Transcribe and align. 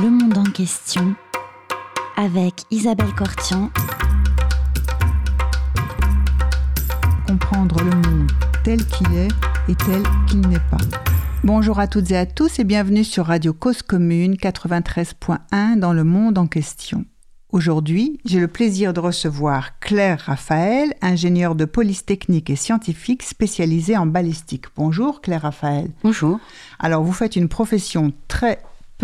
Le 0.00 0.08
monde 0.08 0.38
en 0.38 0.44
question 0.44 1.14
avec 2.16 2.62
Isabelle 2.70 3.12
Cortian. 3.14 3.70
Comprendre 7.26 7.82
le 7.84 7.90
monde 7.90 8.30
tel 8.64 8.84
qu'il 8.86 9.14
est 9.14 9.28
et 9.68 9.74
tel 9.74 10.02
qu'il 10.26 10.40
n'est 10.48 10.58
pas. 10.70 10.78
Bonjour 11.44 11.78
à 11.78 11.86
toutes 11.86 12.10
et 12.10 12.16
à 12.16 12.24
tous 12.24 12.58
et 12.58 12.64
bienvenue 12.64 13.04
sur 13.04 13.26
Radio 13.26 13.52
Cause 13.52 13.82
Commune 13.82 14.34
93.1 14.34 15.78
dans 15.78 15.92
le 15.92 16.04
monde 16.04 16.38
en 16.38 16.46
question. 16.46 17.04
Aujourd'hui, 17.50 18.18
j'ai 18.24 18.40
le 18.40 18.48
plaisir 18.48 18.94
de 18.94 19.00
recevoir 19.00 19.78
Claire 19.78 20.22
Raphaël, 20.24 20.94
ingénieure 21.02 21.54
de 21.54 21.66
police 21.66 22.06
technique 22.06 22.48
et 22.48 22.56
scientifique 22.56 23.22
spécialisée 23.22 23.98
en 23.98 24.06
balistique. 24.06 24.66
Bonjour 24.74 25.20
Claire 25.20 25.42
Raphaël. 25.42 25.90
Bonjour. 26.02 26.40
Alors 26.78 27.02
vous 27.02 27.12
faites 27.12 27.36
une 27.36 27.50
profession 27.50 28.14
très 28.26 28.58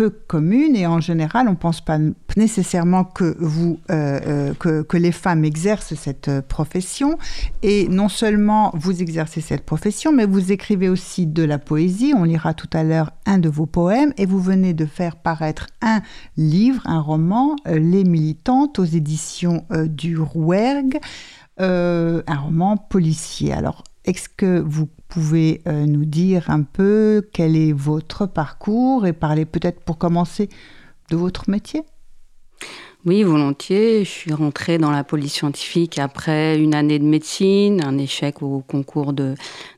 commune 0.07 0.75
et 0.75 0.87
en 0.87 0.99
général, 0.99 1.47
on 1.49 1.55
pense 1.55 1.81
pas 1.81 1.97
nécessairement 2.37 3.03
que, 3.03 3.35
vous, 3.39 3.79
euh, 3.91 4.53
euh, 4.65 4.83
que, 4.83 4.97
les 4.97 5.11
femmes 5.11 5.45
exercent 5.45 5.95
cette 5.95 6.27
euh, 6.27 6.41
profession. 6.41 7.17
Et 7.63 7.87
non 7.87 8.09
seulement 8.09 8.71
vous 8.73 9.01
exercez 9.01 9.41
cette 9.41 9.65
profession, 9.65 10.11
mais 10.11 10.25
vous 10.25 10.51
écrivez 10.51 10.89
aussi 10.89 11.25
de 11.25 11.43
la 11.43 11.59
poésie. 11.59 12.13
On 12.15 12.23
lira 12.23 12.53
tout 12.53 12.69
à 12.73 12.83
l'heure 12.83 13.11
un 13.25 13.37
de 13.37 13.49
vos 13.49 13.65
poèmes 13.65 14.13
et 14.17 14.25
vous 14.25 14.39
venez 14.39 14.73
de 14.73 14.85
faire 14.85 15.15
paraître 15.15 15.67
un 15.81 16.01
livre, 16.37 16.81
un 16.85 17.01
roman, 17.01 17.55
Les 17.65 18.03
Militantes, 18.03 18.79
aux 18.79 18.85
éditions 18.85 19.65
du 19.85 20.17
Rouergue. 20.17 20.99
un 21.57 22.37
roman 22.37 22.77
policier. 22.77 23.53
Alors, 23.53 23.83
est-ce 24.05 24.29
que 24.29 24.59
vous 24.59 24.87
pouvez 25.09 25.61
euh, 25.67 25.85
nous 25.85 26.05
dire 26.05 26.49
un 26.49 26.61
peu 26.61 27.27
quel 27.33 27.57
est 27.57 27.73
votre 27.73 28.25
parcours 28.27 29.05
et 29.05 29.13
parler 29.13 29.45
peut-être 29.45 29.81
pour 29.81 29.97
commencer 29.97 30.47
de 31.09 31.17
votre 31.17 31.49
métier? 31.49 31.83
Oui, 33.05 33.23
volontiers. 33.23 34.03
Je 34.03 34.09
suis 34.09 34.33
rentrée 34.33 34.77
dans 34.77 34.91
la 34.91 35.05
police 35.05 35.33
scientifique 35.33 35.99
après 35.99 36.59
une 36.59 36.75
année 36.75 36.99
de 36.99 37.05
médecine, 37.05 37.81
un 37.81 37.97
échec 37.97 38.41
au 38.43 38.59
concours 38.59 39.13
de, 39.13 39.35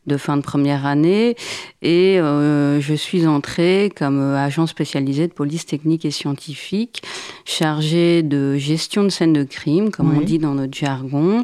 de 0.08 0.18
fin 0.18 0.38
de 0.38 0.42
première 0.42 0.88
année, 0.88 1.36
et 1.84 2.20
euh, 2.20 2.82
je 2.82 2.96
suis 2.96 3.28
entrée 3.28 3.92
comme 3.96 4.20
agent 4.34 4.66
spécialisé 4.66 5.28
de 5.28 5.34
police 5.34 5.68
technique 5.68 6.04
et 6.04 6.10
scientifique, 6.10 7.04
chargée 7.46 8.24
de 8.24 8.58
gestion 8.58 9.04
de 9.04 9.10
scènes 9.10 9.34
de 9.34 9.44
crime, 9.44 9.92
comme 9.92 10.18
on 10.18 10.22
dit 10.22 10.40
dans 10.40 10.56
notre 10.56 10.76
jargon, 10.76 11.44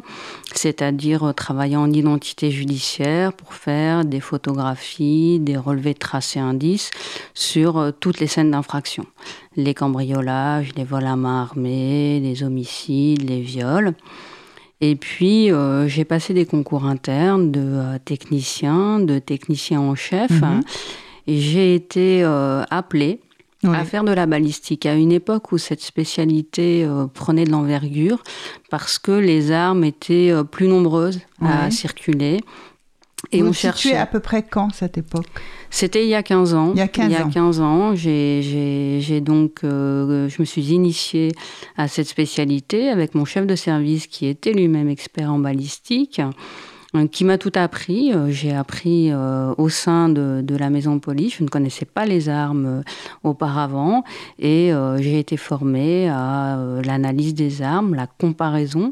c'est-à-dire 0.54 1.32
travailler 1.34 1.76
en 1.76 1.92
identité 1.92 2.50
judiciaire 2.50 3.32
pour 3.32 3.54
faire 3.54 4.04
des 4.04 4.20
photographies, 4.20 5.38
des 5.40 5.56
relevés 5.56 5.94
de 5.94 5.98
tracés 5.98 6.40
indices 6.40 6.90
sur 7.34 7.78
euh, 7.78 7.90
toutes 7.90 8.20
les 8.20 8.26
scènes 8.26 8.50
d'infraction 8.50 9.06
les 9.58 9.74
cambriolages, 9.74 10.70
les 10.76 10.84
vols 10.84 11.06
à 11.06 11.16
main 11.16 11.42
armée, 11.42 12.20
les 12.20 12.42
homicides, 12.44 13.28
les 13.28 13.40
viols. 13.40 13.92
Et 14.80 14.94
puis, 14.94 15.50
euh, 15.50 15.88
j'ai 15.88 16.04
passé 16.04 16.32
des 16.32 16.46
concours 16.46 16.84
internes 16.84 17.50
de 17.50 17.60
euh, 17.60 17.98
technicien, 18.02 19.00
de 19.00 19.18
technicien 19.18 19.80
en 19.80 19.94
chef. 19.96 20.30
Mhm. 20.30 20.62
et 21.26 21.40
j'ai 21.40 21.74
été 21.74 22.22
euh, 22.22 22.62
appelée 22.70 23.20
à 23.64 23.84
faire 23.84 24.04
de 24.04 24.12
la 24.12 24.26
balistique 24.26 24.86
à 24.86 24.94
une 24.94 25.12
époque 25.12 25.52
où 25.52 25.58
cette 25.58 25.80
spécialité 25.82 26.88
prenait 27.14 27.44
de 27.44 27.50
l'envergure 27.50 28.22
parce 28.70 28.98
que 28.98 29.12
les 29.12 29.50
armes 29.50 29.84
étaient 29.84 30.32
plus 30.50 30.68
nombreuses 30.68 31.20
à 31.40 31.70
circuler. 31.70 32.40
Et 33.32 33.42
Vous 33.42 33.48
on 33.48 33.52
cherchait 33.52 33.96
à 33.96 34.06
peu 34.06 34.20
près 34.20 34.42
quand 34.42 34.70
cette 34.72 34.96
époque? 34.96 35.26
C'était 35.70 36.04
il 36.04 36.08
y 36.08 36.14
a 36.14 36.22
15 36.22 36.54
ans. 36.54 36.72
Il 36.74 36.78
y 36.78 36.82
a 36.82 36.88
15 36.88 37.06
il 37.06 37.12
y 37.12 37.16
a 37.16 37.24
15 37.24 37.60
ans. 37.60 37.94
j'ai 37.94 39.20
donc, 39.20 39.64
euh, 39.64 40.28
je 40.28 40.36
me 40.40 40.44
suis 40.44 40.72
initiée 40.72 41.32
à 41.76 41.88
cette 41.88 42.06
spécialité 42.06 42.88
avec 42.88 43.14
mon 43.14 43.24
chef 43.24 43.46
de 43.46 43.56
service 43.56 44.06
qui 44.06 44.26
était 44.26 44.52
lui-même 44.52 44.88
expert 44.88 45.32
en 45.32 45.38
balistique. 45.38 46.20
Euh, 46.94 47.06
qui 47.06 47.24
m'a 47.24 47.36
tout 47.36 47.52
appris. 47.54 48.14
Euh, 48.14 48.30
j'ai 48.30 48.54
appris 48.54 49.10
euh, 49.10 49.52
au 49.58 49.68
sein 49.68 50.08
de, 50.08 50.40
de, 50.42 50.56
la 50.56 50.70
maison 50.70 50.98
police. 50.98 51.36
Je 51.36 51.42
ne 51.44 51.48
connaissais 51.48 51.84
pas 51.84 52.06
les 52.06 52.30
armes 52.30 52.82
auparavant 53.24 54.04
et 54.38 54.72
j'ai 54.98 55.18
été 55.18 55.36
formée 55.36 56.08
à 56.08 56.58
l'analyse 56.84 57.34
des 57.34 57.62
armes, 57.62 57.94
la 57.94 58.06
comparaison 58.06 58.90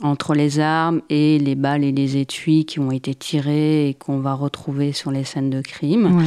entre 0.00 0.34
les 0.34 0.58
armes 0.60 1.02
et 1.10 1.38
les 1.38 1.54
balles 1.54 1.84
et 1.84 1.92
les 1.92 2.16
étuis 2.16 2.64
qui 2.64 2.80
ont 2.80 2.90
été 2.90 3.14
tirés 3.14 3.88
et 3.88 3.94
qu'on 3.94 4.18
va 4.18 4.34
retrouver 4.34 4.92
sur 4.92 5.10
les 5.10 5.24
scènes 5.24 5.50
de 5.50 5.60
crime. 5.60 6.22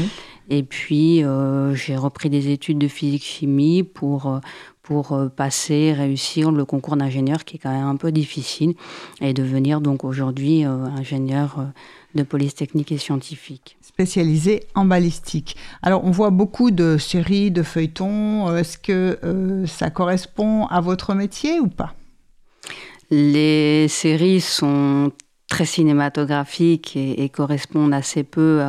Et 0.50 0.64
puis, 0.64 1.24
j'ai 1.74 1.96
repris 1.96 2.30
des 2.30 2.52
études 2.52 2.78
de 2.78 2.88
physique-chimie 2.88 3.84
pour, 3.84 4.40
pour 4.88 5.12
euh, 5.12 5.28
passer, 5.28 5.92
réussir 5.92 6.50
le 6.50 6.64
concours 6.64 6.96
d'ingénieur 6.96 7.44
qui 7.44 7.58
est 7.58 7.60
quand 7.60 7.74
même 7.74 7.88
un 7.88 7.98
peu 7.98 8.14
difficile 8.14 8.74
et 9.20 9.34
devenir 9.34 9.82
donc 9.82 10.06
aujourd'hui 10.06 10.64
euh, 10.64 10.86
ingénieur 10.98 11.58
euh, 11.60 11.64
de 12.16 12.24
police 12.24 12.56
technique 12.56 12.94
et 12.94 12.98
scientifique. 12.98 13.76
Spécialisé 13.82 14.64
en 14.76 14.86
balistique. 14.86 15.58
Alors 15.82 16.06
on 16.06 16.12
voit 16.12 16.30
beaucoup 16.30 16.72
de 16.72 16.98
séries, 16.98 17.52
de 17.52 17.64
feuilletons. 17.64 18.56
Est-ce 18.56 18.78
que 18.78 19.66
ça 19.68 19.90
correspond 19.90 20.68
à 20.68 20.80
votre 20.80 21.14
métier 21.14 21.60
ou 21.60 21.68
pas? 21.68 21.94
Les 23.12 23.90
séries 23.90 24.40
sont 24.40 25.12
très 25.50 25.66
cinématographiques 25.66 26.96
et, 26.96 27.28
correspondent 27.28 27.94
assez 27.94 28.24
peu 28.24 28.62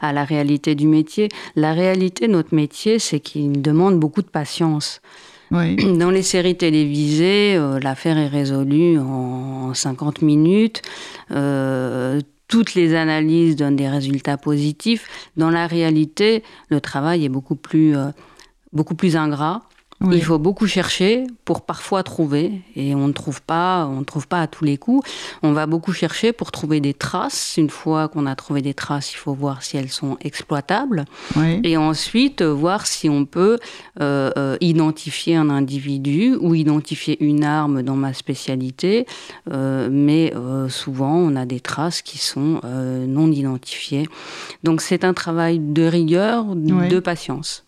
à, 0.00 0.12
la 0.12 0.24
réalité 0.24 0.74
du 0.74 0.88
métier. 0.88 1.28
La 1.54 1.72
réalité 1.72 2.26
de 2.26 2.32
notre 2.32 2.56
métier, 2.56 2.98
c'est 2.98 3.20
qu'il 3.20 3.62
demande 3.62 4.00
beaucoup 4.00 4.22
de 4.22 4.28
patience. 4.28 5.00
Dans 5.98 6.10
les 6.10 6.22
séries 6.22 6.56
télévisées, 6.56 7.56
euh, 7.56 7.80
l'affaire 7.80 8.18
est 8.18 8.28
résolue 8.28 8.98
en 8.98 9.74
50 9.74 10.22
minutes. 10.22 10.82
Euh, 11.32 12.20
toutes 12.46 12.74
les 12.74 12.94
analyses 12.94 13.56
donnent 13.56 13.76
des 13.76 13.88
résultats 13.88 14.36
positifs. 14.36 15.08
Dans 15.36 15.50
la 15.50 15.66
réalité, 15.66 16.42
le 16.68 16.80
travail 16.80 17.24
est 17.24 17.28
beaucoup 17.28 17.56
plus, 17.56 17.96
euh, 17.96 18.10
beaucoup 18.72 18.94
plus 18.94 19.16
ingrat. 19.16 19.62
Il 20.10 20.24
faut 20.24 20.38
beaucoup 20.38 20.66
chercher 20.66 21.26
pour 21.44 21.60
parfois 21.60 22.02
trouver, 22.02 22.62
et 22.74 22.94
on 22.94 23.06
ne 23.06 23.12
trouve 23.12 23.42
pas, 23.42 23.86
on 23.86 24.00
ne 24.00 24.04
trouve 24.04 24.26
pas 24.26 24.40
à 24.40 24.46
tous 24.46 24.64
les 24.64 24.78
coups. 24.78 25.06
On 25.42 25.52
va 25.52 25.66
beaucoup 25.66 25.92
chercher 25.92 26.32
pour 26.32 26.52
trouver 26.52 26.80
des 26.80 26.94
traces. 26.94 27.56
Une 27.58 27.68
fois 27.68 28.08
qu'on 28.08 28.24
a 28.24 28.34
trouvé 28.34 28.62
des 28.62 28.72
traces, 28.72 29.12
il 29.12 29.16
faut 29.16 29.34
voir 29.34 29.62
si 29.62 29.76
elles 29.76 29.90
sont 29.90 30.16
exploitables, 30.22 31.04
et 31.64 31.76
ensuite 31.76 32.40
voir 32.40 32.86
si 32.86 33.10
on 33.10 33.26
peut 33.26 33.58
euh, 34.00 34.30
euh, 34.38 34.56
identifier 34.62 35.36
un 35.36 35.50
individu 35.50 36.34
ou 36.40 36.54
identifier 36.54 37.22
une 37.22 37.44
arme 37.44 37.82
dans 37.82 37.96
ma 37.96 38.14
spécialité. 38.14 39.06
Euh, 39.52 39.90
mais 39.92 40.32
souvent, 40.68 41.14
on 41.14 41.36
a 41.36 41.44
des 41.44 41.60
traces 41.60 42.00
qui 42.00 42.16
sont 42.16 42.60
non 42.64 43.30
identifiées. 43.30 44.08
Donc 44.64 44.80
c'est 44.80 45.04
un 45.04 45.12
travail 45.12 45.58
de 45.58 45.82
rigueur, 45.82 46.56
de 46.56 47.00
patience 47.00 47.64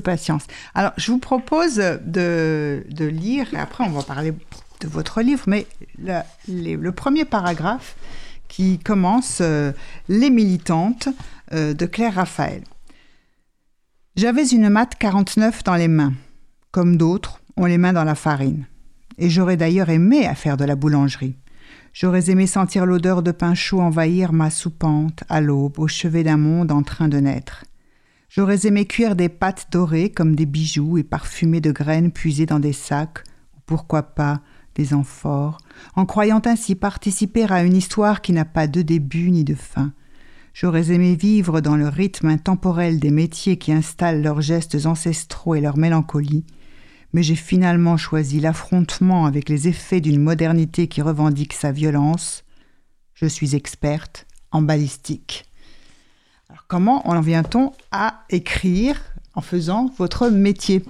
patience. 0.00 0.44
Alors, 0.74 0.92
je 0.96 1.10
vous 1.10 1.18
propose 1.18 1.76
de, 1.76 2.84
lire, 2.98 3.48
après 3.56 3.84
on 3.84 3.90
va 3.90 4.02
parler 4.02 4.32
de 4.80 4.88
votre 4.88 5.22
livre, 5.22 5.44
mais 5.46 5.66
le 6.48 6.90
premier 6.90 7.24
paragraphe 7.24 7.96
qui 8.48 8.78
commence 8.78 9.38
euh, 9.40 9.72
Les 10.08 10.30
militantes 10.30 11.08
euh, 11.52 11.74
de 11.74 11.86
Claire 11.86 12.14
Raphaël. 12.14 12.62
J'avais 14.16 14.46
une 14.46 14.68
matte 14.68 14.94
49 14.98 15.64
dans 15.64 15.74
les 15.74 15.88
mains. 15.88 16.14
Comme 16.70 16.96
d'autres, 16.96 17.40
ont 17.56 17.66
les 17.66 17.78
mains 17.78 17.92
dans 17.92 18.04
la 18.04 18.14
farine. 18.14 18.66
Et 19.18 19.30
j'aurais 19.30 19.56
d'ailleurs 19.56 19.90
aimé 19.90 20.26
à 20.26 20.34
faire 20.34 20.56
de 20.56 20.64
la 20.64 20.76
boulangerie. 20.76 21.36
J'aurais 21.92 22.30
aimé 22.30 22.46
sentir 22.46 22.84
l'odeur 22.84 23.22
de 23.22 23.30
pain 23.30 23.54
chaud 23.54 23.80
envahir 23.80 24.32
ma 24.32 24.50
soupente 24.50 25.24
à 25.28 25.40
l'aube, 25.40 25.78
au 25.78 25.88
chevet 25.88 26.22
d'un 26.22 26.36
monde 26.36 26.70
en 26.70 26.82
train 26.82 27.08
de 27.08 27.18
naître. 27.18 27.64
J'aurais 28.28 28.66
aimé 28.66 28.86
cuire 28.86 29.16
des 29.16 29.28
pâtes 29.28 29.68
dorées 29.70 30.10
comme 30.10 30.34
des 30.34 30.46
bijoux 30.46 30.98
et 30.98 31.04
parfumées 31.04 31.60
de 31.60 31.72
graines 31.72 32.10
puisées 32.10 32.46
dans 32.46 32.58
des 32.58 32.72
sacs, 32.72 33.22
ou 33.56 33.60
pourquoi 33.66 34.02
pas 34.02 34.40
des 34.74 34.92
amphores, 34.94 35.58
en 35.94 36.04
croyant 36.06 36.42
ainsi 36.44 36.74
participer 36.74 37.44
à 37.44 37.62
une 37.62 37.76
histoire 37.76 38.20
qui 38.20 38.32
n'a 38.32 38.44
pas 38.44 38.66
de 38.66 38.82
début 38.82 39.30
ni 39.30 39.44
de 39.44 39.54
fin. 39.54 39.92
J'aurais 40.52 40.90
aimé 40.90 41.16
vivre 41.16 41.60
dans 41.60 41.76
le 41.76 41.88
rythme 41.88 42.28
intemporel 42.28 42.98
des 42.98 43.10
métiers 43.10 43.58
qui 43.58 43.72
installent 43.72 44.22
leurs 44.22 44.40
gestes 44.40 44.86
ancestraux 44.86 45.54
et 45.54 45.60
leur 45.60 45.76
mélancolie, 45.76 46.44
mais 47.12 47.22
j'ai 47.22 47.34
finalement 47.34 47.96
choisi 47.96 48.40
l'affrontement 48.40 49.26
avec 49.26 49.48
les 49.48 49.68
effets 49.68 50.00
d'une 50.00 50.20
modernité 50.20 50.88
qui 50.88 51.02
revendique 51.02 51.52
sa 51.52 51.72
violence. 51.72 52.44
Je 53.14 53.26
suis 53.26 53.54
experte 53.54 54.26
en 54.50 54.62
balistique. 54.62 55.45
Comment 56.68 57.08
en 57.08 57.20
vient-on 57.20 57.72
à 57.92 58.24
écrire 58.28 59.00
en 59.34 59.40
faisant 59.40 59.90
votre 59.98 60.28
métier? 60.28 60.82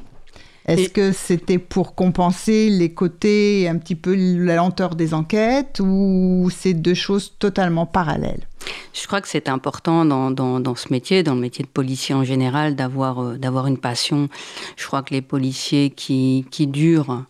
Est-ce 0.66 0.88
que 0.88 1.12
c'était 1.12 1.58
pour 1.58 1.94
compenser 1.94 2.70
les 2.70 2.92
côtés, 2.92 3.68
un 3.68 3.76
petit 3.76 3.94
peu 3.94 4.16
la 4.16 4.56
lenteur 4.56 4.96
des 4.96 5.14
enquêtes, 5.14 5.80
ou 5.80 6.50
c'est 6.50 6.74
deux 6.74 6.94
choses 6.94 7.34
totalement 7.38 7.86
parallèles? 7.86 8.48
Je 8.92 9.06
crois 9.06 9.20
que 9.20 9.28
c'est 9.28 9.48
important 9.48 10.04
dans, 10.04 10.30
dans, 10.32 10.74
ce 10.74 10.92
métier, 10.92 11.22
dans 11.22 11.34
le 11.34 11.40
métier 11.40 11.64
de 11.64 11.68
policier 11.68 12.14
en 12.14 12.24
général, 12.24 12.74
d'avoir 12.74 13.22
euh, 13.22 13.36
d'avoir 13.36 13.68
une 13.68 13.78
passion. 13.78 14.28
Je 14.76 14.86
crois 14.86 15.02
que 15.02 15.14
les 15.14 15.22
policiers 15.22 15.90
qui, 15.90 16.46
qui 16.50 16.66
durent, 16.66 17.24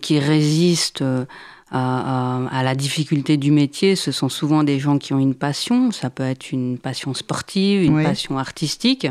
qui 0.00 0.18
résistent 0.18 1.02
euh, 1.02 1.26
à, 1.72 2.46
à, 2.50 2.62
la 2.62 2.74
difficulté 2.74 3.36
du 3.36 3.50
métier, 3.50 3.96
ce 3.96 4.12
sont 4.12 4.28
souvent 4.28 4.62
des 4.62 4.78
gens 4.78 4.98
qui 4.98 5.14
ont 5.14 5.18
une 5.18 5.34
passion. 5.34 5.90
Ça 5.90 6.10
peut 6.10 6.22
être 6.22 6.52
une 6.52 6.78
passion 6.78 7.14
sportive, 7.14 7.82
une 7.82 8.02
passion 8.02 8.38
artistique 8.38 9.06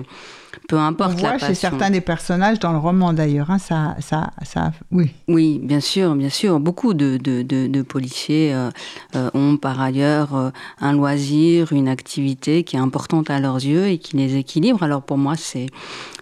peu 0.68 0.77
importe 0.77 1.13
On 1.15 1.18
voit 1.18 1.38
chez 1.38 1.56
certains 1.56 1.89
des 1.89 2.01
personnages 2.01 2.59
dans 2.59 2.71
le 2.71 2.77
roman 2.77 3.13
d'ailleurs, 3.13 3.51
hein, 3.51 3.59
ça, 3.59 3.95
ça, 4.00 4.31
ça, 4.44 4.71
oui. 4.92 5.12
Oui, 5.27 5.59
bien 5.63 5.80
sûr, 5.80 6.15
bien 6.15 6.30
sûr. 6.30 6.59
Beaucoup 6.59 6.94
de, 6.94 7.18
de, 7.18 7.42
de, 7.44 7.81
policiers 7.81 8.53
euh, 8.53 8.69
euh, 9.15 9.30
ont 9.33 9.57
par 9.57 9.81
ailleurs 9.81 10.36
euh, 10.36 10.50
un 10.80 10.94
loisir, 10.94 11.74
une 11.74 11.88
activité 11.88 12.63
qui 12.63 12.75
est 12.75 12.80
importante 12.80 13.30
à 13.30 13.39
leurs 13.39 13.57
yeux 13.63 13.88
et 13.88 13.98
qui 13.98 14.18
les 14.18 14.36
équilibre. 14.36 14.83
Alors 14.83 15.01
pour 15.01 15.18
moi, 15.18 15.36
c'est 15.36 15.68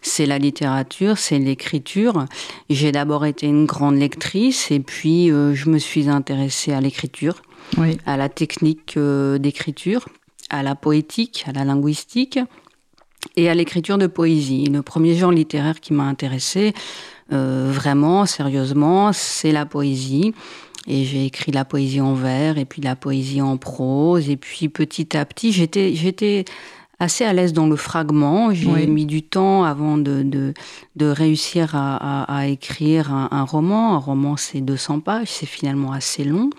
c'est 0.01 0.25
la 0.25 0.37
littérature, 0.37 1.17
c'est 1.17 1.39
l'écriture. 1.39 2.25
J'ai 2.69 2.91
d'abord 2.91 3.25
été 3.25 3.47
une 3.47 3.65
grande 3.65 3.97
lectrice 3.97 4.71
et 4.71 4.79
puis 4.79 5.27
je 5.27 5.69
me 5.69 5.77
suis 5.77 6.07
intéressée 6.07 6.71
à 6.71 6.79
l'écriture, 6.79 7.41
oui. 7.77 7.97
à 8.05 8.15
la 8.15 8.29
technique 8.29 8.97
d'écriture, 8.97 10.07
à 10.49 10.63
la 10.63 10.75
poétique, 10.75 11.43
à 11.47 11.51
la 11.51 11.65
linguistique 11.65 12.39
et 13.35 13.49
à 13.49 13.53
l'écriture 13.53 13.97
de 13.97 14.07
poésie. 14.07 14.65
Le 14.65 14.81
premier 14.81 15.15
genre 15.15 15.31
littéraire 15.31 15.79
qui 15.79 15.93
m'a 15.93 16.03
intéressé, 16.03 16.73
euh, 17.31 17.69
vraiment, 17.71 18.25
sérieusement, 18.25 19.11
c'est 19.13 19.51
la 19.51 19.65
poésie. 19.65 20.33
Et 20.87 21.03
j'ai 21.03 21.25
écrit 21.25 21.51
la 21.51 21.65
poésie 21.65 22.01
en 22.01 22.13
vers, 22.13 22.57
et 22.57 22.65
puis 22.65 22.81
la 22.81 22.95
poésie 22.95 23.41
en 23.41 23.57
prose, 23.57 24.29
et 24.29 24.37
puis 24.37 24.69
petit 24.69 25.15
à 25.15 25.25
petit, 25.25 25.51
j'étais, 25.51 25.93
j'étais 25.93 26.45
assez 26.99 27.25
à 27.25 27.33
l'aise 27.33 27.53
dans 27.53 27.67
le 27.67 27.75
fragment. 27.75 28.53
J'ai 28.53 28.87
mis 28.87 29.05
du 29.05 29.21
temps 29.21 29.63
avant 29.63 29.97
de, 29.97 30.23
de, 30.23 30.53
de 30.95 31.05
réussir 31.05 31.75
à, 31.75 32.23
à, 32.23 32.39
à 32.39 32.47
écrire 32.47 33.13
un, 33.13 33.27
un, 33.31 33.43
roman. 33.43 33.93
Un 33.95 33.97
roman, 33.97 34.37
c'est 34.37 34.61
200 34.61 35.01
pages, 35.01 35.27
c'est 35.29 35.45
finalement 35.45 35.91
assez 35.91 36.23
long. 36.23 36.49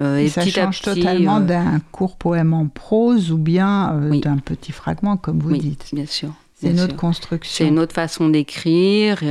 Euh, 0.00 0.18
et, 0.18 0.28
ça 0.28 0.46
change 0.46 0.80
totalement 0.80 1.38
euh, 1.38 1.40
d'un 1.40 1.80
court 1.92 2.16
poème 2.16 2.54
en 2.54 2.66
prose 2.66 3.32
ou 3.32 3.38
bien 3.38 3.94
euh, 3.94 4.18
d'un 4.20 4.38
petit 4.38 4.72
fragment, 4.72 5.16
comme 5.16 5.40
vous 5.40 5.50
oui, 5.50 5.58
dites. 5.58 5.90
Bien 5.92 6.06
sûr. 6.06 6.30
C'est 6.54 6.70
une 6.70 6.80
autre 6.80 6.96
construction. 6.96 7.64
C'est 7.64 7.68
une 7.68 7.78
autre 7.78 7.94
façon 7.94 8.28
d'écrire 8.28 9.22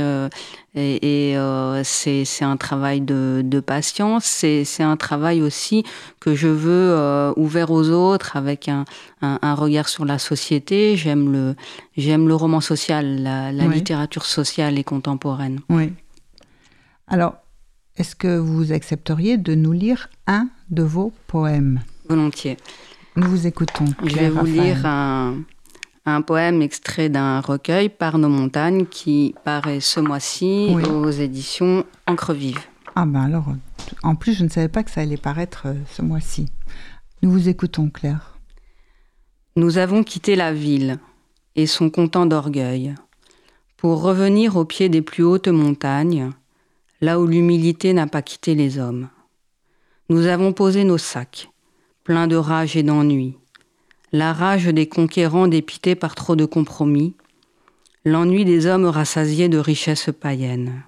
et, 0.74 1.32
et 1.32 1.82
c'est 1.84 2.24
un 2.42 2.56
travail 2.56 3.02
de, 3.02 3.42
de 3.44 3.60
patience. 3.60 4.24
C'est 4.24 4.82
un 4.82 4.96
travail 4.96 5.40
aussi 5.40 5.84
que 6.18 6.34
je 6.34 6.48
veux 6.48 7.32
ouvert 7.36 7.70
aux 7.70 7.88
autres 7.90 8.36
avec 8.36 8.68
un, 8.68 8.84
un, 9.22 9.38
un 9.42 9.54
regard 9.54 9.88
sur 9.88 10.04
la 10.04 10.18
société. 10.18 10.96
J'aime 10.96 11.30
le, 11.30 11.54
le 11.96 12.34
roman 12.34 12.60
social, 12.60 13.22
la, 13.22 13.52
la 13.52 13.68
littérature 13.68 14.24
sociale 14.26 14.76
et 14.76 14.82
contemporaine. 14.82 15.60
Oui. 15.68 15.92
Alors, 17.06 17.34
est-ce 17.96 18.16
que 18.16 18.38
vous 18.38 18.72
accepteriez 18.72 19.36
de 19.36 19.54
nous 19.54 19.72
lire 19.72 20.10
un 20.26 20.48
de 20.70 20.82
vos 20.82 21.12
poèmes 21.26 21.80
Volontiers. 22.08 22.56
Nous 23.16 23.28
vous 23.28 23.46
écoutons. 23.46 23.84
Je 24.04 24.14
vais 24.16 24.30
vous 24.30 24.46
lire 24.46 24.86
un, 24.86 25.42
poème 26.26 26.62
extrait 26.62 27.08
d'un 27.08 27.40
recueil 27.40 27.88
par 27.88 28.18
nos 28.18 28.28
montagnes 28.28 28.86
qui 28.86 29.34
paraît 29.44 29.80
ce 29.80 30.00
mois-ci 30.00 30.74
aux 30.74 31.10
éditions 31.10 31.84
Encre 32.06 32.32
Vive. 32.32 32.58
Ah 32.96 33.06
ben 33.06 33.22
alors, 33.22 33.46
en 34.02 34.16
plus, 34.16 34.34
je 34.34 34.42
ne 34.42 34.48
savais 34.48 34.68
pas 34.68 34.82
que 34.82 34.90
ça 34.90 35.02
allait 35.02 35.16
paraître 35.16 35.62
euh, 35.66 35.74
ce 35.92 36.02
mois-ci. 36.02 36.46
Nous 37.22 37.30
vous 37.30 37.48
écoutons, 37.48 37.88
Claire. 37.88 38.38
Nous 39.54 39.78
avons 39.78 40.02
quitté 40.02 40.34
la 40.34 40.52
ville 40.52 40.98
et 41.54 41.66
son 41.66 41.90
content 41.90 42.26
d'orgueil 42.26 42.94
pour 43.76 44.02
revenir 44.02 44.56
au 44.56 44.64
pied 44.64 44.88
des 44.88 45.02
plus 45.02 45.22
hautes 45.22 45.48
montagnes, 45.48 46.30
là 47.00 47.20
où 47.20 47.26
l'humilité 47.26 47.92
n'a 47.92 48.06
pas 48.06 48.22
quitté 48.22 48.54
les 48.54 48.78
hommes. 48.78 49.08
Nous 50.10 50.26
avons 50.26 50.52
posé 50.52 50.82
nos 50.82 50.98
sacs, 50.98 51.52
pleins 52.02 52.26
de 52.26 52.34
rage 52.34 52.76
et 52.76 52.82
d'ennui, 52.82 53.38
la 54.10 54.32
rage 54.32 54.66
des 54.66 54.88
conquérants 54.88 55.46
dépités 55.46 55.94
par 55.94 56.16
trop 56.16 56.34
de 56.34 56.44
compromis, 56.44 57.14
l'ennui 58.04 58.44
des 58.44 58.66
hommes 58.66 58.86
rassasiés 58.86 59.48
de 59.48 59.58
richesses 59.58 60.10
païennes. 60.10 60.82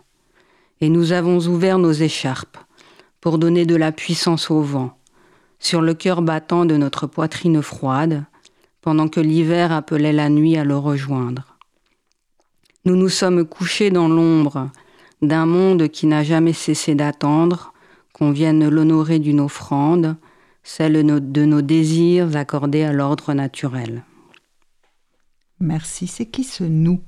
Et 0.81 0.89
nous 0.89 1.13
avons 1.13 1.39
ouvert 1.39 1.79
nos 1.79 1.93
écharpes 1.93 2.59
pour 3.21 3.39
donner 3.39 3.65
de 3.65 3.77
la 3.77 3.93
puissance 3.93 4.51
au 4.51 4.61
vent, 4.61 4.99
sur 5.61 5.83
le 5.83 5.95
cœur 5.95 6.21
battant 6.21 6.65
de 6.65 6.77
notre 6.77 7.07
poitrine 7.07 7.63
froide, 7.63 8.25
pendant 8.81 9.07
que 9.07 9.21
l'hiver 9.21 9.71
appelait 9.71 10.13
la 10.13 10.31
nuit 10.31 10.57
à 10.57 10.65
le 10.65 10.77
rejoindre. 10.77 11.57
Nous 12.85 12.97
nous 12.97 13.09
sommes 13.09 13.45
couchés 13.45 13.93
dans 13.93 14.09
l'ombre 14.09 14.69
d'un 15.23 15.47
monde 15.47 15.87
qui 15.91 16.09
n'a 16.09 16.25
jamais 16.25 16.53
cessé 16.55 16.97
d'attendre, 16.97 17.72
qu'on 18.23 18.31
vienne 18.31 18.69
l'honorer 18.69 19.19
d'une 19.19 19.41
offrande, 19.41 20.15
celle 20.63 20.93
de 21.33 21.45
nos 21.45 21.61
désirs 21.61 22.37
accordés 22.37 22.85
à 22.85 22.93
l'ordre 22.93 23.35
naturel. 23.35 24.05
Merci. 25.59 26.07
C'est 26.07 26.27
qui 26.27 26.45
ce 26.45 26.63
nous 26.63 27.01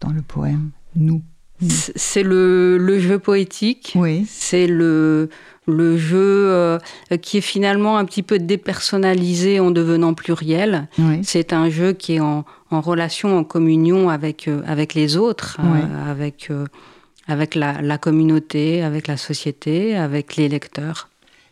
dans 0.00 0.10
le 0.10 0.20
poème? 0.20 0.70
Nous. 0.96 1.22
C'est 1.60 2.24
le, 2.24 2.98
jeu 2.98 3.20
poétique. 3.20 3.92
Oui. 3.94 4.26
C'est 4.28 4.66
le, 4.66 5.28
le 5.68 5.96
jeu 5.96 6.18
euh, 6.50 6.78
qui 7.22 7.38
est 7.38 7.42
finalement 7.42 7.96
un 7.96 8.04
petit 8.04 8.24
peu 8.24 8.40
dépersonnalisé 8.40 9.60
en 9.60 9.70
devenant 9.70 10.14
pluriel. 10.14 10.88
C'est 11.22 11.52
un 11.52 11.70
jeu 11.70 11.92
qui 11.92 12.14
est 12.14 12.20
en, 12.20 12.44
relation, 12.72 13.38
en 13.38 13.44
communion 13.44 14.08
avec, 14.08 14.48
euh, 14.48 14.62
avec 14.66 14.94
les 14.94 15.16
autres, 15.16 15.58
euh, 15.62 16.10
avec 16.10 16.50
avec 17.28 17.54
la, 17.54 17.98
communauté, 17.98 18.82
avec 18.82 19.06
la 19.06 19.16
société, 19.16 19.94
avec 19.94 20.36
les 20.36 20.48
lecteurs. 20.48 21.08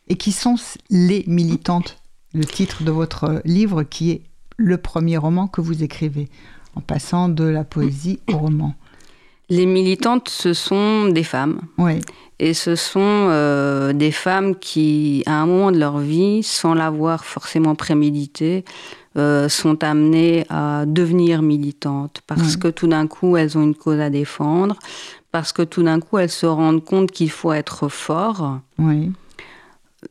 Et 0.09 0.17
qui 0.17 0.33
sont 0.33 0.57
les 0.91 1.25
militantes 1.27 1.99
Le 2.33 2.45
titre 2.45 2.83
de 2.83 2.91
votre 2.91 3.43
livre 3.45 3.83
qui 3.83 4.11
est 4.11 4.23
le 4.57 4.79
premier 4.79 5.19
roman 5.19 5.47
que 5.47 5.61
vous 5.61 5.83
écrivez, 5.83 6.29
en 6.75 6.81
passant 6.81 7.29
de 7.29 7.45
la 7.45 7.65
poésie 7.65 8.21
au 8.33 8.39
roman. 8.39 8.75
Les 9.49 9.67
militantes, 9.67 10.29
ce 10.29 10.55
sont 10.55 11.09
des 11.09 11.23
femmes. 11.23 11.61
Oui. 11.79 12.01
Et 12.39 12.53
ce 12.53 12.75
sont 12.75 13.01
euh, 13.01 13.93
des 13.93 14.11
femmes 14.11 14.57
qui, 14.57 15.23
à 15.27 15.41
un 15.41 15.47
moment 15.47 15.71
de 15.73 15.79
leur 15.79 15.99
vie, 15.99 16.43
sans 16.43 16.75
l'avoir 16.75 17.25
forcément 17.25 17.75
prémédité, 17.75 18.65
euh, 19.17 19.49
sont 19.49 19.83
amenées 19.83 20.45
à 20.51 20.85
devenir 20.87 21.41
militantes 21.41 22.21
parce 22.27 22.59
que 22.59 22.69
tout 22.69 22.87
d'un 22.87 23.07
coup, 23.07 23.39
elles 23.39 23.57
ont 23.57 23.63
une 23.63 23.75
cause 23.75 23.99
à 23.99 24.11
défendre, 24.11 24.77
parce 25.37 25.53
que 25.53 25.61
tout 25.61 25.83
d'un 25.83 26.01
coup, 26.01 26.17
elles 26.17 26.31
se 26.31 26.47
rendent 26.47 26.83
compte 26.83 27.11
qu'il 27.11 27.31
faut 27.31 27.53
être 27.53 27.89
fort. 27.89 28.61
Oui. 28.79 29.13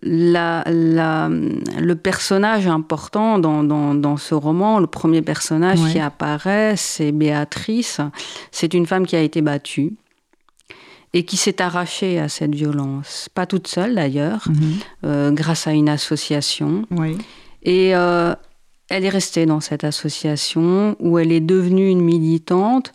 La, 0.04 0.64
la, 0.68 1.30
le 1.30 1.96
personnage 1.96 2.68
important 2.68 3.40
dans, 3.40 3.64
dans, 3.64 3.96
dans, 3.96 4.18
ce 4.18 4.36
roman, 4.36 4.78
le 4.78 4.86
premier 4.86 5.24
personnage 5.24 5.80
qui 5.92 6.00
apparaît, 6.00 6.76
c'est 6.78 7.12
Béatrice. 7.12 8.02
C'est 8.52 8.76
une 8.76 8.86
femme 8.86 9.08
qui 9.08 9.16
a 9.16 9.22
été 9.22 9.42
battue 9.42 9.96
et 11.14 11.26
qui 11.26 11.38
s'est 11.38 11.60
arrachée 11.60 12.20
à 12.20 12.30
cette 12.30 12.54
violence. 12.54 13.28
Pas 13.34 13.48
toute 13.48 13.68
seule 13.68 13.96
d'ailleurs, 13.96 14.44
mhm. 14.48 14.74
euh, 15.06 15.32
grâce 15.32 15.66
à 15.66 15.72
une 15.72 15.90
association. 15.90 16.86
Oui. 16.92 17.18
Et 17.64 17.96
euh, 17.96 18.36
elle 18.92 19.06
est 19.06 19.10
restée 19.10 19.48
dans 19.48 19.60
cette 19.60 19.86
association 19.86 20.96
où 21.00 21.18
elle 21.18 21.32
est 21.32 21.40
devenue 21.40 21.90
une 21.90 22.02
militante 22.02 22.94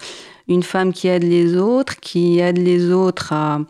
une 0.54 0.62
femme 0.62 0.92
qui 0.92 1.08
aide 1.08 1.22
les 1.22 1.56
autres, 1.56 1.96
qui 2.00 2.40
aide 2.40 2.58
les 2.58 2.92
autres 2.92 3.32
à, 3.32 3.60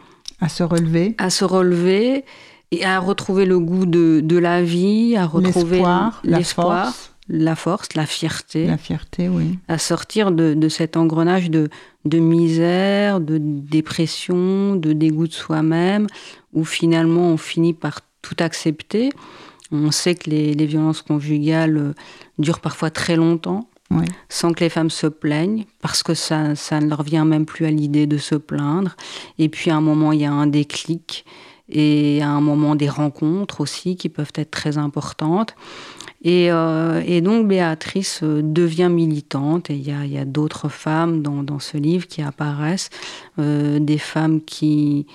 à 0.41 0.49
se 0.49 0.63
relever, 0.63 1.15
à 1.19 1.31
se 1.31 1.45
relever 1.45 2.25
et 2.71 2.85
à 2.85 2.99
retrouver 2.99 3.45
le 3.45 3.59
goût 3.59 3.87
de, 3.87 4.21
de 4.23 4.39
la 4.39 4.63
vie, 4.63 5.17
à 5.17 5.27
retrouver 5.27 5.83
l'espoir, 6.25 6.93
la, 7.29 7.55
force, 7.57 7.89
la 7.95 8.07
fierté. 8.07 8.67
La 8.67 8.79
fierté, 8.79 9.29
oui. 9.29 9.59
À 9.69 9.79
sortir 9.79 10.33
de, 10.33 10.55
de 10.55 10.69
cet 10.69 10.97
engrenage 10.97 11.51
de, 11.51 11.69
de 12.05 12.19
misère, 12.19 13.21
de 13.21 13.39
dépression, 13.39 14.75
de 14.77 14.93
dégoût 14.93 15.29
de 15.29 15.33
soi-même, 15.33 16.07
où 16.53 16.65
finalement 16.65 17.29
on 17.29 17.37
finit 17.37 17.75
par 17.75 18.01
tout 18.23 18.37
accepter. 18.39 19.11
On 19.73 19.91
sait 19.93 20.15
que 20.15 20.31
les, 20.31 20.55
les 20.55 20.67
violences 20.67 21.03
conjugales 21.03 21.77
euh, 21.77 21.93
durent 22.39 22.61
parfois 22.61 22.91
très 22.91 23.15
longtemps 23.17 23.70
sans 24.29 24.53
que 24.53 24.61
les 24.61 24.71
femmes 24.71 24.91
se 24.91 25.07
plaignent, 25.07 25.65
parce 25.81 26.03
que 26.03 26.15
ça, 26.15 26.55
ça 26.55 26.81
ne 26.81 26.89
leur 26.89 27.03
vient 27.03 27.25
même 27.25 27.47
plus 27.47 27.67
à 27.67 27.71
l'idée 27.71 28.07
de 28.07 28.19
se 28.19 28.35
plaindre. 28.35 28.97
Et 29.39 29.49
puis 29.49 29.71
à 29.71 29.77
un 29.77 29.81
moment, 29.81 30.13
il 30.13 30.21
y 30.21 30.25
a 30.25 30.33
un 30.33 30.47
déclic, 30.47 31.25
et 31.69 32.21
à 32.23 32.29
un 32.29 32.41
moment, 32.41 32.75
des 32.75 32.89
rencontres 32.89 33.61
aussi 33.61 33.97
qui 33.97 34.09
peuvent 34.09 34.33
être 34.35 34.51
très 34.51 34.79
importantes. 34.79 35.55
Et, 36.23 36.49
euh, 36.51 37.21
donc 37.21 37.49
Béatrice 37.49 38.21
euh, 38.23 38.43
devient 38.43 38.91
militante, 38.91 39.71
et 39.71 39.75
il 39.75 40.13
y 40.13 40.19
a, 40.19 40.25
d'autres 40.25 40.69
femmes 40.69 41.23
dans, 41.23 41.59
ce 41.59 41.79
livre 41.79 42.07
qui 42.07 42.23
apparaissent, 42.23 42.91
euh, 43.39 43.79
des 43.79 43.99
femmes 43.99 44.43
qui, 44.43 45.07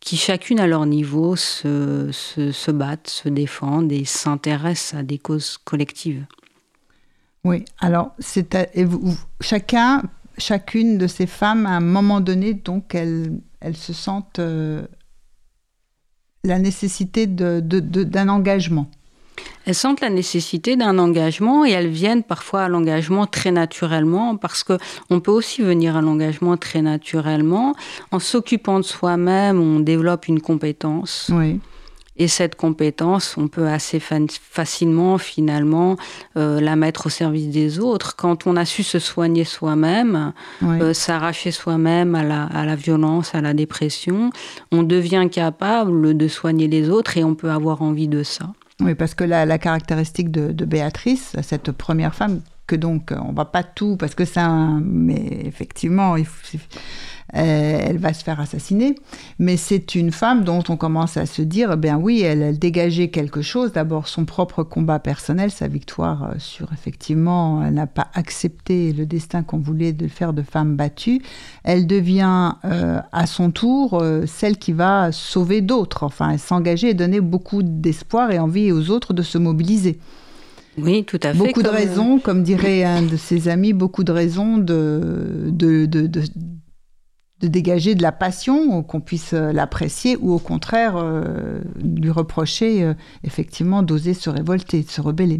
qui 0.00 0.16
chacune 0.16 0.58
à 0.58 0.66
leur 0.66 0.86
niveau 0.86 1.36
se, 1.36 2.10
se 2.10 2.70
battent, 2.70 3.08
se 3.08 3.28
défendent 3.28 3.92
et 3.92 4.04
s'intéressent 4.04 4.98
à 4.98 5.02
des 5.02 5.18
causes 5.18 5.58
collectives. 5.64 6.24
Oui, 7.48 7.64
alors 7.80 8.12
c'est 8.18 8.56
chacun, 9.40 10.02
chacune 10.36 10.98
de 10.98 11.06
ces 11.06 11.26
femmes, 11.26 11.66
à 11.66 11.70
un 11.70 11.80
moment 11.80 12.20
donné, 12.20 12.54
donc 12.54 12.94
elles, 12.94 13.40
elles 13.60 13.76
se 13.76 13.92
sentent 13.92 14.38
euh, 14.38 14.86
la 16.44 16.58
nécessité 16.58 17.26
d'un 17.26 17.60
de, 17.60 17.80
de, 17.80 18.28
engagement. 18.28 18.90
Elles 19.66 19.74
sentent 19.74 20.00
la 20.00 20.10
nécessité 20.10 20.76
d'un 20.76 20.98
engagement 20.98 21.64
et 21.64 21.70
elles 21.70 21.88
viennent 21.88 22.24
parfois 22.24 22.62
à 22.62 22.68
l'engagement 22.68 23.26
très 23.26 23.52
naturellement 23.52 24.36
parce 24.36 24.64
que 24.64 24.78
on 25.10 25.20
peut 25.20 25.30
aussi 25.30 25.62
venir 25.62 25.96
à 25.96 26.00
l'engagement 26.00 26.56
très 26.56 26.82
naturellement 26.82 27.74
en 28.10 28.18
s'occupant 28.18 28.78
de 28.78 28.84
soi-même, 28.84 29.60
on 29.60 29.80
développe 29.80 30.26
une 30.26 30.40
compétence. 30.40 31.30
Oui. 31.32 31.60
Et 32.18 32.26
cette 32.26 32.56
compétence, 32.56 33.36
on 33.38 33.48
peut 33.48 33.68
assez 33.68 34.00
facilement, 34.00 35.18
finalement, 35.18 35.96
euh, 36.36 36.60
la 36.60 36.74
mettre 36.74 37.06
au 37.06 37.10
service 37.10 37.48
des 37.48 37.78
autres. 37.78 38.16
Quand 38.16 38.46
on 38.46 38.56
a 38.56 38.64
su 38.64 38.82
se 38.82 38.98
soigner 38.98 39.44
soi-même, 39.44 40.32
euh, 40.64 40.92
s'arracher 40.92 41.52
soi-même 41.52 42.14
à 42.16 42.24
la, 42.24 42.44
à 42.44 42.66
la, 42.66 42.74
violence, 42.74 43.34
à 43.34 43.40
la 43.40 43.54
dépression, 43.54 44.30
on 44.72 44.82
devient 44.82 45.28
capable 45.30 46.16
de 46.16 46.28
soigner 46.28 46.66
les 46.66 46.90
autres 46.90 47.16
et 47.16 47.24
on 47.24 47.36
peut 47.36 47.50
avoir 47.50 47.82
envie 47.82 48.08
de 48.08 48.24
ça. 48.24 48.52
Oui, 48.80 48.94
parce 48.94 49.14
que 49.14 49.24
la, 49.24 49.46
la 49.46 49.58
caractéristique 49.58 50.30
de, 50.30 50.52
de, 50.52 50.64
Béatrice, 50.64 51.36
cette 51.42 51.72
première 51.72 52.14
femme, 52.14 52.40
que 52.66 52.76
donc 52.76 53.12
on 53.12 53.32
va 53.32 53.44
pas 53.44 53.62
tout, 53.62 53.96
parce 53.96 54.14
que 54.14 54.24
c'est 54.24 54.40
un... 54.40 54.80
Mais 54.84 55.42
effectivement, 55.44 56.16
il 56.16 56.26
faut 56.26 56.56
euh, 56.56 56.58
elle 57.32 57.98
va 57.98 58.12
se 58.12 58.24
faire 58.24 58.40
assassiner. 58.40 58.94
Mais 59.38 59.56
c'est 59.56 59.94
une 59.94 60.12
femme 60.12 60.44
dont 60.44 60.62
on 60.68 60.76
commence 60.76 61.16
à 61.16 61.26
se 61.26 61.42
dire, 61.42 61.76
ben 61.76 61.96
oui, 61.96 62.22
elle, 62.22 62.42
elle 62.42 62.58
dégageait 62.58 63.08
quelque 63.08 63.42
chose. 63.42 63.72
D'abord 63.72 64.08
son 64.08 64.24
propre 64.24 64.62
combat 64.62 64.98
personnel, 64.98 65.50
sa 65.50 65.68
victoire 65.68 66.24
euh, 66.24 66.34
sur 66.38 66.72
effectivement, 66.72 67.62
elle 67.62 67.74
n'a 67.74 67.86
pas 67.86 68.08
accepté 68.14 68.92
le 68.92 69.06
destin 69.06 69.42
qu'on 69.42 69.58
voulait 69.58 69.92
de 69.92 70.08
faire 70.08 70.32
de 70.32 70.42
femme 70.42 70.76
battue. 70.76 71.22
Elle 71.64 71.86
devient 71.86 72.52
euh, 72.64 73.00
à 73.12 73.26
son 73.26 73.50
tour 73.50 74.02
celle 74.26 74.58
qui 74.58 74.72
va 74.72 75.12
sauver 75.12 75.60
d'autres. 75.60 76.04
Enfin, 76.04 76.36
s'engager 76.38 76.90
et 76.90 76.94
donner 76.94 77.20
beaucoup 77.20 77.62
d'espoir 77.62 78.30
et 78.30 78.38
envie 78.38 78.72
aux 78.72 78.90
autres 78.90 79.12
de 79.12 79.22
se 79.22 79.38
mobiliser. 79.38 79.98
Oui, 80.78 81.04
tout 81.04 81.18
à 81.22 81.32
fait. 81.32 81.38
Beaucoup 81.38 81.62
de 81.62 81.68
raisons, 81.68 82.18
comme 82.18 82.42
dirait 82.42 82.84
un 82.84 83.02
de 83.02 83.16
ses 83.16 83.48
amis, 83.48 83.72
beaucoup 83.72 84.04
de 84.04 84.12
raisons 84.12 84.58
de, 84.58 85.48
de, 85.50 85.86
de, 85.86 86.06
de 86.06 86.22
de 87.40 87.48
dégager 87.48 87.94
de 87.94 88.02
la 88.02 88.12
passion, 88.12 88.82
qu'on 88.82 89.00
puisse 89.00 89.32
euh, 89.32 89.52
l'apprécier, 89.52 90.16
ou 90.20 90.32
au 90.32 90.38
contraire 90.38 90.94
euh, 90.96 91.60
lui 91.82 92.10
reprocher 92.10 92.82
euh, 92.82 92.94
effectivement 93.24 93.82
d'oser 93.82 94.14
se 94.14 94.28
révolter, 94.28 94.82
de 94.82 94.90
se 94.90 95.00
rebeller. 95.00 95.38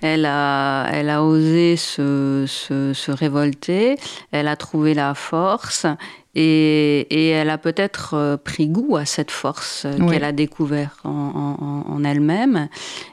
Elle 0.00 0.26
a, 0.26 0.86
elle 0.92 1.08
a 1.08 1.24
osé 1.24 1.76
se, 1.76 2.44
se, 2.46 2.92
se, 2.92 3.10
révolter, 3.10 3.96
elle 4.32 4.48
a 4.48 4.56
trouvé 4.56 4.92
la 4.92 5.14
force 5.14 5.86
et, 6.34 7.30
elle 7.30 7.50
a 7.50 7.58
peut-être 7.58 8.14
euh, 8.14 8.36
pris 8.36 8.68
goût 8.68 8.96
à 8.96 9.04
cette 9.04 9.30
force 9.30 9.84
euh, 9.84 10.08
qu'elle 10.08 10.24
a 10.24 10.32
découverte 10.32 10.98
en, 11.04 12.02
elle-même. 12.04 12.68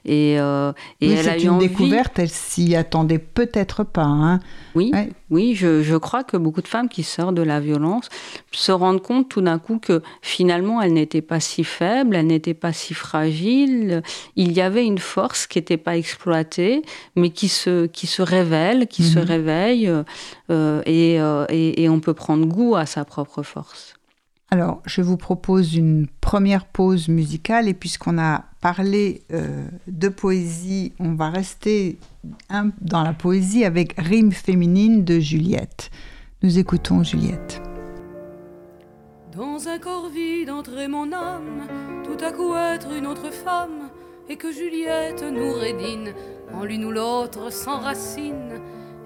Et, 0.05 0.39
euh, 0.39 0.73
et 1.01 1.11
elle 1.11 1.29
a 1.29 1.37
eu 1.37 1.43
une 1.43 1.59
découverte, 1.59 2.17
elle 2.19 2.29
s'y 2.29 2.75
attendait 2.75 3.19
peut-être 3.19 3.83
pas. 3.83 4.03
Hein. 4.03 4.39
Oui, 4.75 4.91
oui 5.31 5.55
je, 5.55 5.97
crois 5.97 6.23
que 6.23 6.37
beaucoup 6.37 6.61
de 6.61 6.67
femmes 6.67 6.89
qui 6.89 7.03
sortent 7.03 7.35
de 7.35 7.41
la 7.41 7.59
violence 7.59 8.09
se 8.51 8.71
rendent 8.71 9.01
compte 9.01 9.29
tout 9.29 9.41
d'un 9.41 9.57
coup 9.57 9.79
que 9.79 10.01
finalement 10.21 10.81
elle 10.81 10.93
n'était 10.93 11.21
pas 11.21 11.39
si 11.39 11.63
faible, 11.63 12.15
elle 12.15 12.27
n'était 12.27 12.53
pas 12.53 12.73
si 12.73 12.93
fragile. 12.93 14.03
Il 14.35 14.51
y 14.51 14.61
avait 14.61 14.85
une 14.85 14.99
force 14.99 15.47
qui 15.47 15.57
n'était 15.57 15.77
pas 15.77 15.97
exploitée, 15.97 16.83
mais 17.15 17.29
qui 17.29 17.47
se, 17.47 17.87
qui 17.87 18.07
se 18.07 18.21
révèle, 18.21 18.87
qui 18.87 19.03
se 19.03 19.19
mhm. 19.19 19.25
réveille. 19.25 19.91
et, 20.85 21.15
et, 21.49 21.83
et 21.83 21.89
on 21.89 21.99
peut 21.99 22.13
prendre 22.13 22.45
goût 22.45 22.75
à 22.75 22.85
sa 22.85 23.05
propre 23.05 23.41
force. 23.41 23.90
Alors, 24.53 24.81
je 24.85 25.01
vous 25.01 25.15
propose 25.15 25.75
une 25.75 26.07
première 26.19 26.65
pause 26.65 27.07
musicale 27.07 27.69
et 27.69 27.73
puisqu'on 27.73 28.19
a 28.19 28.43
parlé 28.59 29.21
euh, 29.31 29.65
de 29.87 30.09
poésie, 30.09 30.91
on 30.99 31.13
va 31.13 31.29
rester 31.29 31.97
dans 32.81 33.01
la 33.01 33.13
poésie 33.13 33.63
avec 33.63 33.93
Rime 33.97 34.33
féminine 34.33 35.05
de 35.05 35.21
Juliette. 35.21 35.89
Nous 36.43 36.59
écoutons 36.59 37.01
Juliette. 37.01 37.61
Dans 39.33 39.69
un 39.69 39.79
corps 39.79 40.09
vide 40.09 40.49
entrer 40.49 40.89
mon 40.89 41.13
âme, 41.13 41.61
tout 42.03 42.21
à 42.21 42.33
coup 42.33 42.53
être 42.53 42.91
une 42.91 43.07
autre 43.07 43.31
femme, 43.31 43.89
et 44.27 44.35
que 44.35 44.51
Juliette 44.51 45.23
nous 45.23 45.53
rédine, 45.53 46.11
en 46.53 46.65
l'une 46.65 46.83
ou 46.83 46.91
l'autre 46.91 47.53
sans 47.53 47.79
racine 47.79 48.59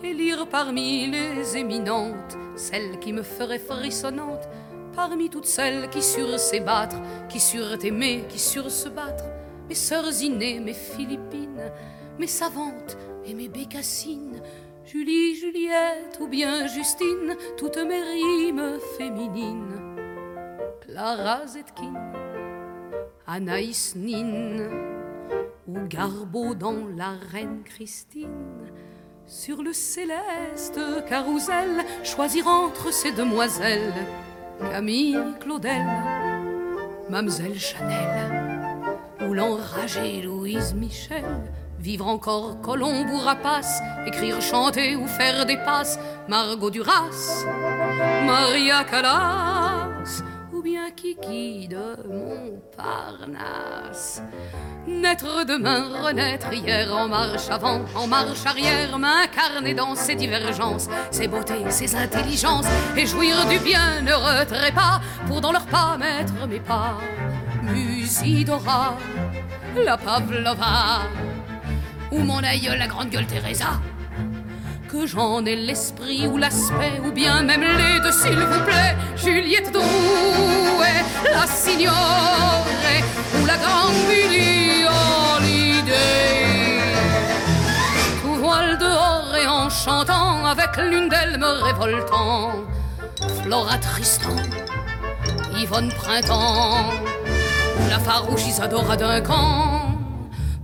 et 0.04 0.14
lire 0.14 0.48
parmi 0.50 1.06
les 1.12 1.56
éminentes 1.56 2.36
celle 2.56 3.00
qui 3.00 3.14
me 3.14 3.22
ferait 3.22 3.60
frissonnante, 3.60 4.48
parmi 4.96 5.30
toutes 5.30 5.46
celles 5.46 5.90
qui 5.90 6.02
surent 6.02 6.40
s'ébattre, 6.40 6.98
qui 7.30 7.40
surent 7.40 7.84
aimer, 7.84 8.26
qui 8.30 8.40
surent 8.40 8.72
se 8.72 8.90
battre, 8.90 9.26
mes 9.68 9.76
sœurs 9.76 10.22
innées, 10.22 10.60
mes 10.60 10.74
Philippines, 10.74 11.72
mes 12.18 12.28
savantes 12.28 12.98
et 13.26 13.34
mes 13.34 13.50
bécassines, 13.50 14.42
Julie, 14.86 15.36
Juliette 15.36 16.20
ou 16.22 16.28
bien 16.28 16.68
Justine, 16.68 17.36
toutes 17.58 17.78
mes 17.78 18.02
rimes 18.02 18.80
féminines, 18.98 19.82
Clara 20.82 21.46
Zetkin, 21.48 21.94
Anaïs 23.28 23.96
Nin, 23.96 24.70
ou 25.68 25.80
Garbeau 25.88 26.54
dans 26.54 26.88
La 26.96 27.14
Reine 27.32 27.64
Christine, 27.66 28.72
sur 29.26 29.64
le 29.64 29.74
céleste 29.74 30.80
carrousel, 31.10 31.84
choisir 32.04 32.48
entre 32.48 32.94
ces 32.94 33.12
demoiselles 33.12 33.94
Camille 34.60 35.20
Claudel, 35.40 35.86
Mamselle 37.10 37.60
Chanel 37.60 38.66
ou 39.28 39.34
l'enragée 39.34 40.22
Louise 40.22 40.74
Michel. 40.74 41.26
Vivre 41.80 42.08
encore 42.08 42.62
Colombe 42.62 43.10
ou 43.12 43.18
Rapace, 43.18 43.82
écrire, 44.08 44.42
chanter 44.42 44.96
ou 44.96 45.06
faire 45.08 45.46
des 45.46 45.58
passes, 45.58 46.00
Margot 46.28 46.72
Duras, 46.72 47.46
Maria 48.26 48.84
Callas 48.86 49.75
bien 50.96 50.96
Kiki 50.96 51.68
de 51.68 51.98
Montparnasse. 52.08 54.22
Naître 54.88 55.46
demain, 55.46 56.04
renaître 56.04 56.52
hier, 56.54 56.96
en 56.96 57.08
marche 57.08 57.50
avant, 57.50 57.82
en 57.96 58.08
marche 58.08 58.46
arrière, 58.46 58.98
m'incarner 58.98 59.74
dans 59.74 59.96
ses 59.96 60.16
divergences, 60.16 60.88
ses 61.12 61.28
beautés, 61.28 61.70
ses 61.70 61.96
intelligences, 61.96 62.68
et 62.96 63.06
jouir 63.06 63.46
du 63.48 63.60
bienheureux 63.60 64.46
trépas 64.46 65.02
pour 65.28 65.42
dans 65.42 65.52
leurs 65.52 65.68
pas 65.68 65.98
mettre 65.98 66.48
mes 66.48 66.60
pas. 66.60 66.98
Musidora, 67.64 68.98
la 69.84 69.98
Pavlova, 69.98 71.02
ou 72.12 72.20
mon 72.20 72.44
aïeul, 72.44 72.78
la 72.78 72.88
grande 72.88 73.10
gueule 73.10 73.28
Teresa? 73.28 73.82
Que 74.88 75.06
j'en 75.06 75.46
ai 75.46 75.56
l'esprit 75.56 76.28
ou 76.28 76.38
l'aspect, 76.38 77.00
ou 77.06 77.12
bien 77.12 77.42
même 77.44 77.62
les 77.62 78.00
deux, 78.00 78.12
s'il 78.12 78.38
vous 78.38 78.64
plaît. 78.66 78.96
Juliette 79.16 79.72
Drouet, 79.72 81.04
la 81.32 81.48
signorée, 81.48 83.04
ou 83.42 83.46
la 83.46 83.58
grande 83.58 83.94
l'idée 85.42 85.96
Tout 88.22 88.36
voile 88.36 88.78
dehors 88.78 89.36
et 89.42 89.48
en 89.48 89.70
chantant, 89.70 90.46
avec 90.46 90.78
l'une 90.78 91.10
d'elles 91.10 91.38
me 91.38 91.64
révoltant. 91.64 92.52
Flora 93.44 93.78
Tristan, 93.78 94.36
Yvonne 95.58 95.92
Printemps, 95.94 96.92
la 97.90 98.00
farouche 98.00 98.48
Isadora 98.48 98.96
d'un 98.98 99.22
camp 99.22 99.75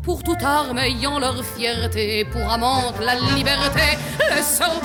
pour 0.03 0.23
toute 0.23 0.41
arme 0.43 0.79
ayant 0.79 1.19
leur 1.19 1.43
fierté, 1.43 2.25
pour 2.25 2.51
amante 2.51 2.99
la 2.99 3.15
liberté, 3.35 3.97
les 4.35 4.41
servantes, 4.41 4.81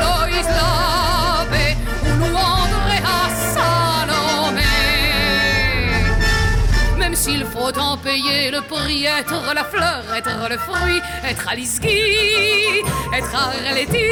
Loïs 0.00 0.46
Lavé, 0.58 1.76
ou 2.20 2.36
à 2.36 3.28
Salomé. 3.54 4.62
Même 6.98 7.14
s'il 7.14 7.44
faut 7.44 7.76
en 7.78 7.96
payer 7.98 8.50
le 8.50 8.62
prix, 8.62 9.04
être 9.04 9.54
la 9.54 9.64
fleur, 9.64 10.04
être 10.16 10.48
le 10.48 10.58
fruit, 10.58 11.02
être 11.24 11.50
Guy, 11.80 12.82
être 13.16 13.34
Arletty, 13.34 14.08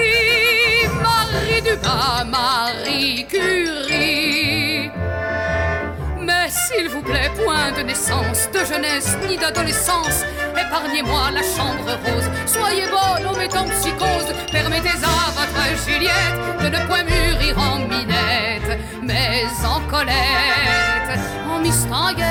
Marie 1.02 1.62
Dumas, 1.62 2.24
Marie 2.24 3.26
Curie. 3.26 5.07
S'il 6.50 6.88
vous 6.88 7.02
plaît, 7.02 7.30
point 7.44 7.72
de 7.72 7.82
naissance, 7.82 8.48
de 8.52 8.64
jeunesse 8.64 9.16
ni 9.28 9.36
d'adolescence, 9.36 10.24
épargnez-moi 10.52 11.30
la 11.32 11.42
chambre 11.42 11.90
rose. 12.04 12.30
Soyez 12.46 12.86
bonne 12.86 13.26
en 13.26 13.36
mettant 13.36 13.64
psychose, 13.64 14.32
permettez 14.50 14.88
à 14.88 15.30
votre 15.30 15.84
Juliette 15.86 16.62
de 16.62 16.68
ne 16.68 16.86
point 16.86 17.04
mûrir 17.04 17.58
en 17.58 17.78
minette, 17.80 18.80
mais 19.02 19.44
en 19.66 19.80
Colette, 19.90 21.20
en 21.50 21.58
Mistinguette, 21.60 22.24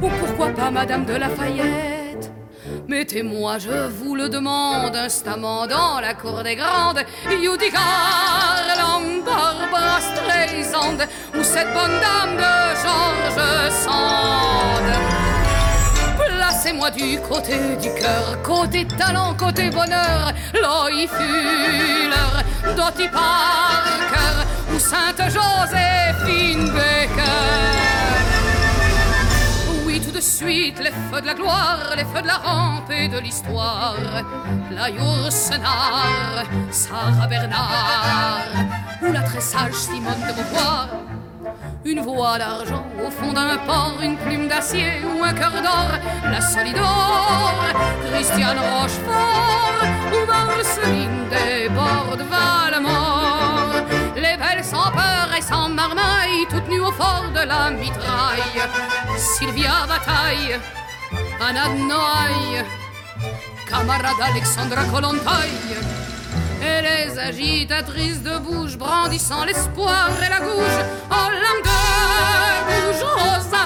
ou 0.00 0.08
pourquoi 0.08 0.48
pas 0.48 0.70
Madame 0.70 1.04
de 1.04 1.14
Lafayette? 1.16 1.99
Mettez-moi, 2.88 3.58
je 3.58 3.88
vous 3.88 4.14
le 4.14 4.28
demande, 4.28 4.96
instamment 4.96 5.66
dans 5.66 6.00
la 6.00 6.14
cour 6.14 6.42
des 6.42 6.56
grandes, 6.56 7.04
Judicar, 7.28 7.80
Barbara 9.24 10.00
Streisand, 10.00 10.98
ou 11.34 11.42
cette 11.42 11.72
bonne 11.72 11.98
dame 12.00 12.36
de 12.36 12.52
Georges 12.82 13.70
Sand. 13.70 14.88
Placez-moi 16.16 16.90
du 16.90 17.18
côté 17.20 17.58
du 17.80 17.88
cœur, 17.94 18.42
côté 18.42 18.86
talent, 18.86 19.34
côté 19.34 19.70
bonheur, 19.70 20.32
Loï 20.54 21.06
Fuller, 21.06 22.74
Dottie 22.76 23.08
Parker, 23.08 24.46
ou 24.74 24.78
Sainte 24.78 25.22
Joséphine 25.30 26.70
Baker 26.70 27.79
tout 30.10 30.16
de 30.16 30.22
suite 30.22 30.80
les 30.80 30.90
feux 30.90 31.20
de 31.20 31.26
la 31.26 31.34
gloire, 31.34 31.94
les 31.96 32.04
feux 32.04 32.22
de 32.22 32.26
la 32.26 32.38
rampe 32.38 32.90
et 32.90 33.06
de 33.08 33.18
l'histoire. 33.18 33.96
La 34.70 34.90
Yourcenar, 34.90 36.44
Sarah 36.70 37.26
Bernard, 37.28 38.48
ou 39.02 39.12
la 39.12 39.22
très 39.22 39.40
sage 39.40 39.74
Simone 39.74 40.22
de 40.28 40.32
Beauvoir. 40.32 40.88
Une 41.84 42.00
voix 42.00 42.38
d'argent 42.38 42.84
au 43.04 43.10
fond 43.10 43.32
d'un 43.32 43.56
port, 43.58 43.98
une 44.02 44.16
plume 44.16 44.48
d'acier 44.48 45.02
ou 45.04 45.22
un 45.22 45.32
cœur 45.32 45.52
d'or, 45.62 45.90
la 46.24 46.40
Solidor, 46.40 47.54
Christiane 48.10 48.58
Rochefort 48.58 49.80
ou 50.12 50.26
Marceline 50.26 51.28
des 51.30 51.68
bords 51.68 52.16
de 54.40 54.54
belles 54.54 54.64
sans 54.64 54.90
peur 54.90 55.28
et 55.36 55.42
sans 55.42 55.68
marmaille, 55.68 56.46
toutes 56.48 56.68
nues 56.68 56.80
au 56.80 56.92
fort 56.92 57.24
de 57.34 57.46
la 57.46 57.70
mitraille. 57.70 58.62
Sylvia 59.16 59.86
Bataille, 59.88 60.58
Anna 61.40 61.68
Noailles, 61.68 62.64
camarade 63.68 64.20
Alexandra 64.22 64.84
Kolontaille. 64.84 65.76
Et 66.62 66.82
les 66.82 67.18
agitatrices 67.18 68.22
de 68.22 68.38
bouche 68.38 68.76
brandissant 68.76 69.44
l'espoir 69.44 70.10
et 70.24 70.28
la 70.28 70.40
gouge, 70.40 70.80
en 71.10 71.28
langue 71.42 71.64
de 71.64 71.80
bouge, 72.68 73.02
Rosa 73.14 73.59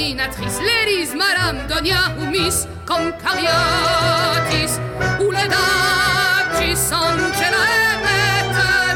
des 0.00 0.14
dominatrices, 0.14 0.60
l'Élise, 0.60 1.14
Madame 1.14 1.66
Donia 1.68 2.14
ou 2.18 2.26
Miss, 2.26 2.66
comme 2.86 3.12
Cariotis, 3.22 4.78
ou 5.20 5.30
les 5.30 5.48
Daci, 5.48 6.94
Angela 6.94 7.66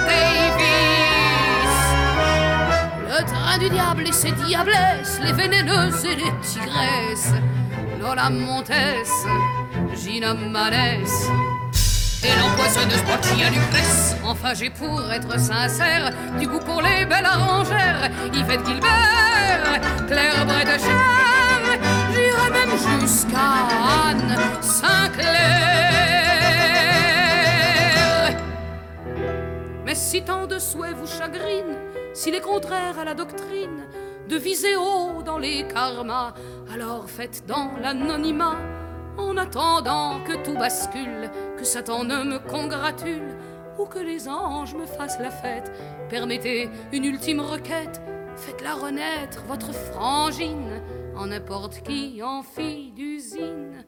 Davis. 0.06 0.70
Le 3.08 3.24
train 3.24 3.58
du 3.58 3.70
diable 3.70 4.08
et 4.08 4.12
ses 4.12 4.32
diablesses, 4.32 5.20
les 5.22 5.32
vénéneuses 5.32 6.04
et 6.04 6.16
les 6.16 6.32
tigresses, 6.42 7.32
Lola 8.00 8.30
Montes, 8.30 8.72
Gina 9.94 10.34
Manès. 10.34 11.28
Et 12.26 12.34
l'empoisonneuse 12.40 13.02
Portia 13.02 13.50
Lucrèce. 13.50 14.16
Enfin, 14.24 14.54
j'ai 14.54 14.70
pour 14.70 15.12
être 15.12 15.38
sincère 15.38 16.10
du 16.38 16.46
goût 16.46 16.60
pour 16.60 16.80
les 16.80 17.04
belles 17.04 17.26
arrangères. 17.26 18.10
Yvette 18.32 18.66
Gilbert, 18.66 19.80
Claire 20.08 20.46
Bredecher, 20.46 20.88
j'irai 22.12 22.50
même 22.50 23.00
jusqu'à 23.00 23.68
Anne 24.08 24.36
Sinclair. 24.62 25.24
Mais 29.84 29.94
si 29.94 30.22
tant 30.22 30.46
de 30.46 30.58
souhaits 30.58 30.96
vous 30.96 31.06
chagrinent, 31.06 31.76
s'il 32.14 32.34
est 32.34 32.40
contraire 32.40 32.98
à 32.98 33.04
la 33.04 33.12
doctrine 33.14 33.84
de 34.28 34.36
viser 34.36 34.76
haut 34.76 35.22
dans 35.22 35.38
les 35.38 35.66
karmas, 35.66 36.32
alors 36.72 37.04
faites 37.06 37.44
dans 37.46 37.72
l'anonymat 37.82 38.56
en 39.18 39.36
attendant 39.36 40.20
que 40.26 40.42
tout 40.44 40.54
bascule, 40.54 41.30
que 41.56 41.64
Satan 41.64 42.04
ne 42.04 42.22
me 42.24 42.38
congratule 42.38 43.36
ou 43.78 43.86
que 43.86 43.98
les 43.98 44.28
anges 44.28 44.74
me 44.74 44.86
fassent 44.86 45.18
la 45.18 45.30
fête. 45.30 45.72
Permettez 46.08 46.68
une 46.92 47.04
ultime 47.04 47.40
requête, 47.40 48.00
faites-la 48.36 48.74
renaître, 48.74 49.42
votre 49.48 49.72
frangine, 49.72 50.80
en 51.16 51.26
n'importe 51.26 51.82
qui, 51.82 52.22
en 52.22 52.42
fille 52.42 52.92
d'usine, 52.92 53.84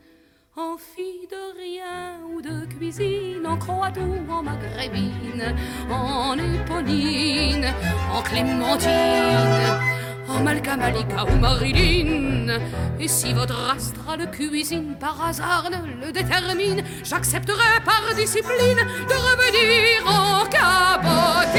en 0.57 0.77
fille 0.77 1.27
de 1.31 1.59
rien 1.59 2.21
ou 2.33 2.41
de 2.41 2.67
cuisine, 2.67 3.47
en 3.47 3.57
croate 3.57 3.99
ou 3.99 4.33
en 4.33 4.43
maghrébine, 4.43 5.55
en 5.91 6.37
éponine, 6.39 7.67
en 8.13 8.23
clémentine 8.23 9.97
Malka 10.43 10.77
Malika 10.77 11.25
ou 11.25 11.39
Marilyn. 11.39 12.61
Et 13.01 13.09
si 13.09 13.33
votre 13.33 13.59
astral 13.71 14.31
cuisine 14.31 14.97
par 14.99 15.27
hasard 15.27 15.71
ne 15.71 16.07
le 16.07 16.13
détermine, 16.13 16.83
j'accepterai 17.05 17.81
par 17.85 18.15
discipline 18.15 18.79
de 19.09 19.15
revenir 19.15 20.07
en 20.07 20.45
cabotine, 20.47 21.57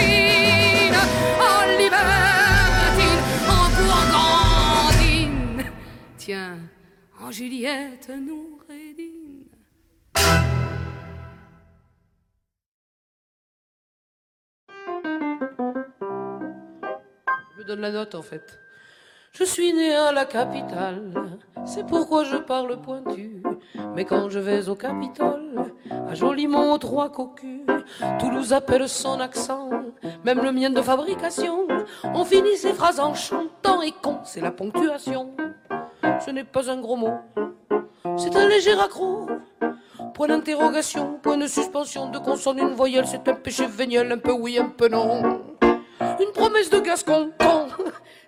en 1.40 1.66
libertine, 1.78 3.24
en. 3.50 3.68
Tiens, 6.18 6.58
en 7.22 7.32
Juliette 7.32 8.10
Noureddine. 8.10 8.57
Donne 17.68 17.82
la 17.82 17.92
note 17.92 18.16
en 18.16 18.22
fait. 18.22 18.60
Je 19.34 19.44
suis 19.44 19.74
né 19.74 19.94
à 19.94 20.14
la 20.14 20.26
capitale, 20.26 21.14
c'est 21.66 21.86
pourquoi 21.86 22.24
je 22.24 22.38
parle 22.38 22.82
pointu. 22.82 23.44
Mais 23.94 24.06
quand 24.06 24.30
je 24.30 24.40
vais 24.40 24.70
au 24.70 24.76
Capitole, 24.76 25.66
à 26.10 26.16
Jolimont, 26.16 26.78
trois 26.80 27.12
cocus, 27.12 27.62
Toulouse 28.20 28.54
appelle 28.54 28.88
son 28.88 29.20
accent, 29.20 29.70
même 30.24 30.42
le 30.42 30.52
mien 30.54 30.70
de 30.70 30.82
fabrication. 30.82 31.68
On 32.06 32.24
finit 32.24 32.56
ses 32.56 32.74
phrases 32.74 33.02
en 33.02 33.14
chantant 33.14 33.82
et 33.82 33.92
con, 33.92 34.20
c'est 34.24 34.42
la 34.42 34.52
ponctuation. 34.52 35.36
Ce 36.26 36.32
n'est 36.32 36.46
pas 36.46 36.72
un 36.72 36.80
gros 36.80 36.96
mot, 36.96 37.20
c'est 38.16 38.36
un 38.36 38.48
léger 38.48 38.80
accro. 38.80 39.28
Point 40.14 40.30
d'interrogation, 40.30 41.20
point 41.22 41.38
de 41.38 41.48
suspension, 41.48 42.10
de 42.10 42.18
consonne, 42.18 42.60
une 42.60 42.74
voyelle, 42.74 43.06
c'est 43.06 43.28
un 43.28 43.36
péché 43.36 43.68
véniel, 43.68 44.12
un 44.12 44.18
peu 44.18 44.32
oui, 44.32 44.58
un 44.58 44.70
peu 44.70 44.88
non. 44.88 45.47
Une 46.00 46.32
promesse 46.34 46.70
de 46.70 46.80
Gascon, 46.80 47.32
con. 47.40 47.68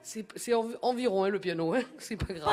C'est, 0.02 0.26
c'est 0.36 0.54
environ 0.82 1.26
hein, 1.26 1.30
le 1.30 1.40
piano, 1.40 1.74
hein. 1.74 1.82
c'est 2.00 2.16
pas 2.16 2.34
grave. 2.34 2.50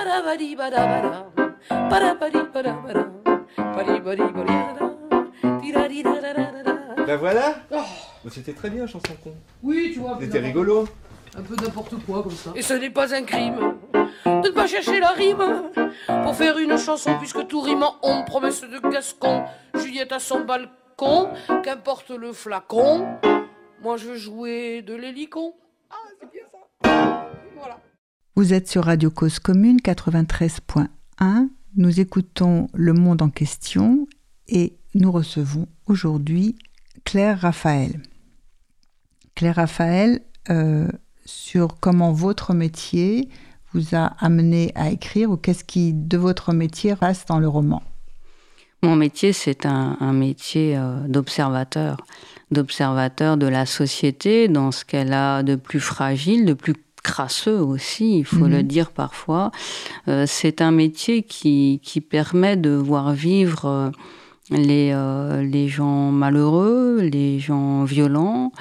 Ben 7.06 7.16
voilà 7.16 7.54
oh. 7.70 7.76
C'était 8.30 8.52
très 8.52 8.68
bien, 8.68 8.86
chanson 8.86 9.14
con. 9.22 9.32
Oui, 9.62 9.92
tu 9.94 10.00
vois. 10.00 10.18
C'était 10.20 10.40
rigolo. 10.40 10.88
Un 11.38 11.42
peu 11.42 11.54
n'importe 11.54 11.94
quoi 12.04 12.22
comme 12.22 12.32
ça. 12.32 12.52
Et 12.54 12.62
ce 12.62 12.74
n'est 12.74 12.90
pas 12.90 13.14
un 13.14 13.22
crime 13.22 13.74
de 14.24 14.48
ne 14.48 14.50
pas 14.50 14.66
chercher 14.66 14.98
la 15.00 15.10
rime 15.10 15.70
pour 16.24 16.34
faire 16.34 16.58
une 16.58 16.76
chanson, 16.78 17.16
puisque 17.18 17.46
tout 17.46 17.60
rime 17.60 17.82
en 17.82 17.96
on. 18.02 18.24
Promesse 18.24 18.62
de 18.62 18.90
Gascon, 18.90 19.44
Juliette 19.74 20.12
à 20.12 20.18
son 20.18 20.40
balcon, 20.40 21.30
qu'importe 21.62 22.10
le 22.10 22.32
flacon. 22.32 23.06
Moi, 23.82 23.96
je 23.96 24.06
veux 24.06 24.16
jouer 24.16 24.82
de 24.82 24.94
l'hélicon. 24.94 25.54
Ah, 25.90 25.94
c'est 26.18 26.30
bien 26.30 26.42
ça. 26.50 27.30
Voilà. 27.56 27.80
Vous 28.34 28.52
êtes 28.52 28.68
sur 28.68 28.84
Radio 28.84 29.10
Cause 29.10 29.38
Commune 29.38 29.78
93.1. 29.78 31.48
Nous 31.76 32.00
écoutons 32.00 32.68
Le 32.72 32.92
Monde 32.94 33.22
en 33.22 33.28
question 33.30 34.06
et 34.48 34.76
nous 34.94 35.12
recevons 35.12 35.68
aujourd'hui 35.86 36.56
Claire 37.04 37.40
Raphaël. 37.40 38.00
Claire 39.34 39.56
Raphaël, 39.56 40.20
euh, 40.50 40.88
sur 41.26 41.78
comment 41.78 42.12
votre 42.12 42.54
métier 42.54 43.28
vous 43.72 43.94
a 43.94 44.06
amené 44.24 44.72
à 44.74 44.90
écrire 44.90 45.30
ou 45.30 45.36
qu'est-ce 45.36 45.64
qui 45.64 45.92
de 45.92 46.16
votre 46.16 46.52
métier 46.54 46.94
reste 46.94 47.28
dans 47.28 47.38
le 47.38 47.48
roman? 47.48 47.82
Mon 48.86 48.96
métier, 48.96 49.32
c'est 49.32 49.66
un, 49.66 49.96
un 50.00 50.12
métier 50.12 50.76
euh, 50.76 51.00
d'observateur 51.08 51.96
d'observateur 52.50 53.36
de 53.36 53.46
la 53.46 53.66
société 53.66 54.48
dans 54.48 54.70
ce 54.70 54.84
qu'elle 54.84 55.12
a 55.12 55.42
de 55.42 55.56
plus 55.56 55.80
fragile, 55.80 56.44
de 56.44 56.54
plus 56.54 56.74
crasseux 57.02 57.60
aussi, 57.60 58.18
il 58.18 58.24
faut 58.24 58.46
le 58.46 58.58
mhm. 58.58 58.62
dire 58.62 58.90
parfois. 58.90 59.52
Euh, 60.08 60.24
c'est 60.26 60.60
un 60.60 60.72
métier 60.72 61.22
qui, 61.22 61.80
qui, 61.82 62.00
permet 62.00 62.56
de 62.56 62.70
voir 62.70 63.12
vivre 63.12 63.64
euh, 63.66 63.90
les, 64.50 64.90
euh, 64.92 65.42
les 65.42 65.68
gens 65.68 66.10
malheureux, 66.10 67.00
les 67.00 67.38
gens 67.38 67.84
violents, 67.84 68.52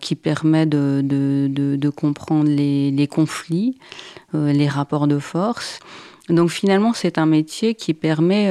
qui 0.00 0.16
permet 0.16 0.66
de, 0.66 1.00
de, 1.04 1.46
de, 1.48 1.76
de 1.76 1.88
comprendre 1.90 2.48
les, 2.48 2.90
les 2.90 3.06
conflits, 3.06 3.78
les 4.32 4.66
rapports 4.66 5.06
de 5.06 5.18
force. 5.18 5.78
Donc 6.28 6.50
finalement, 6.50 6.92
c'est 6.92 7.18
un 7.18 7.26
métier 7.26 7.74
qui 7.74 7.92
permet 7.94 8.50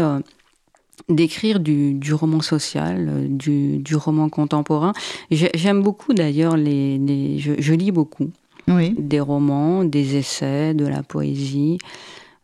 d'écrire 1.07 1.59
du, 1.59 2.13
roman 2.13 2.41
social, 2.41 3.27
du, 3.29 3.95
roman 3.95 4.29
contemporain. 4.29 4.93
J'aime 5.31 5.81
beaucoup 5.81 6.13
d'ailleurs 6.13 6.57
les, 6.57 7.39
je, 7.39 7.73
lis 7.73 7.91
beaucoup 7.91 8.31
oui. 8.67 8.95
des 8.97 9.19
romans, 9.19 9.83
des 9.83 10.17
essais, 10.17 10.73
de 10.73 10.85
la 10.85 11.03
poésie. 11.03 11.77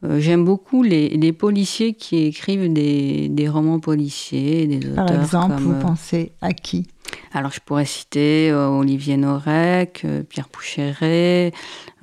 Euh, 0.03 0.19
j'aime 0.19 0.43
beaucoup 0.43 0.83
les, 0.83 1.33
policiers 1.33 1.93
qui 1.93 2.25
écrivent 2.25 2.71
des, 2.71 3.47
romans 3.47 3.79
policiers, 3.79 4.67
des 4.67 4.89
auteurs. 4.89 5.05
Par 5.05 5.21
exemple, 5.21 5.55
vous 5.55 5.73
euh, 5.73 5.79
pensez 5.79 6.31
à 6.41 6.53
qui? 6.53 6.87
Alors, 7.33 7.51
je 7.51 7.59
pourrais 7.59 7.85
citer 7.85 8.49
euh, 8.51 8.67
Olivier 8.67 9.17
Norek, 9.17 10.05
Pierre 10.29 10.49
Poucheret, 10.49 11.53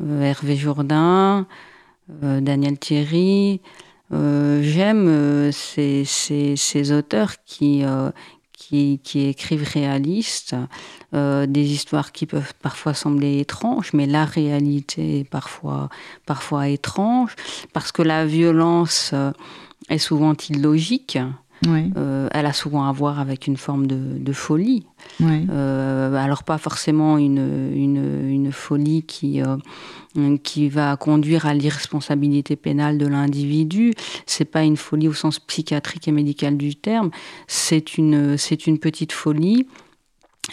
Hervé 0.01 0.57
Jourdain, 0.57 1.47
Daniel 2.09 2.79
Thierry. 2.79 3.61
J'aime 4.13 5.51
ces, 5.53 6.05
ces, 6.05 6.93
auteurs 6.93 7.33
qui, 7.45 7.85
qui, 9.03 9.27
écrivent 9.29 9.69
réalistes, 9.69 10.57
euh, 11.15 11.47
des 11.47 11.73
histoires 11.73 12.13
qui 12.13 12.27
peuvent 12.27 12.55
parfois 12.63 12.95
sembler 12.95 13.41
étranges, 13.41 13.93
mais 13.93 14.07
la 14.07 14.25
réalité 14.25 15.21
est 15.21 15.29
parfois, 15.29 15.89
parfois 16.27 16.69
étrange, 16.69 17.35
parce 17.73 17.93
que 17.93 18.03
la 18.03 18.25
violence 18.25 19.11
euh, 19.13 19.33
est 19.89 19.99
souvent 19.99 20.35
illogique. 20.49 21.19
Euh, 21.65 22.29
elle 22.33 22.47
a 22.47 22.53
souvent 22.53 22.87
à 22.89 22.93
voir 22.93 23.21
avec 23.21 23.47
une 23.47 23.57
forme 23.57 23.87
de, 23.87 24.33
folie. 24.33 24.85
alors 25.21 26.43
pas 26.43 26.59
forcément 26.59 27.19
une, 27.19 27.73
une, 27.73 28.51
folie 28.51 29.05
qui, 29.05 29.41
qui 30.43 30.69
va 30.69 30.97
conduire 30.97 31.47
à 31.47 31.55
l'irresponsabilité 31.55 32.57
pénale 32.57 32.99
de 32.99 33.07
l'individu. 33.07 33.95
C'est 34.27 34.45
pas 34.45 34.63
une 34.63 34.77
folie 34.77 35.09
au 35.09 35.15
sens 35.15 35.39
psychiatrique 35.39 36.09
et 36.09 36.13
médical 36.13 36.57
du 36.57 36.77
terme. 36.77 37.11
C'est 37.47 37.97
une, 37.97 38.37
c'est 38.37 38.67
une 38.67 38.79
petite 38.79 39.13
folie. 39.13 39.67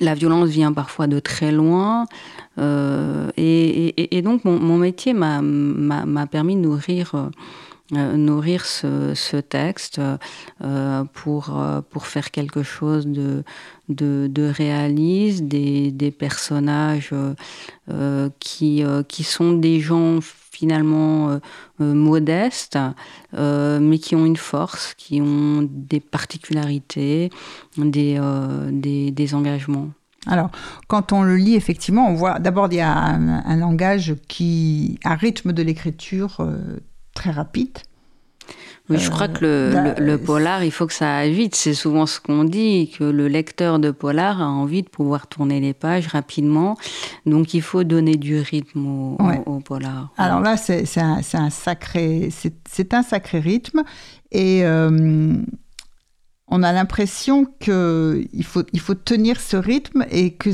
La 0.01 0.13
violence 0.13 0.49
vient 0.49 0.71
parfois 0.71 1.07
de 1.07 1.19
très 1.19 1.51
loin. 1.51 2.05
Euh, 2.57 3.29
et, 3.37 4.21
donc, 4.21 4.45
mon, 4.45 4.77
métier 4.77 5.13
m'a, 5.13 6.27
permis 6.27 6.55
de 6.55 6.61
nourrir. 6.61 7.29
Euh, 7.95 8.17
nourrir 8.17 8.65
ce, 8.65 9.39
texte 9.39 9.99
euh, 10.61 11.03
pour, 11.05 11.59
pour 11.89 12.05
faire 12.05 12.29
quelque 12.29 12.61
chose 12.61 13.07
de, 13.07 13.43
de, 13.89 14.51
réalisme, 14.51 15.47
des, 15.47 15.91
des 15.91 16.11
personnages 16.11 17.13
euh, 17.89 18.29
qui, 18.39 18.83
euh, 18.83 19.01
qui 19.01 19.23
sont 19.23 19.53
des 19.53 19.79
gens 19.79 20.19
finalement 20.21 21.29
euh, 21.31 21.39
modestes, 21.79 22.77
mais 23.33 23.97
qui 23.97 24.15
ont 24.15 24.25
une 24.25 24.37
force, 24.37 24.93
qui 24.95 25.21
ont 25.21 25.67
des 25.67 25.99
particularités, 25.99 27.31
des, 27.77 28.19
des, 29.11 29.33
engagements. 29.33 29.89
Alors, 30.27 30.51
quand 30.87 31.13
on 31.13 31.23
le 31.23 31.37
lit, 31.37 31.55
effectivement, 31.55 32.09
on 32.09 32.13
voit 32.13 32.39
d'abord 32.39 32.67
il 32.71 32.75
y 32.77 32.81
a 32.81 32.93
un, 32.93 33.55
langage 33.55 34.15
qui, 34.27 34.99
un 35.05 35.15
rythme 35.15 35.53
de 35.53 35.63
l'écriture 35.63 36.45
très 37.19 37.31
rapide, 37.31 37.77
oui, 38.89 38.97
je 38.97 39.11
crois 39.11 39.27
que 39.27 39.45
le, 39.45 39.71
bah, 39.71 39.93
le, 39.99 40.17
polar, 40.17 40.63
il 40.63 40.71
faut 40.71 40.87
que 40.87 40.93
ça 40.93 41.17
aille 41.17 41.33
vite. 41.33 41.55
C'est 41.55 41.75
souvent 41.75 42.07
ce 42.07 42.19
qu'on 42.19 42.43
dit, 42.43 42.91
que 42.97 43.03
le 43.03 43.27
lecteur 43.27 43.77
de 43.77 43.91
polar 43.91 44.41
a 44.41 44.47
envie 44.47 44.81
de 44.81 44.89
pouvoir 44.89 45.27
tourner 45.27 45.59
les 45.59 45.73
pages 45.73 46.07
rapidement. 46.07 46.75
Donc 47.27 47.53
il 47.53 47.61
faut 47.61 47.83
donner 47.83 48.15
du 48.15 48.39
rythme 48.39 48.87
au, 49.45 49.59
polar. 49.59 50.11
Alors 50.17 50.39
là, 50.39 50.57
c'est 50.57 50.85
un, 50.97 51.21
un, 51.33 51.49
sacré, 51.51 52.29
c'est 52.31 52.93
un 52.95 53.03
sacré 53.03 53.39
rythme. 53.39 53.83
Et 54.31 54.65
euh, 54.65 55.35
on 56.47 56.63
a 56.63 56.73
l'impression 56.73 57.45
qu'il 57.45 58.43
faut, 58.43 58.63
il 58.73 58.79
faut 58.79 58.95
tenir 58.95 59.39
ce 59.39 59.57
rythme 59.57 60.05
et 60.09 60.33
que... 60.33 60.49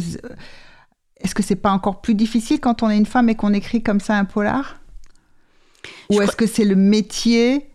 Est-ce 1.22 1.34
que 1.34 1.42
c'est 1.42 1.56
pas 1.56 1.72
encore 1.72 2.02
plus 2.02 2.14
difficile 2.14 2.60
quand 2.60 2.84
on 2.84 2.90
est 2.90 2.98
une 2.98 3.06
femme 3.06 3.30
et 3.30 3.36
qu'on 3.36 3.54
écrit 3.54 3.82
comme 3.82 4.02
ça 4.02 4.18
un 4.18 4.26
polar? 4.26 4.82
Ou 6.10 6.22
est-ce 6.22 6.36
que 6.36 6.48
c'est 6.48 6.66
le 6.66 6.76
métier 6.76 7.68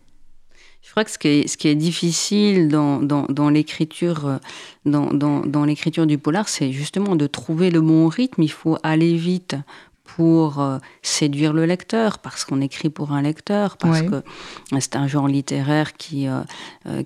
je 0.90 0.92
crois 0.92 1.04
que 1.04 1.10
ce 1.12 1.18
qui 1.18 1.28
est, 1.28 1.46
ce 1.46 1.56
qui 1.56 1.68
est 1.68 1.76
difficile 1.76 2.66
dans, 2.66 3.00
dans, 3.00 3.26
dans 3.28 3.48
l'écriture 3.48 4.26
euh, 4.26 4.38
dans, 4.84 5.12
dans, 5.12 5.64
l'écriture 5.64 6.04
du 6.04 6.18
polar, 6.18 6.48
c'est 6.48 6.72
justement 6.72 7.14
de 7.14 7.28
trouver 7.28 7.70
le 7.70 7.80
bon 7.80 8.08
rythme. 8.08 8.42
Il 8.42 8.50
faut 8.50 8.76
aller 8.82 9.14
vite 9.14 9.54
pour 10.02 10.60
euh, 10.60 10.78
séduire 11.02 11.52
le 11.52 11.64
lecteur, 11.64 12.18
parce 12.18 12.44
qu'on 12.44 12.60
écrit 12.60 12.90
pour 12.90 13.12
un 13.12 13.22
lecteur, 13.22 13.76
parce 13.76 14.02
que 14.02 14.24
c'est 14.80 14.96
un 14.96 15.06
genre 15.06 15.28
littéraire 15.28 15.92
qui, 15.92 16.26
euh, 16.26 16.42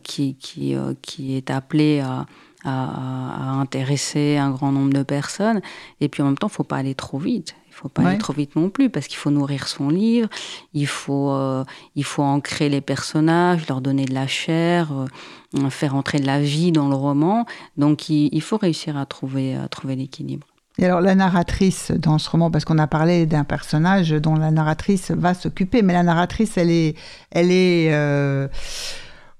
qui, 0.03 0.37
qui, 0.37 0.75
qui, 1.03 1.37
est 1.37 1.51
appelé 1.51 2.01
à, 2.01 2.25
à, 2.65 3.51
intéresser 3.61 4.39
un 4.39 4.51
grand 4.51 4.73
nombre 4.73 4.95
de 4.95 5.03
personnes. 5.03 5.61
Et 6.01 6.09
puis 6.09 6.23
en 6.23 6.27
même 6.27 6.39
temps, 6.39 6.49
il 6.49 6.53
ne 6.53 6.57
faut 6.57 6.65
pas 6.65 6.77
aller 6.77 6.95
trop 6.95 7.19
vite. 7.19 7.55
Il 7.75 7.81
faut 7.81 7.89
pas 7.89 8.03
aller 8.03 8.19
trop 8.19 8.33
vite 8.33 8.55
non 8.55 8.71
plus 8.71 8.89
parce 8.89 9.09
qu'il 9.09 9.17
faut 9.17 9.31
nourrir 9.31 9.67
son 9.67 9.89
livre, 9.89 10.29
il 10.75 10.87
faut, 10.87 11.31
euh, 11.33 11.65
il 11.97 12.05
faut 12.05 12.23
ancrer 12.23 12.69
les 12.69 12.81
personnages, 12.81 13.69
leur 13.69 13.81
donner 13.81 14.05
de 14.05 14.15
la 14.15 14.29
chair, 14.29 14.93
euh, 14.93 15.71
faire 15.71 15.97
entrer 15.97 16.21
de 16.21 16.27
la 16.27 16.41
vie 16.41 16.71
dans 16.71 16.89
le 16.89 16.95
roman. 16.95 17.47
Donc 17.77 18.09
il, 18.09 18.41
faut 18.43 18.59
réussir 18.59 18.97
à 18.97 19.07
trouver, 19.07 19.57
à 19.57 19.67
trouver 19.67 19.97
l'équilibre. 19.97 20.47
Et 20.79 20.85
alors 20.85 21.01
la 21.01 21.17
narratrice 21.17 21.91
dans 21.91 22.19
ce 22.19 22.31
roman, 22.31 22.53
parce 22.53 22.65
qu'on 22.65 22.79
a 22.79 22.87
parlé 22.87 23.27
d'un 23.27 23.45
personnage 23.45 24.11
dont 24.11 24.37
la 24.37 24.53
narratrice 24.53 25.11
va 25.11 25.35
s'occuper, 25.35 25.83
mais 25.83 25.95
la 25.95 26.05
narratrice, 26.05 26.57
elle 26.57 26.71
est, 26.71 26.97
elle 27.33 27.51
est 27.51 27.93
euh, 27.93 28.47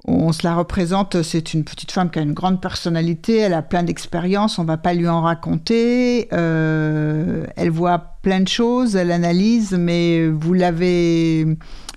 on 0.07 0.33
se 0.33 0.47
la 0.47 0.55
représente, 0.55 1.23
c'est 1.23 1.55
une 1.55 1.65
petite 1.65 1.91
femme 1.91 2.11
qui 2.11 2.19
a 2.19 2.23
une 2.23 2.35
grande 2.35 2.61
personnalité, 2.61 3.39
elle 3.39 3.55
a 3.55 3.63
plein 3.63 3.83
d'expériences, 3.83 4.59
on 4.59 4.65
va 4.65 4.77
pas 4.77 4.93
lui 4.93 5.09
en 5.09 5.23
raconter. 5.23 6.29
Euh, 6.33 7.47
elle 7.57 7.71
voit 7.71 7.99
plein 8.23 8.41
de 8.41 8.49
choses, 8.49 8.97
elle 8.97 9.11
analyse, 9.11 9.73
mais 9.73 10.29
vous 10.29 10.53
l'avez, 10.53 11.47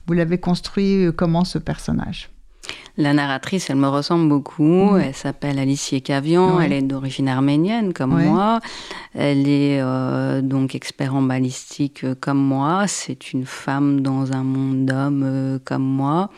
vous 0.08 0.14
l'avez 0.14 0.38
construit 0.38 1.08
comment 1.18 1.44
ce 1.44 1.58
personnage? 1.58 2.30
La 2.98 3.14
narratrice, 3.14 3.70
elle 3.70 3.76
me 3.76 3.88
ressemble 3.88 4.28
beaucoup. 4.28 4.64
Mhm. 4.64 5.02
Elle 5.02 5.14
s'appelle 5.14 5.60
Alicia 5.60 6.00
Cavian. 6.00 6.60
Elle 6.60 6.74
est 6.74 6.82
d'origine 6.82 7.30
arménienne, 7.30 7.94
comme 7.94 8.22
moi. 8.24 8.60
Elle 9.14 9.48
est 9.48 9.80
euh, 9.82 10.42
donc 10.42 10.74
expert 10.74 11.14
en 11.14 11.22
balistique, 11.22 12.04
euh, 12.04 12.16
comme 12.20 12.40
moi. 12.40 12.86
C'est 12.88 13.34
une 13.34 13.46
femme 13.46 14.02
dans 14.02 14.34
un 14.34 14.44
monde 14.44 14.86
d'hommes, 14.86 15.60
comme 15.64 15.84
moi. 15.84 16.32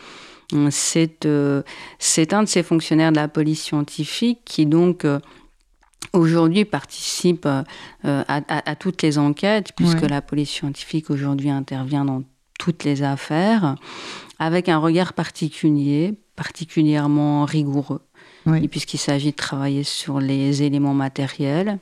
Euh, 0.53 1.61
c'est 1.99 2.33
un 2.33 2.43
de 2.43 2.47
ces 2.47 2.63
fonctionnaires 2.63 3.11
de 3.11 3.17
la 3.17 3.27
police 3.27 3.63
scientifique 3.63 4.39
qui 4.45 4.65
donc 4.65 5.05
euh, 5.05 5.19
aujourd'hui 6.13 6.65
participe 6.65 7.45
euh, 7.45 7.63
à, 8.03 8.75
toutes 8.75 9.01
les 9.01 9.17
enquêtes, 9.17 9.73
puisque 9.75 10.01
la 10.01 10.21
police 10.21 10.49
scientifique 10.49 11.09
aujourd'hui 11.09 11.49
intervient 11.49 12.05
dans 12.05 12.23
toutes 12.57 12.83
les 12.83 13.03
affaires, 13.03 13.75
avec 14.39 14.69
un 14.69 14.77
regard 14.77 15.13
particulier, 15.13 16.15
particulièrement 16.35 17.45
rigoureux, 17.45 18.01
puisqu'il 18.69 18.97
s'agit 18.97 19.31
de 19.31 19.35
travailler 19.35 19.83
sur 19.83 20.19
les 20.19 20.63
éléments 20.63 20.93
matériels, 20.93 21.79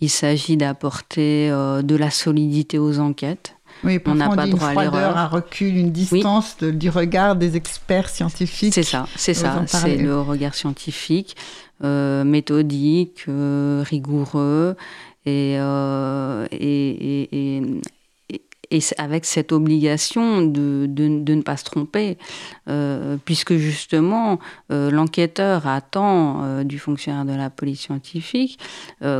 il 0.00 0.10
s'agit 0.10 0.56
d'apporter 0.56 1.50
de 1.50 1.96
la 1.96 2.10
solidité 2.10 2.78
aux 2.78 2.98
enquêtes. 2.98 3.55
Oui, 3.86 4.00
on 4.06 4.14
n'a 4.14 4.28
pas 4.28 4.46
droit 4.46 4.68
à 4.68 4.74
l'erreur. 4.74 5.16
Un 5.16 5.26
recul, 5.26 5.76
une 5.76 5.92
distance 5.92 6.58
du 6.58 6.90
regard 6.90 7.36
des 7.36 7.56
experts 7.56 8.08
scientifiques. 8.08 8.74
C'est 8.74 8.82
ça, 8.82 9.06
c'est 9.16 9.34
ça, 9.34 9.64
c'est 9.66 9.96
le 9.96 10.20
regard 10.20 10.54
scientifique, 10.54 11.36
euh, 11.84 12.24
méthodique, 12.24 13.24
euh, 13.28 13.84
rigoureux 13.86 14.76
et, 15.24 15.56
euh, 15.58 16.46
et, 16.52 17.56
et, 17.56 17.62
et 18.70 18.80
avec 18.98 19.24
cette 19.24 19.52
obligation 19.52 20.42
de, 20.42 20.86
de, 20.88 21.34
ne 21.34 21.42
pas 21.42 21.56
se 21.56 21.64
tromper, 21.64 22.18
euh, 22.68 23.16
puisque 23.24 23.54
justement 23.54 24.38
euh, 24.72 24.90
l'enquêteur 24.90 25.66
attend 25.66 26.42
euh, 26.42 26.64
du 26.64 26.78
fonctionnaire 26.78 27.24
de 27.24 27.34
la 27.34 27.50
police 27.50 27.80
scientifique 27.80 28.58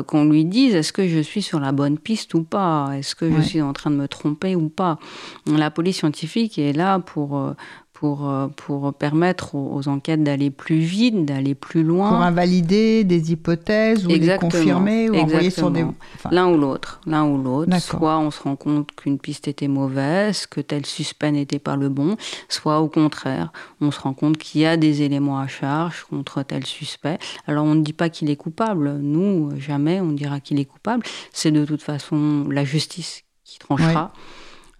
qu'on 0.06 0.24
lui 0.24 0.44
dise 0.44 0.74
est-ce 0.74 0.92
que 0.92 1.06
je 1.06 1.20
suis 1.20 1.42
sur 1.42 1.60
la 1.60 1.72
bonne 1.72 1.98
piste 1.98 2.34
ou 2.34 2.42
pas, 2.42 2.90
est-ce 2.94 3.14
que 3.14 3.30
je 3.30 3.40
suis 3.40 3.62
en 3.62 3.72
train 3.72 3.90
de 3.90 3.96
me 3.96 4.08
tromper 4.08 4.56
ou 4.56 4.68
pas? 4.68 4.98
La 5.46 5.70
police 5.70 5.98
scientifique 5.98 6.58
est 6.58 6.72
là 6.72 6.98
pour, 6.98 7.54
pour, 7.98 8.28
euh, 8.28 8.48
pour 8.48 8.92
permettre 8.92 9.54
aux, 9.54 9.88
enquêtes 9.88 10.22
d'aller 10.22 10.50
plus 10.50 10.80
vite, 10.80 11.24
d'aller 11.24 11.54
plus 11.54 11.82
loin. 11.82 12.10
Pour 12.10 12.18
invalider 12.18 13.04
des 13.04 13.32
hypothèses 13.32 14.04
ou 14.04 14.10
les 14.10 14.36
confirmer 14.36 15.08
ou 15.08 15.16
envoyer 15.16 15.48
sur 15.48 15.70
des... 15.70 15.86
L'un 16.30 16.48
ou 16.48 16.58
l'autre, 16.58 17.00
l'un 17.06 17.24
ou 17.24 17.42
l'autre. 17.42 17.74
Soit 17.80 18.18
on 18.18 18.30
se 18.30 18.42
rend 18.42 18.54
compte 18.54 18.90
qu'une 18.94 19.18
piste 19.18 19.48
était 19.48 19.66
mauvaise, 19.66 20.46
que 20.46 20.60
tel 20.60 20.84
suspect 20.84 21.32
n'était 21.32 21.58
pas 21.58 21.74
le 21.74 21.88
bon, 21.88 22.18
soit 22.50 22.80
au 22.80 22.88
contraire, 22.88 23.50
on 23.80 23.90
se 23.90 24.00
rend 24.00 24.12
compte 24.12 24.36
qu'il 24.36 24.60
y 24.60 24.66
a 24.66 24.76
des 24.76 25.00
éléments 25.00 25.38
à 25.38 25.46
charge 25.46 26.04
contre 26.04 26.42
tel 26.42 26.66
suspect. 26.66 27.18
Alors 27.46 27.64
on 27.64 27.74
ne 27.74 27.82
dit 27.82 27.94
pas 27.94 28.10
qu'il 28.10 28.28
est 28.28 28.36
coupable, 28.36 28.98
nous, 28.98 29.58
jamais 29.58 30.02
on 30.02 30.12
dira 30.12 30.40
qu'il 30.40 30.60
est 30.60 30.66
coupable. 30.66 31.02
C'est 31.32 31.50
de 31.50 31.64
toute 31.64 31.82
façon 31.82 32.46
la 32.50 32.66
justice 32.66 33.22
qui 33.42 33.58
tranchera. 33.58 34.12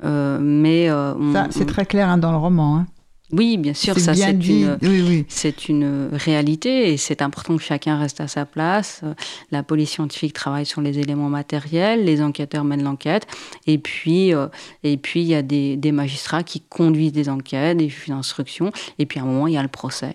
Euh, 0.05 0.39
mais 0.39 0.91
euh, 0.91 1.15
c'est 1.49 1.65
très 1.65 1.87
clair 1.87 2.11
hein, 2.11 2.19
dans 2.19 2.31
le 2.31 2.37
roman. 2.37 2.77
Hein 2.77 2.87
Oui, 3.33 3.57
bien 3.57 3.75
sûr, 3.75 3.95
C'est 3.95 4.01
ça 4.01 4.15
c'est 4.15 4.31
une, 4.31 4.79
Oui, 4.83 5.05
oui. 5.07 5.25
c'est 5.29 5.69
une 5.69 6.11
réalité 6.12 6.93
et 6.93 6.97
c'est 6.97 7.23
important 7.23 7.57
que 7.57 7.62
chacun 7.62 7.99
reste 7.99 8.21
à 8.21 8.29
sa 8.29 8.45
place. 8.45 9.03
La 9.51 9.65
police 9.65 9.91
scientifique 9.91 10.33
travaille 10.33 10.67
sur 10.67 10.81
les 10.81 11.01
éléments 11.01 11.29
matériels, 11.29 12.05
les 12.05 12.23
enquêteurs 12.23 12.62
mènent 12.62 12.85
l'enquête 12.85 13.27
et 13.67 13.79
puis 13.79 14.33
euh, 14.33 14.47
et 14.85 14.97
puis 14.97 15.23
il 15.23 15.27
y 15.27 15.35
a 15.35 15.43
des, 15.43 15.77
des 15.77 15.91
magistrats 15.91 16.45
qui 16.45 16.61
conduisent 16.61 17.12
des 17.12 17.29
enquêtes, 17.29 17.79
des 17.79 17.89
juges 17.89 18.09
d'instruction 18.09 18.71
et 19.01 19.07
puis 19.07 19.19
à 19.19 19.25
un 19.25 19.27
moment 19.27 19.49
il 19.49 19.55
y 19.55 19.59
a 19.59 19.62
le 19.62 19.69
procès. 19.69 20.15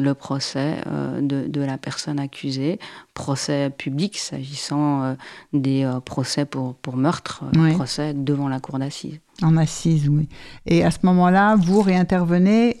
Le 0.00 0.14
procès 0.14 0.76
euh, 0.86 1.20
de, 1.20 1.46
de 1.46 1.60
la 1.60 1.76
personne 1.76 2.18
accusée, 2.18 2.78
procès 3.12 3.68
public 3.70 4.16
s'agissant 4.16 5.02
euh, 5.02 5.14
des 5.52 5.84
euh, 5.84 6.00
procès 6.00 6.44
pour, 6.46 6.74
pour 6.76 6.96
meurtre, 6.96 7.44
Oui. 7.56 7.74
procès 7.74 8.14
devant 8.14 8.48
la 8.48 8.60
cour 8.60 8.78
d'assises. 8.78 9.18
En 9.42 9.56
assise, 9.56 10.08
oui. 10.08 10.28
Et 10.64 10.84
à 10.84 10.90
ce 10.90 10.98
moment-là, 11.02 11.56
vous 11.56 11.82
réintervenez, 11.82 12.78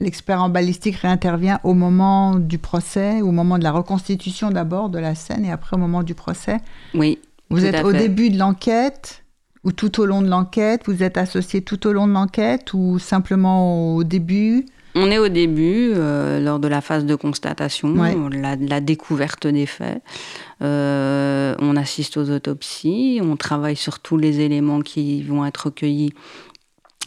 l'expert 0.00 0.42
en 0.42 0.48
balistique 0.50 0.96
réintervient 0.96 1.60
au 1.64 1.74
moment 1.74 2.34
du 2.36 2.58
procès, 2.58 3.22
au 3.22 3.30
moment 3.30 3.58
de 3.58 3.64
la 3.64 3.72
reconstitution 3.72 4.50
d'abord 4.50 4.90
de 4.90 4.98
la 4.98 5.14
scène 5.14 5.44
et 5.44 5.50
après 5.52 5.76
au 5.76 5.80
moment 5.80 6.02
du 6.02 6.14
procès. 6.14 6.58
Oui, 6.94 7.18
Vous 7.50 7.64
êtes 7.64 7.84
au 7.84 7.90
fait. 7.92 7.98
début 7.98 8.30
de 8.30 8.38
l'enquête 8.38 9.24
ou 9.62 9.72
tout 9.72 10.00
au 10.00 10.06
long 10.06 10.20
de 10.20 10.28
l'enquête? 10.28 10.82
Vous 10.86 11.02
êtes 11.02 11.16
associé 11.16 11.62
tout 11.62 11.86
au 11.86 11.92
long 11.92 12.06
de 12.06 12.12
l'enquête 12.12 12.74
ou 12.74 12.98
simplement 12.98 13.94
au 13.96 14.04
début? 14.04 14.66
On 14.94 15.10
est 15.10 15.18
au 15.18 15.28
début, 15.28 15.92
euh, 15.94 16.38
lors 16.40 16.60
de 16.60 16.68
la 16.68 16.80
phase 16.80 17.04
de 17.04 17.14
constatation, 17.16 17.88
Ouais. 17.94 18.14
la, 18.30 18.54
la 18.56 18.80
découverte 18.80 19.46
des 19.46 19.66
faits. 19.66 20.00
Euh, 20.62 21.54
on 21.58 21.76
assiste 21.76 22.16
aux 22.16 22.30
autopsies, 22.30 23.20
on 23.22 23.36
travaille 23.36 23.76
sur 23.76 23.98
tous 23.98 24.16
les 24.16 24.40
éléments 24.40 24.80
qui 24.82 25.22
vont 25.22 25.44
être 25.44 25.66
recueillis 25.66 26.12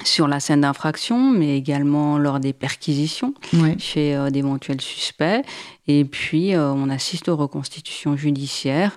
sur 0.04 0.28
la 0.28 0.40
scène 0.40 0.62
d'infraction, 0.62 1.32
mais 1.32 1.58
également 1.58 2.18
lors 2.20 2.40
des 2.40 2.54
perquisitions 2.54 3.34
chez 3.80 4.16
euh, 4.16 4.30
d'éventuels 4.30 4.82
suspects. 4.82 5.42
Et 5.88 6.04
puis, 6.04 6.54
on 6.58 6.90
assiste 6.90 7.30
aux 7.30 7.38
reconstitutions 7.38 8.18
judiciaires. 8.18 8.94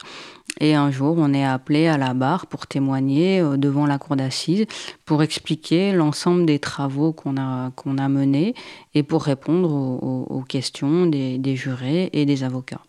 Et 0.58 0.74
un 0.74 0.90
jour, 0.90 1.16
on 1.18 1.32
est 1.32 1.44
appelé 1.44 1.86
à 1.86 1.96
la 1.96 2.14
barre 2.14 2.46
pour 2.46 2.66
témoigner 2.66 3.40
euh, 3.40 3.56
devant 3.56 3.86
la 3.86 3.98
cour 3.98 4.16
d'assises, 4.16 4.66
pour 5.04 5.22
expliquer 5.22 5.92
l'ensemble 5.92 6.46
des 6.46 6.58
travaux 6.58 7.12
qu'on 7.12 7.36
a, 7.36 7.70
qu'on 7.76 7.98
a 7.98 8.08
menés 8.08 8.54
et 8.94 9.02
pour 9.02 9.22
répondre 9.22 9.72
aux, 9.72 10.42
questions 10.48 11.06
des, 11.06 11.56
jurés 11.56 12.10
et 12.12 12.26
des 12.26 12.42
avocats. 12.42 12.82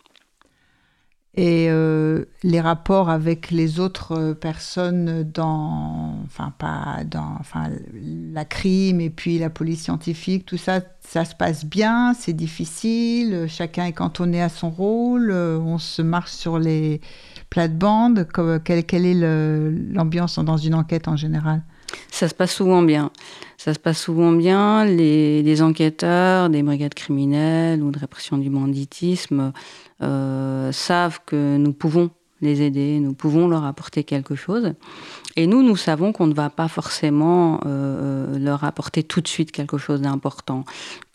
Et 1.34 1.68
euh, 1.70 2.26
les 2.42 2.60
rapports 2.60 3.08
avec 3.08 3.50
les 3.50 3.80
autres 3.80 4.12
euh, 4.12 4.34
personnes 4.34 5.22
dans, 5.22 6.18
enfin 6.26 6.52
pas 6.58 7.04
dans, 7.06 7.36
enfin 7.40 7.70
la 7.94 8.44
crime 8.44 9.00
et 9.00 9.08
puis 9.08 9.38
la 9.38 9.48
police 9.48 9.84
scientifique, 9.84 10.44
tout 10.44 10.58
ça, 10.58 10.80
ça 11.00 11.24
se 11.24 11.34
passe 11.34 11.64
bien, 11.64 12.12
c'est 12.12 12.34
difficile, 12.34 13.46
chacun 13.48 13.86
est 13.86 13.94
cantonné 13.94 14.42
à 14.42 14.50
son 14.50 14.68
rôle, 14.68 15.32
on 15.32 15.78
se 15.78 16.02
marche 16.02 16.32
sur 16.32 16.58
les 16.58 17.00
plates-bandes. 17.52 18.26
comme- 18.32 18.60
Quelle, 18.64 18.84
quelle 18.84 19.04
est 19.04 19.14
l'ambiance 19.92 20.38
dans 20.38 20.56
une 20.56 20.74
enquête 20.74 21.06
en 21.06 21.16
général? 21.16 21.62
Ça 23.58 23.74
se 23.74 23.78
passe 23.78 24.00
souvent 24.00 24.32
bien. 24.32 24.84
Les 24.86 25.60
enquêteurs 25.60 26.48
des 26.48 26.62
brigades 26.62 26.94
criminelles 26.94 27.82
ou 27.82 27.90
de 27.90 27.98
répression 27.98 28.38
du 28.38 28.48
banditisme 28.48 29.52
euh, 30.02 30.72
savent 30.72 31.20
que 31.26 31.58
nous 31.58 31.74
pouvons 31.74 32.08
les 32.40 32.62
aider, 32.62 32.98
nous 33.00 33.12
pouvons 33.12 33.46
leur 33.48 33.64
apporter 33.66 34.02
quelque 34.02 34.34
chose. 34.34 34.72
Et 35.36 35.46
nous, 35.46 35.62
nous 35.62 35.76
savons 35.76 36.12
qu'on 36.12 36.26
ne 36.26 36.34
va 36.34 36.50
pas 36.50 36.68
forcément 36.68 37.60
euh, 37.66 38.38
leur 38.38 38.64
apporter 38.64 39.02
tout 39.02 39.20
de 39.20 39.28
suite 39.28 39.52
quelque 39.52 39.78
chose 39.78 40.02
d'important, 40.02 40.64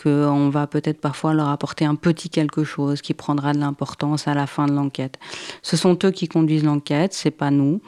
qu'on 0.01 0.49
va 0.49 0.67
peut-être 0.67 0.99
parfois 0.99 1.34
leur 1.34 1.49
apporter 1.49 1.86
un 1.86 1.95
petit 1.95 2.30
quelque 2.30 2.63
chose 2.63 3.01
qui 3.01 3.13
prendra 3.13 3.53
de 3.53 3.60
l'importance 3.60 4.27
à 4.27 4.34
la 4.34 4.47
fin 4.47 4.65
de 4.65 4.73
l'enquête. 4.73 5.19
Ce 5.62 5.77
sont 5.77 5.97
eux 6.03 6.12
qui 6.12 6.27
conduisent 6.27 6.63
l'enquête, 6.63 7.13
c'est 7.13 7.32
pas 7.32 7.51
nous. 7.51 7.82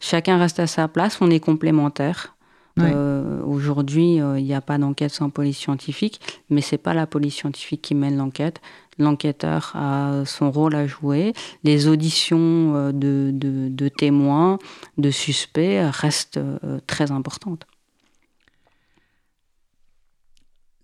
Chacun 0.00 0.38
reste 0.38 0.60
à 0.60 0.66
sa 0.66 0.88
place, 0.88 1.18
on 1.20 1.30
est 1.30 1.40
complémentaires. 1.40 2.34
Euh, 2.78 3.22
Aujourd'hui, 3.52 4.20
euh, 4.20 4.38
il 4.38 4.44
n'y 4.44 4.54
a 4.54 4.60
pas 4.60 4.78
d'enquête 4.78 5.12
sans 5.12 5.28
police 5.28 5.58
scientifique, 5.58 6.20
mais 6.48 6.60
c'est 6.60 6.78
pas 6.78 6.94
la 6.94 7.06
police 7.06 7.34
scientifique 7.34 7.82
qui 7.82 7.94
mène 7.94 8.16
l'enquête. 8.16 8.60
L'enquêteur 8.98 9.72
a 9.74 10.24
son 10.24 10.50
rôle 10.50 10.74
à 10.74 10.86
jouer. 10.86 11.32
Les 11.64 11.86
auditions 11.86 12.74
euh, 12.74 12.92
de 12.92 13.88
témoins, 13.88 14.58
de 14.98 15.10
suspects 15.10 15.80
restent 15.90 16.38
euh, 16.38 16.80
très 16.86 17.10
importantes. 17.10 17.66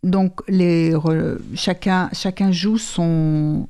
Donc, 0.09 0.41
chacun, 1.55 2.09
chacun 2.15 2.51
joue 2.51 2.79
son, 2.79 3.67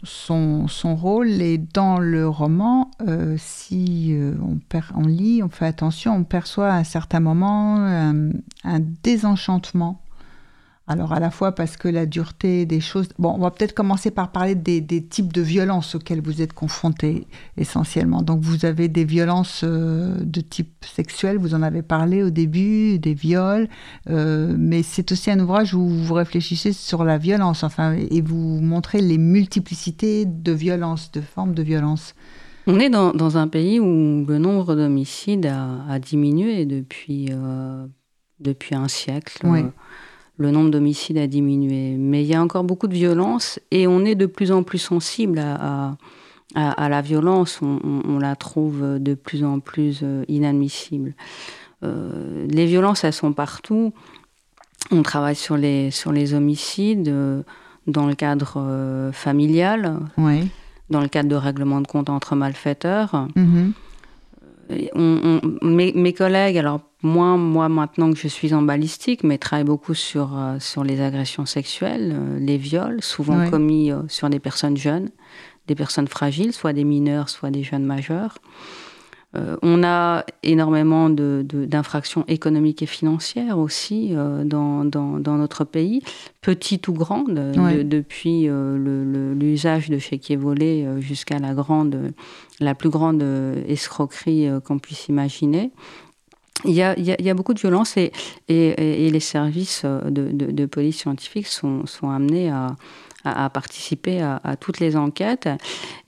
rôle 0.85 1.43
et 1.43 1.59
dans 1.59 1.99
le 1.99 2.29
roman, 2.29 2.93
euh, 3.07 3.35
si 3.39 4.11
euh, 4.13 4.35
on, 4.41 4.59
on 4.95 5.07
lit, 5.07 5.43
on 5.43 5.49
fait 5.49 5.67
attention, 5.67 6.15
on 6.15 6.23
perçoit 6.23 6.69
à 6.69 6.77
un 6.77 6.85
certain 6.85 7.19
moment 7.19 7.77
un, 7.79 8.31
un 8.63 8.81
désenchantement. 9.03 10.01
Alors, 10.91 11.13
à 11.13 11.21
la 11.21 11.31
fois 11.31 11.53
parce 11.53 11.77
que 11.77 11.87
la 11.87 12.07
dureté 12.07 12.65
des 12.65 12.81
choses... 12.81 13.09
Bon, 13.19 13.35
on 13.35 13.39
va 13.41 13.51
peut-être 13.51 13.75
commencer 13.75 14.11
par 14.11 14.33
parler 14.33 14.55
des, 14.55 14.81
des 14.81 15.05
types 15.05 15.33
de 15.33 15.43
violences 15.43 15.95
auxquelles 15.95 16.23
vous 16.23 16.41
êtes 16.41 16.55
confrontés 16.55 17.27
essentiellement. 17.59 18.23
Donc, 18.23 18.41
vous 18.41 18.65
avez 18.65 18.89
des 18.89 19.05
violences 19.05 19.61
euh, 19.65 20.17
de 20.21 20.41
type 20.41 20.85
sexuel, 20.85 21.37
vous 21.37 21.55
en 21.55 21.63
avez 21.63 21.83
parlé 21.83 22.23
au 22.23 22.31
début, 22.31 22.99
des 22.99 23.13
viols, 23.13 23.69
euh, 24.09 24.57
mais 24.59 24.83
c'est 24.83 25.13
aussi 25.13 25.31
un 25.31 25.39
ouvrage 25.41 25.75
où 25.75 25.87
vous 25.87 26.15
réfléchissez 26.15 26.73
sur 26.73 27.05
la 27.05 27.19
violence, 27.19 27.65
enfin, 27.65 27.93
et 27.93 28.23
vous 28.23 28.61
montrez 28.61 29.03
les 29.03 29.19
multiplicités 29.19 30.25
de 30.25 30.53
violences, 30.53 31.13
de 31.13 31.21
formes 31.21 31.53
de 31.53 31.63
violence. 31.63 32.15
On 32.67 32.81
est 32.81 32.91
dans, 32.91 33.13
dans 33.13 33.37
un 33.37 33.49
pays 33.49 33.79
où 33.79 34.25
le 34.27 34.39
nombre 34.39 34.75
d'homicides 34.75 35.47
a, 35.47 35.85
a 35.89 35.99
diminué 35.99 36.65
depuis, 36.65 37.29
euh, 37.31 37.87
depuis 38.41 38.75
un 38.75 38.89
siècle. 38.89 39.39
Oui. 39.45 39.61
Le 40.39 40.51
nombre 40.51 40.71
d'homicides 40.71 41.19
a 41.19 41.27
diminué. 41.27 41.97
Mais 41.99 42.23
il 42.23 42.27
y 42.29 42.35
a 42.35 42.43
encore 42.43 42.65
beaucoup 42.65 42.87
de 42.87 42.95
violence 42.95 43.59
et 43.71 43.87
on 43.87 44.05
est 44.05 44.15
de 44.15 44.27
plus 44.27 44.53
en 44.53 44.63
plus 44.63 44.79
sensible 44.79 45.39
à, 45.41 45.55
à, 45.55 45.97
à- 46.55 46.85
à 46.85 46.89
la 46.89 47.01
violence. 47.03 47.59
On, 47.61 47.79
on- 47.85 48.03
on 48.09 48.19
la 48.19 48.37
trouve 48.37 48.99
de 49.01 49.15
plus 49.15 49.45
en 49.45 49.59
plus 49.61 50.01
euh, 50.03 50.25
inadmissible. 50.29 51.15
Euh, 51.85 52.47
les 52.49 52.67
violences, 52.67 53.05
elles 53.05 53.13
sont 53.13 53.33
partout. 53.33 53.93
On 54.91 55.03
travaille 55.03 55.37
sur 55.37 55.57
les, 55.57 55.91
sur 55.91 56.13
les 56.13 56.35
homicides 56.35 57.09
euh, 57.09 57.43
dans 57.87 58.07
le 58.07 58.15
cadre 58.15 58.55
euh, 58.59 59.13
familial, 59.13 59.99
Oui. 60.19 60.49
dans 60.91 61.01
le 61.01 61.09
cadre 61.09 61.29
de 61.29 61.35
règlements 61.37 61.81
de 61.81 61.87
compte 61.87 62.11
entre 62.11 62.37
malfaiteurs. 62.37 63.27
Mhm. 63.37 63.73
Et 63.73 63.88
on- 64.95 65.41
on- 65.63 65.67
mes, 65.67 65.93
mes 65.93 66.13
collègues, 66.13 66.59
alors 66.59 66.81
moi, 67.03 67.37
moi 67.37 67.69
maintenant 67.69 68.13
que 68.13 68.19
je 68.19 68.29
suis 68.29 68.53
en 68.55 68.63
balistique, 68.63 69.25
mais 69.25 69.39
travaillent 69.39 69.65
beaucoup 69.65 69.95
sur, 69.95 70.37
euh, 70.39 70.59
sur 70.61 70.85
les 70.85 71.01
agressions 71.01 71.47
sexuelles, 71.47 72.15
euh, 72.17 72.39
les 72.39 72.57
viols, 72.59 73.03
souvent 73.03 73.39
Ouais. 73.39 73.51
commis 73.51 73.91
euh, 73.93 74.03
sur 74.09 74.29
des 74.31 74.39
personnes 74.41 74.77
jeunes, 74.77 75.09
des 75.67 75.75
personnes 75.75 76.09
fragiles, 76.09 76.53
soit 76.53 76.73
des 76.73 76.85
mineurs, 76.85 77.29
soit 77.29 77.51
des 77.51 77.63
jeunes 77.63 77.85
majeurs. 77.85 78.39
Euh, 79.37 79.57
on 79.61 79.83
a 79.85 80.25
énormément 80.43 81.11
d'infractions 81.11 82.25
économiques 82.29 82.83
et 82.83 82.87
financières 82.87 83.59
aussi 83.59 84.13
euh, 84.15 84.43
dans, 84.43 84.87
dans- 84.87 85.19
dans 85.21 85.37
notre 85.37 85.65
pays, 85.65 86.01
petites 86.41 86.89
ou 86.89 86.95
grandes, 86.95 87.39
euh, 87.39 87.53
Ouais. 87.63 87.77
de- 87.77 87.83
depuis 87.83 88.49
euh, 88.49 89.35
l'usage 89.39 89.91
de 89.91 89.99
chéquiers 89.99 90.37
volés 90.37 90.85
euh, 90.87 91.01
jusqu'à 91.03 91.39
la 91.39 91.53
grande, 91.53 92.13
la 92.59 92.75
plus 92.75 92.89
grande 92.89 93.23
escroquerie 93.69 94.49
qu'on 94.65 94.79
puisse 94.79 95.09
imaginer. 95.09 95.73
Il 96.65 96.73
y, 96.73 96.83
a, 96.83 96.99
il 96.99 97.05
y 97.05 97.13
a- 97.13 97.17
il 97.19 97.25
y 97.27 97.31
a 97.31 97.35
beaucoup 97.35 97.53
de 97.55 97.61
violence 97.61 97.99
et, 97.99 98.11
et- 98.49 98.69
et- 98.71 99.07
et 99.07 99.11
les 99.11 99.21
services 99.21 99.85
de, 99.85 100.31
de- 100.33 100.51
de 100.51 100.67
police 100.67 100.97
scientifique 101.01 101.47
sont, 101.49 101.85
sont 101.87 102.09
amenés 102.09 102.49
à, 102.49 102.75
à- 103.25 103.45
à 103.45 103.51
participer 103.51 104.23
à, 104.23 104.41
à 104.43 104.57
toutes 104.57 104.81
les 104.81 104.97
enquêtes. 104.97 105.49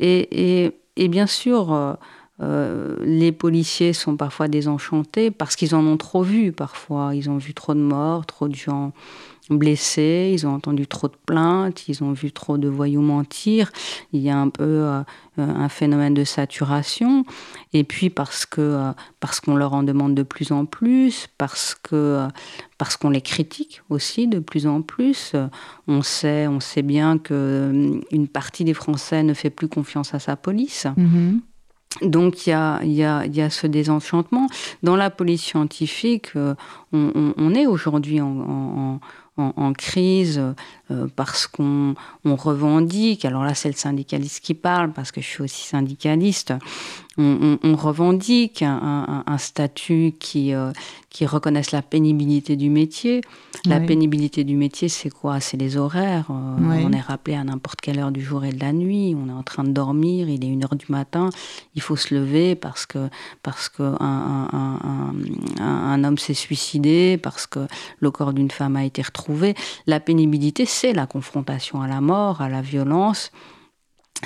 Et 0.01 1.09
bien 1.09 1.27
sûr, 1.27 1.99
euh, 2.43 2.51
euh, 2.51 2.97
les 3.01 3.33
policiers 3.33 3.93
sont 3.93 4.17
parfois 4.17 4.49
désenchantés 4.49 5.31
parce 5.31 5.57
qu'ils 5.57 5.75
en 5.75 5.85
ont 5.87 5.97
trop 5.97 6.23
vu 6.23 6.53
parfois. 6.53 7.15
Ils 7.15 7.29
ont 7.31 7.39
vu 7.39 7.55
trop 7.55 7.75
de 7.75 7.81
morts, 7.81 8.27
trop 8.27 8.49
de 8.49 8.55
gens 8.55 8.93
blessés, 9.51 10.31
ils 10.33 10.47
ont 10.47 10.55
entendu 10.55 10.87
trop 10.87 11.09
de 11.09 11.17
plaintes, 11.27 11.89
ils 11.89 12.05
ont 12.05 12.13
vu 12.13 12.31
trop 12.31 12.57
de 12.57 12.69
voyous 12.69 13.03
mentir. 13.03 13.73
Il 14.13 14.21
y 14.21 14.31
a 14.31 14.39
un 14.39 14.49
peu 14.49 14.63
euh, 14.65 15.03
un 15.37 15.69
phénomène 15.69 16.15
de 16.15 16.25
saturation. 16.25 17.25
Et 17.73 17.85
puis 17.85 18.11
parce 18.11 18.47
que 18.47 18.61
euh, 18.61 18.93
parce 19.19 19.41
qu'on 19.41 19.57
leur 19.57 19.75
en 19.75 19.83
demande 19.83 20.15
de 20.15 20.23
plus 20.23 20.53
en 20.53 20.67
plus, 20.67 21.29
parce 21.39 21.75
que 21.75 21.95
euh, 21.95 22.29
parce 22.79 22.97
qu'on 22.97 23.11
les 23.11 23.23
critique 23.23 23.83
aussi 23.91 24.27
de 24.29 24.39
plus 24.39 24.67
en 24.67 24.83
plus. 24.83 25.33
Euh, 25.35 25.49
On 25.89 26.03
sait 26.03 26.47
on 26.47 26.61
sait 26.61 26.83
bien 26.83 27.19
que 27.19 27.35
euh, 27.35 28.01
une 28.13 28.29
partie 28.29 28.65
des 28.65 28.75
Français 28.75 29.23
ne 29.23 29.35
fait 29.35 29.51
plus 29.51 29.69
confiance 29.69 30.15
à 30.15 30.19
sa 30.19 30.37
police. 30.37 30.87
Mhm. 30.97 31.41
Donc 32.03 32.47
il 32.47 32.51
y 32.51 33.03
a, 33.03 33.51
ce 33.51 33.67
désenchantement. 33.67 34.47
Dans 34.83 34.97
la 34.97 35.11
police 35.11 35.43
scientifique, 35.43 36.29
euh, 36.37 36.55
on, 36.93 37.55
est 37.55 37.67
aujourd'hui 37.67 38.21
en, 38.21 39.01
crise 39.77 40.41
euh, 40.91 41.07
parce 41.15 41.47
qu'on 41.47 41.95
revendique, 42.25 43.25
alors 43.25 43.45
là 43.45 43.55
c'est 43.55 43.69
le 43.69 43.75
syndicaliste 43.75 44.41
qui 44.41 44.55
parle 44.55 44.93
parce 44.93 45.13
que 45.13 45.21
je 45.21 45.27
suis 45.27 45.43
aussi 45.43 45.67
syndicaliste, 45.67 46.53
on, 47.19 47.77
revendique 47.77 48.63
un, 48.63 49.39
statut 49.39 50.15
qui, 50.19 50.55
euh, 50.55 50.73
qui 51.11 51.27
reconnaisse 51.27 51.71
la 51.71 51.83
pénibilité 51.83 52.57
du 52.57 52.71
métier. 52.71 53.21
La 53.67 53.79
pénibilité 53.79 54.43
du 54.43 54.57
métier, 54.57 54.89
c'est 54.89 55.11
quoi? 55.11 55.39
C'est 55.41 55.59
les 55.59 55.77
horaires. 55.77 56.27
Euh, 56.31 56.83
on 56.83 56.93
est 56.93 57.01
rappelé 57.01 57.37
à 57.37 57.45
n'importe 57.45 57.81
quelle 57.83 57.99
heure 57.99 58.13
du 58.13 58.23
jour 58.23 58.45
et 58.45 58.53
de 58.53 58.61
la 58.61 58.73
nuit. 58.73 59.15
On 59.15 59.29
est 59.29 59.33
en 59.33 59.43
train 59.43 59.65
de 59.65 59.71
dormir, 59.71 60.31
il 60.31 60.43
est 60.45 60.49
une 60.49 60.65
heure 60.65 60.77
du 60.77 60.87
matin. 60.89 61.29
Il 61.75 61.83
faut 61.83 61.97
se 61.97 62.15
lever 62.15 62.55
parce 62.55 62.87
que 62.87 63.11
parce 63.43 63.69
que 63.69 63.83
un, 64.01 65.13
un 65.61 66.05
homme 66.05 66.19
s'est 66.19 66.35
suicidé, 66.35 67.19
parce 67.19 67.47
que 67.47 67.67
le 67.99 68.11
corps 68.11 68.33
d'une 68.33 68.51
femme 68.51 68.77
a 68.77 68.85
été 68.85 69.03
retrouvé. 69.03 69.55
La 69.87 70.01
pénibilité, 70.01 70.65
c'est 70.65 70.80
la 70.83 71.07
confrontation 71.07 71.83
à 71.83 71.89
la 71.89 72.01
mort, 72.01 72.41
à 72.41 72.49
la 72.49 72.63
violence. 72.63 73.31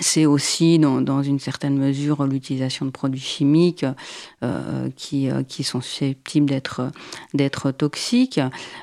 C'est 0.00 0.26
aussi, 0.26 0.80
dans, 0.80 1.22
une 1.22 1.38
certaine 1.38 1.78
mesure, 1.78 2.24
l'utilisation 2.26 2.84
de 2.84 2.90
produits 2.90 3.20
chimiques 3.20 3.86
euh, 4.42 4.90
qui, 4.96 5.30
euh, 5.30 5.44
qui, 5.44 5.62
sont 5.62 5.80
susceptibles 5.80 6.46
d'être, 6.46 6.90
d'être 7.32 7.70
toxiques. 7.70 8.40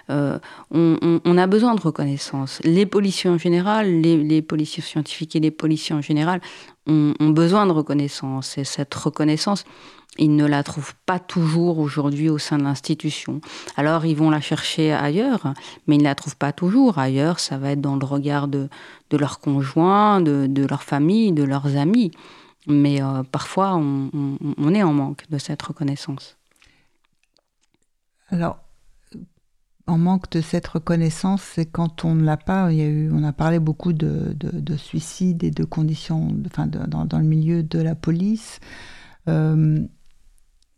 Euh, 0.10 0.40
on, 0.72 1.38
a 1.38 1.48
besoin 1.48 1.76
de 1.76 1.82
reconnaissance. 1.82 2.62
Les 2.64 2.86
policiers 2.86 3.30
en 3.30 3.38
général, 3.38 3.88
les, 4.00 4.42
policiers 4.42 4.84
scientifiques 4.84 5.36
et 5.36 5.42
les 5.42 5.52
policiers 5.52 5.96
en 5.96 6.02
général 6.02 6.40
ont, 6.88 7.14
ont 7.20 7.30
besoin 7.30 7.66
de 7.66 7.74
reconnaissance. 7.74 8.58
Et 8.58 8.64
cette 8.64 8.94
reconnaissance, 8.94 9.66
ils 10.18 10.36
ne 10.36 10.46
la 10.46 10.62
trouvent 10.64 10.94
pas 11.06 11.20
toujours 11.20 11.80
aujourd'hui 11.80 12.30
au 12.30 12.38
sein 12.38 12.58
de 12.58 12.64
l'institution. 12.64 13.40
Alors 13.78 14.06
ils 14.06 14.16
vont 14.16 14.30
la 14.30 14.42
chercher 14.42 14.92
ailleurs, 14.92 15.54
mais 15.88 15.96
ils 15.96 16.00
ne 16.00 16.04
la 16.04 16.16
trouvent 16.16 16.36
pas 16.36 16.52
toujours. 16.52 17.00
Ailleurs, 17.00 17.40
ça 17.40 17.58
va 17.58 17.72
être 17.72 17.82
dans 17.82 17.96
le 17.96 18.06
regard 18.06 18.48
de, 18.48 18.68
de 19.10 19.18
leurs 19.18 19.40
conjoints, 19.40 20.20
de, 20.20 20.48
de, 20.48 20.66
leur 20.66 20.84
famille, 20.84 21.32
de 21.32 21.44
leurs 21.44 21.78
amis. 21.78 22.12
Mais 22.68 23.02
euh, 23.02 23.24
parfois, 23.24 23.76
on, 23.76 24.74
est 24.74 24.84
en 24.84 24.94
manque 24.94 25.30
de 25.30 25.38
cette 25.38 25.62
reconnaissance. 25.62 26.38
Alors, 28.30 28.60
en 29.88 29.98
manque 29.98 30.30
de 30.32 30.42
cette 30.42 30.68
reconnaissance, 30.68 31.42
c'est 31.42 31.66
quand 31.66 32.06
on 32.06 32.16
ne 32.16 32.24
l'a 32.24 32.38
pas. 32.38 32.70
On 32.70 33.24
a 33.24 33.34
parlé 33.34 33.60
beaucoup 33.60 33.94
de, 33.94 34.36
de, 34.36 34.78
suicides 34.78 35.44
et 35.44 35.52
de 35.52 35.64
conditions, 35.64 36.28
dans, 36.56 37.06
dans, 37.06 37.18
le 37.18 37.26
milieu 37.26 37.64
de 37.64 37.80
la 37.80 37.96
police. 37.96 38.60
Euh, 39.28 39.80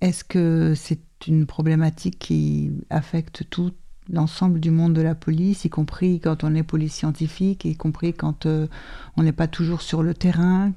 est-ce 0.04 0.26
que 0.26 0.74
c'est 0.76 1.00
une 1.28 1.46
problématique 1.46 2.20
qui 2.20 2.72
affecte 2.90 3.50
tout 3.50 3.72
l'ensemble 4.12 4.60
du 4.60 4.70
monde 4.70 4.94
de 4.94 5.02
la 5.02 5.16
police, 5.16 5.64
y 5.64 5.70
compris 5.70 6.20
quand 6.20 6.44
on 6.44 6.54
est 6.56 6.64
police 6.64 6.94
scientifique, 6.94 7.64
y 7.64 7.78
compris 7.78 8.14
quand 8.14 8.46
euh, 8.46 8.68
on 9.16 9.24
n'est 9.24 9.32
pas 9.32 9.48
toujours 9.48 9.82
sur 9.82 10.04
le 10.04 10.14
terrain? 10.14 10.74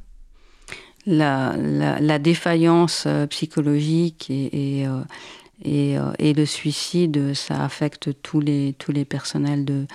La, 1.07 2.19
défaillance 2.21 3.05
euh, 3.07 3.27
psychologique 3.27 4.31
et, 4.31 4.87
euh, 4.87 6.13
et, 6.19 6.33
le 6.33 6.47
suicide, 6.47 7.35
ça 7.35 7.65
affecte 7.65 8.23
tous 8.23 8.39
les, 8.39 8.77
tous 8.79 8.93
les 8.93 9.05
personnels 9.05 9.65
de, 9.65 9.87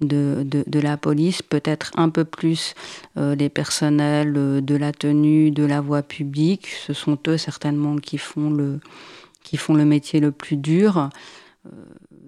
de, 0.00 0.80
la 0.80 0.96
police, 0.96 1.42
peut-être 1.42 1.90
un 1.96 2.08
peu 2.08 2.24
plus 2.24 2.74
les 3.16 3.48
personnels 3.48 4.32
de 4.32 4.76
la 4.76 4.92
tenue, 4.92 5.50
de 5.50 5.64
la 5.64 5.80
voie 5.80 6.02
publique. 6.02 6.68
Ce 6.86 6.92
sont 6.92 7.18
eux 7.26 7.36
certainement 7.36 7.96
qui 7.96 8.18
font 8.18 8.50
le, 8.50 8.80
qui 9.48 9.56
font 9.56 9.72
le 9.72 9.86
métier 9.86 10.20
le 10.20 10.30
plus 10.30 10.56
dur. 10.56 11.08
Euh, 11.66 11.70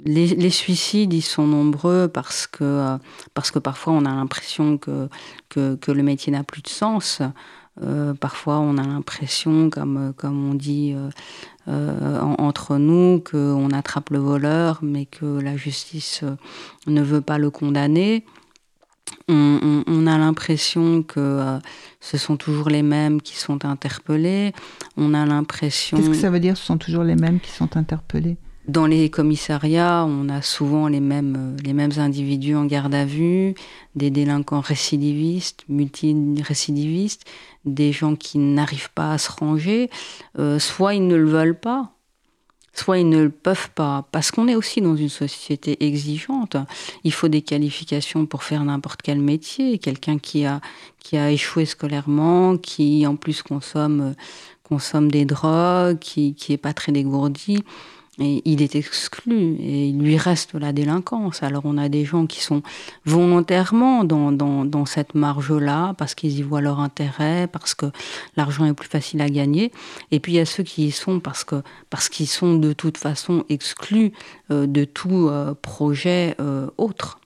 les, 0.06 0.50
suicides, 0.50 1.12
ils 1.12 1.22
sont 1.22 1.46
nombreux 1.46 2.08
parce 2.08 2.46
que, 2.46 2.64
euh, 2.64 2.98
parce 3.34 3.50
que 3.50 3.58
parfois 3.58 3.92
on 3.92 4.06
a 4.06 4.14
l'impression 4.14 4.78
que, 4.78 5.08
que, 5.50 5.92
le 5.92 6.02
métier 6.02 6.32
n'a 6.32 6.44
plus 6.44 6.62
de 6.62 6.68
sens. 6.68 7.20
Euh, 7.82 8.14
parfois 8.14 8.58
on 8.58 8.78
a 8.78 8.82
l'impression, 8.82 9.68
comme, 9.68 10.14
comme 10.16 10.50
on 10.50 10.54
dit 10.54 10.94
entre 12.38 12.76
nous, 12.78 13.20
qu'on 13.20 13.70
attrape 13.70 14.10
le 14.10 14.18
voleur, 14.18 14.80
mais 14.82 15.06
que 15.06 15.40
la 15.40 15.56
justice 15.56 16.24
ne 16.86 17.02
veut 17.02 17.20
pas 17.20 17.38
le 17.38 17.50
condamner. 17.50 18.24
On, 19.28 20.06
a 20.06 20.18
l'impression 20.18 21.02
que 21.02 21.58
ce 22.00 22.18
sont 22.18 22.36
toujours 22.36 22.68
les 22.68 22.82
mêmes 22.82 23.22
qui 23.22 23.36
sont 23.36 23.64
interpellés. 23.64 24.52
On 24.96 25.14
a 25.14 25.24
l'impression. 25.24 25.96
Qu'est-ce 25.96 26.10
que 26.10 26.16
ça 26.16 26.30
veut 26.30 26.40
dire 26.40 26.56
Ce 26.56 26.64
sont 26.64 26.78
toujours 26.78 27.04
les 27.04 27.16
mêmes 27.16 27.38
qui 27.38 27.50
sont 27.50 27.76
interpellés? 27.76 28.36
Dans 28.68 28.86
les 28.86 29.08
commissariats, 29.08 30.04
on 30.06 30.28
a 30.28 30.42
souvent 30.42 30.86
les 30.86 31.00
mêmes, 31.00 31.36
euh, 31.36 31.62
les 31.64 31.72
mêmes 31.72 31.92
individus 31.96 32.54
en 32.54 32.66
garde 32.66 32.94
à 32.94 33.04
vue, 33.04 33.54
des 33.94 34.10
délinquants 34.10 34.60
récidivistes, 34.60 35.64
multirécidivistes, 35.68 37.24
des 37.64 37.92
gens 37.92 38.16
qui 38.16 38.38
n'arrivent 38.38 38.92
pas 38.94 39.12
à 39.12 39.18
se 39.18 39.30
ranger. 39.30 39.90
Euh, 40.38 40.58
soit 40.58 40.94
ils 40.94 41.06
ne 41.06 41.16
le 41.16 41.28
veulent 41.28 41.58
pas, 41.58 41.92
soit 42.72 42.98
ils 42.98 43.08
ne 43.08 43.22
le 43.22 43.30
peuvent 43.30 43.70
pas, 43.70 44.08
parce 44.12 44.30
qu'on 44.30 44.48
est 44.48 44.54
aussi 44.54 44.80
dans 44.80 44.96
une 44.96 45.08
société 45.08 45.84
exigeante. 45.84 46.56
Il 47.04 47.12
faut 47.12 47.28
des 47.28 47.42
qualifications 47.42 48.26
pour 48.26 48.42
faire 48.42 48.64
n'importe 48.64 49.02
quel 49.02 49.20
métier. 49.20 49.78
Quelqu'un 49.78 50.18
qui 50.18 50.46
a, 50.46 50.60
qui 50.98 51.16
a 51.16 51.30
échoué 51.30 51.66
scolairement, 51.66 52.56
qui 52.56 53.06
en 53.06 53.16
plus 53.16 53.42
consomme, 53.42 54.14
consomme 54.62 55.10
des 55.10 55.24
drogues, 55.24 55.98
qui, 55.98 56.34
qui 56.34 56.52
est 56.52 56.58
pas 56.58 56.72
très 56.72 56.92
dégourdi 56.92 57.62
il 58.18 58.62
est 58.62 58.74
exclu 58.74 59.56
et 59.60 59.88
il 59.88 59.98
lui 59.98 60.16
reste 60.16 60.54
la 60.54 60.72
délinquance. 60.72 61.42
Alors 61.42 61.62
on 61.64 61.78
a 61.78 61.88
des 61.88 62.04
gens 62.04 62.26
qui 62.26 62.40
sont 62.40 62.62
volontairement 63.06 64.04
dans, 64.04 64.32
dans, 64.32 64.86
cette 64.86 65.14
marge-là 65.14 65.94
parce 65.96 66.14
qu'ils 66.14 66.38
y 66.38 66.42
voient 66.42 66.60
leur 66.60 66.80
intérêt, 66.80 67.46
parce 67.46 67.74
que 67.74 67.86
l'argent 68.36 68.64
est 68.66 68.74
plus 68.74 68.88
facile 68.88 69.22
à 69.22 69.30
gagner. 69.30 69.72
Et 70.10 70.20
puis 70.20 70.32
il 70.32 70.36
y 70.36 70.40
a 70.40 70.46
ceux 70.46 70.62
qui 70.62 70.86
y 70.86 70.90
sont 70.90 71.20
parce 71.20 71.44
que 71.44 71.62
parce 71.88 72.08
qu'ils 72.08 72.28
sont 72.28 72.56
de 72.56 72.72
toute 72.72 72.98
façon 72.98 73.44
exclus 73.48 74.12
euh, 74.50 74.66
de 74.66 74.84
tout 74.84 75.28
euh, 75.28 75.54
projet 75.54 76.34
euh, 76.40 76.68
autre 76.76 77.19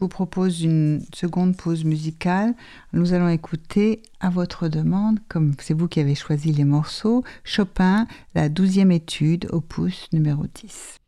vous 0.00 0.08
propose 0.08 0.62
une 0.62 1.02
seconde 1.14 1.56
pause 1.56 1.84
musicale. 1.84 2.54
Nous 2.92 3.12
allons 3.12 3.28
écouter, 3.28 4.02
à 4.20 4.30
votre 4.30 4.68
demande, 4.68 5.18
comme 5.28 5.54
c'est 5.60 5.74
vous 5.74 5.88
qui 5.88 6.00
avez 6.00 6.14
choisi 6.14 6.52
les 6.52 6.64
morceaux, 6.64 7.24
Chopin, 7.44 8.06
la 8.34 8.48
douzième 8.48 8.92
étude, 8.92 9.48
opus 9.50 10.06
numéro 10.12 10.44
10. 10.54 10.98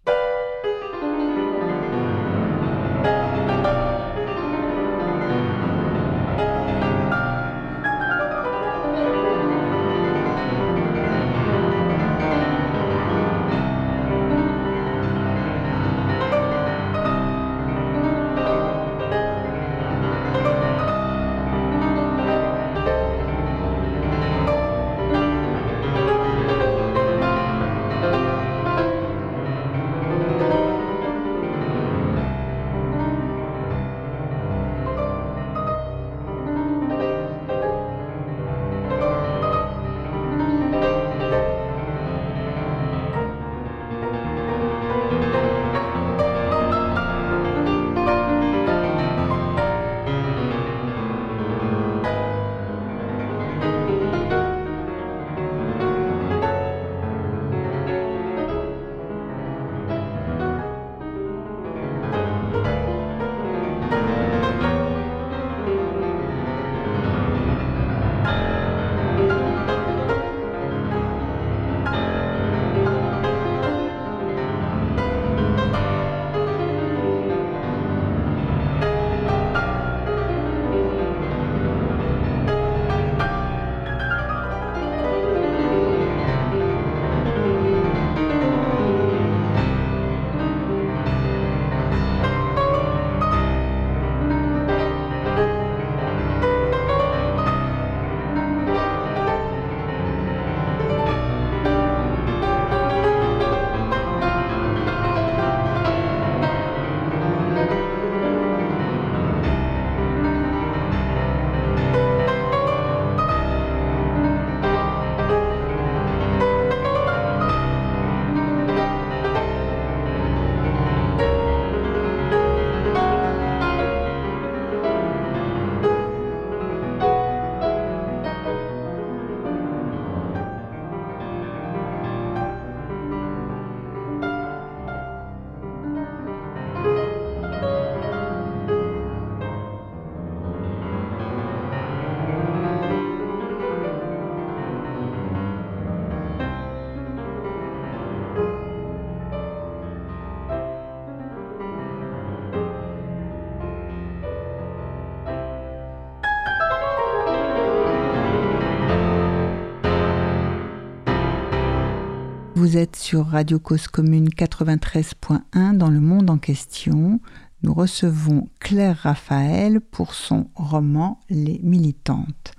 Vous 162.61 162.77
êtes 162.77 162.97
sur 162.97 163.25
Radio 163.25 163.59
Cause 163.59 163.89
Commune 163.89 164.29
93.1 164.29 165.79
dans 165.79 165.89
le 165.89 165.99
monde 165.99 166.29
en 166.29 166.37
question. 166.37 167.19
Nous 167.63 167.73
recevons 167.73 168.49
Claire 168.59 168.99
Raphaël 168.99 169.81
pour 169.81 170.13
son 170.13 170.51
roman 170.55 171.21
Les 171.31 171.59
militantes. 171.63 172.53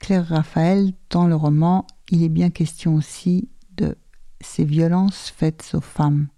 Claire 0.00 0.28
Raphaël, 0.28 0.92
dans 1.08 1.26
le 1.26 1.34
roman, 1.34 1.86
il 2.10 2.22
est 2.24 2.28
bien 2.28 2.50
question 2.50 2.94
aussi 2.94 3.48
de 3.78 3.96
ces 4.42 4.66
violences 4.66 5.32
faites 5.34 5.70
aux 5.72 5.80
femmes. 5.80 6.28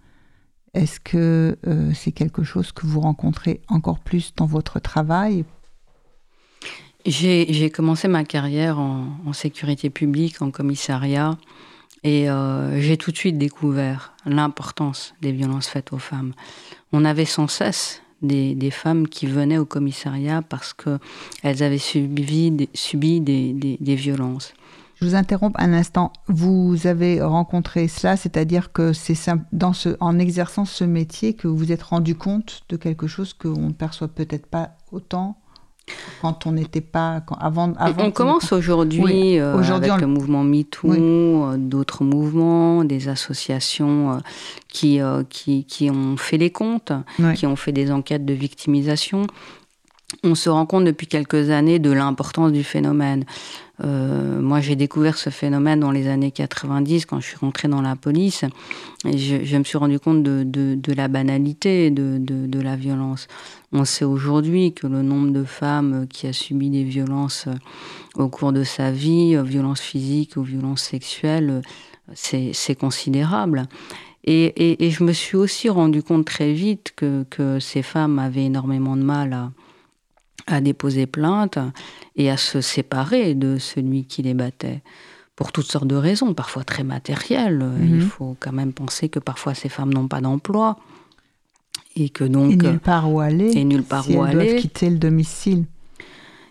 Est-ce 0.74 1.00
que 1.00 1.58
euh, 1.66 1.90
c'est 1.92 2.12
quelque 2.12 2.44
chose 2.44 2.70
que 2.70 2.86
vous 2.86 3.00
rencontrez 3.00 3.60
encore 3.66 3.98
plus 3.98 4.34
dans 4.36 4.46
votre 4.46 4.78
travail? 4.78 5.44
J'ai 7.04 7.70
commencé 7.70 8.06
ma 8.06 8.22
carrière 8.22 8.78
en, 8.78 9.32
sécurité 9.32 9.90
publique, 9.90 10.42
en 10.42 10.52
commissariat, 10.52 11.36
et 12.02 12.30
euh, 12.30 12.80
j'ai 12.80 12.96
tout 12.96 13.10
de 13.10 13.16
suite 13.16 13.38
découvert 13.38 14.14
l'importance 14.24 15.14
des 15.20 15.32
violences 15.32 15.68
faites 15.68 15.92
aux 15.92 15.98
femmes. 15.98 16.32
On 16.92 17.04
avait 17.04 17.24
sans 17.24 17.48
cesse 17.48 18.02
des, 18.22 18.70
femmes 18.70 19.08
qui 19.08 19.26
venaient 19.26 19.58
au 19.58 19.64
commissariat 19.64 20.42
parce 20.42 20.74
qu'elles 20.74 21.62
avaient 21.62 21.78
subi, 21.78 22.50
des 22.50 23.94
violences. 23.94 24.54
Je 25.00 25.06
vous 25.06 25.14
interromps 25.14 25.56
un 25.58 25.72
instant. 25.72 26.12
Vous 26.28 26.86
avez 26.86 27.22
rencontré 27.22 27.88
cela, 27.88 28.18
c'est-à-dire 28.18 28.70
que 28.70 28.92
c'est 28.92 29.16
dans 29.50 29.72
en 30.00 30.18
exerçant 30.18 30.66
ce 30.66 30.84
métier 30.84 31.32
que 31.32 31.48
vous 31.48 31.56
vous 31.56 31.72
êtes 31.72 31.82
rendu 31.82 32.14
compte 32.14 32.62
de 32.68 32.76
quelque 32.76 33.06
chose 33.06 33.32
qu'on 33.32 33.68
ne 33.68 33.72
perçoit 33.72 34.08
peut-être 34.08 34.46
pas 34.46 34.72
autant 34.92 35.38
quand 36.20 36.46
on 36.46 36.52
n'était 36.52 36.80
pas 36.80 37.22
avant, 37.38 37.72
avant, 37.78 38.04
On 38.04 38.10
commence 38.10 38.52
aujourd'hui 38.52 39.38
euh, 39.38 39.58
avec 39.58 40.00
le 40.00 40.06
mouvement 40.06 40.44
MeToo, 40.44 40.92
euh, 40.92 41.56
d'autres 41.56 42.04
mouvements, 42.04 42.84
des 42.84 43.08
associations 43.08 44.12
euh, 44.12 44.16
qui, 44.68 45.00
qui, 45.30 45.64
qui, 45.64 45.90
ont 45.90 46.16
fait 46.16 46.38
les 46.38 46.50
comptes, 46.50 46.92
qui 47.34 47.46
ont 47.46 47.56
fait 47.56 47.72
des 47.72 47.90
enquêtes 47.90 48.24
de 48.24 48.34
victimisation. 48.34 49.26
On 50.24 50.34
se 50.34 50.50
rend 50.50 50.66
compte 50.66 50.84
depuis 50.84 51.06
quelques 51.06 51.50
années 51.50 51.78
de 51.78 51.90
l'importance 51.90 52.52
du 52.52 52.64
phénomène. 52.64 53.24
Euh, 53.84 54.40
moi, 54.40 54.60
j'ai 54.60 54.76
découvert 54.76 55.16
ce 55.16 55.30
phénomène 55.30 55.80
dans 55.80 55.90
les 55.90 56.08
années 56.08 56.30
90 56.30 57.06
quand 57.06 57.20
je 57.20 57.26
suis 57.26 57.36
rentrée 57.36 57.68
dans 57.68 57.80
la 57.80 57.96
police. 57.96 58.44
Je, 59.04 59.56
me 59.56 59.64
suis 59.64 59.78
rendu 59.78 59.98
compte 59.98 60.22
de, 60.22 60.94
la 60.94 61.08
banalité 61.08 61.90
de, 61.90 62.60
la 62.60 62.76
violence. 62.76 63.26
On 63.72 63.84
sait 63.84 64.04
aujourd'hui 64.04 64.72
que 64.74 64.86
le 64.86 65.02
nombre 65.02 65.30
de 65.30 65.44
femmes 65.44 66.06
qui 66.08 66.26
a 66.26 66.32
subi 66.32 66.70
des 66.70 66.82
violences 66.82 67.46
euh, 67.46 67.54
au 68.22 68.28
cours 68.28 68.52
de 68.52 68.64
sa 68.64 68.90
vie, 68.90 69.36
euh, 69.36 69.42
violences 69.42 69.80
physiques 69.80 70.36
ou 70.36 70.42
violences 70.42 70.82
sexuelles, 70.82 71.62
c'est 72.14 72.74
considérable. 72.74 73.68
Et, 74.24 74.90
je 74.90 75.04
me 75.04 75.12
suis 75.12 75.36
aussi 75.36 75.68
rendu 75.68 76.02
compte 76.02 76.26
très 76.26 76.52
vite 76.52 76.92
que 76.96 77.58
ces 77.60 77.82
femmes 77.82 78.18
avaient 78.18 78.46
énormément 78.46 78.96
de 78.96 79.02
mal 79.02 79.32
à, 79.32 79.52
à 80.52 80.60
déposer 80.60 81.06
plainte 81.06 81.58
et 82.16 82.30
à 82.30 82.36
se 82.36 82.60
séparer 82.60 83.34
de 83.34 83.58
celui 83.58 84.04
qui 84.04 84.22
les 84.22 84.34
battait. 84.34 84.82
Pour 85.36 85.52
toutes 85.52 85.70
sortes 85.70 85.86
de 85.86 85.96
raisons, 85.96 86.34
parfois 86.34 86.64
très 86.64 86.84
matérielles. 86.84 87.64
Il 87.80 87.94
mhm. 87.94 88.00
faut 88.02 88.36
quand 88.38 88.52
même 88.52 88.72
penser 88.72 89.08
que 89.08 89.18
parfois 89.18 89.54
ces 89.54 89.68
femmes 89.68 89.92
n'ont 89.92 90.08
pas 90.08 90.20
d'emploi. 90.20 90.76
Et 91.96 92.08
que 92.10 92.24
donc. 92.24 92.52
Et 92.52 92.56
nulle 92.56 92.78
part 92.78 93.10
où 93.10 93.20
aller. 93.20 93.50
Et 93.56 93.64
nulle 93.64 93.82
part 93.82 94.08
où 94.10 94.24
elles 94.24 94.36
aller. 94.36 94.50
doivent 94.50 94.60
quitter 94.60 94.90
le 94.90 94.98
domicile. 94.98 95.64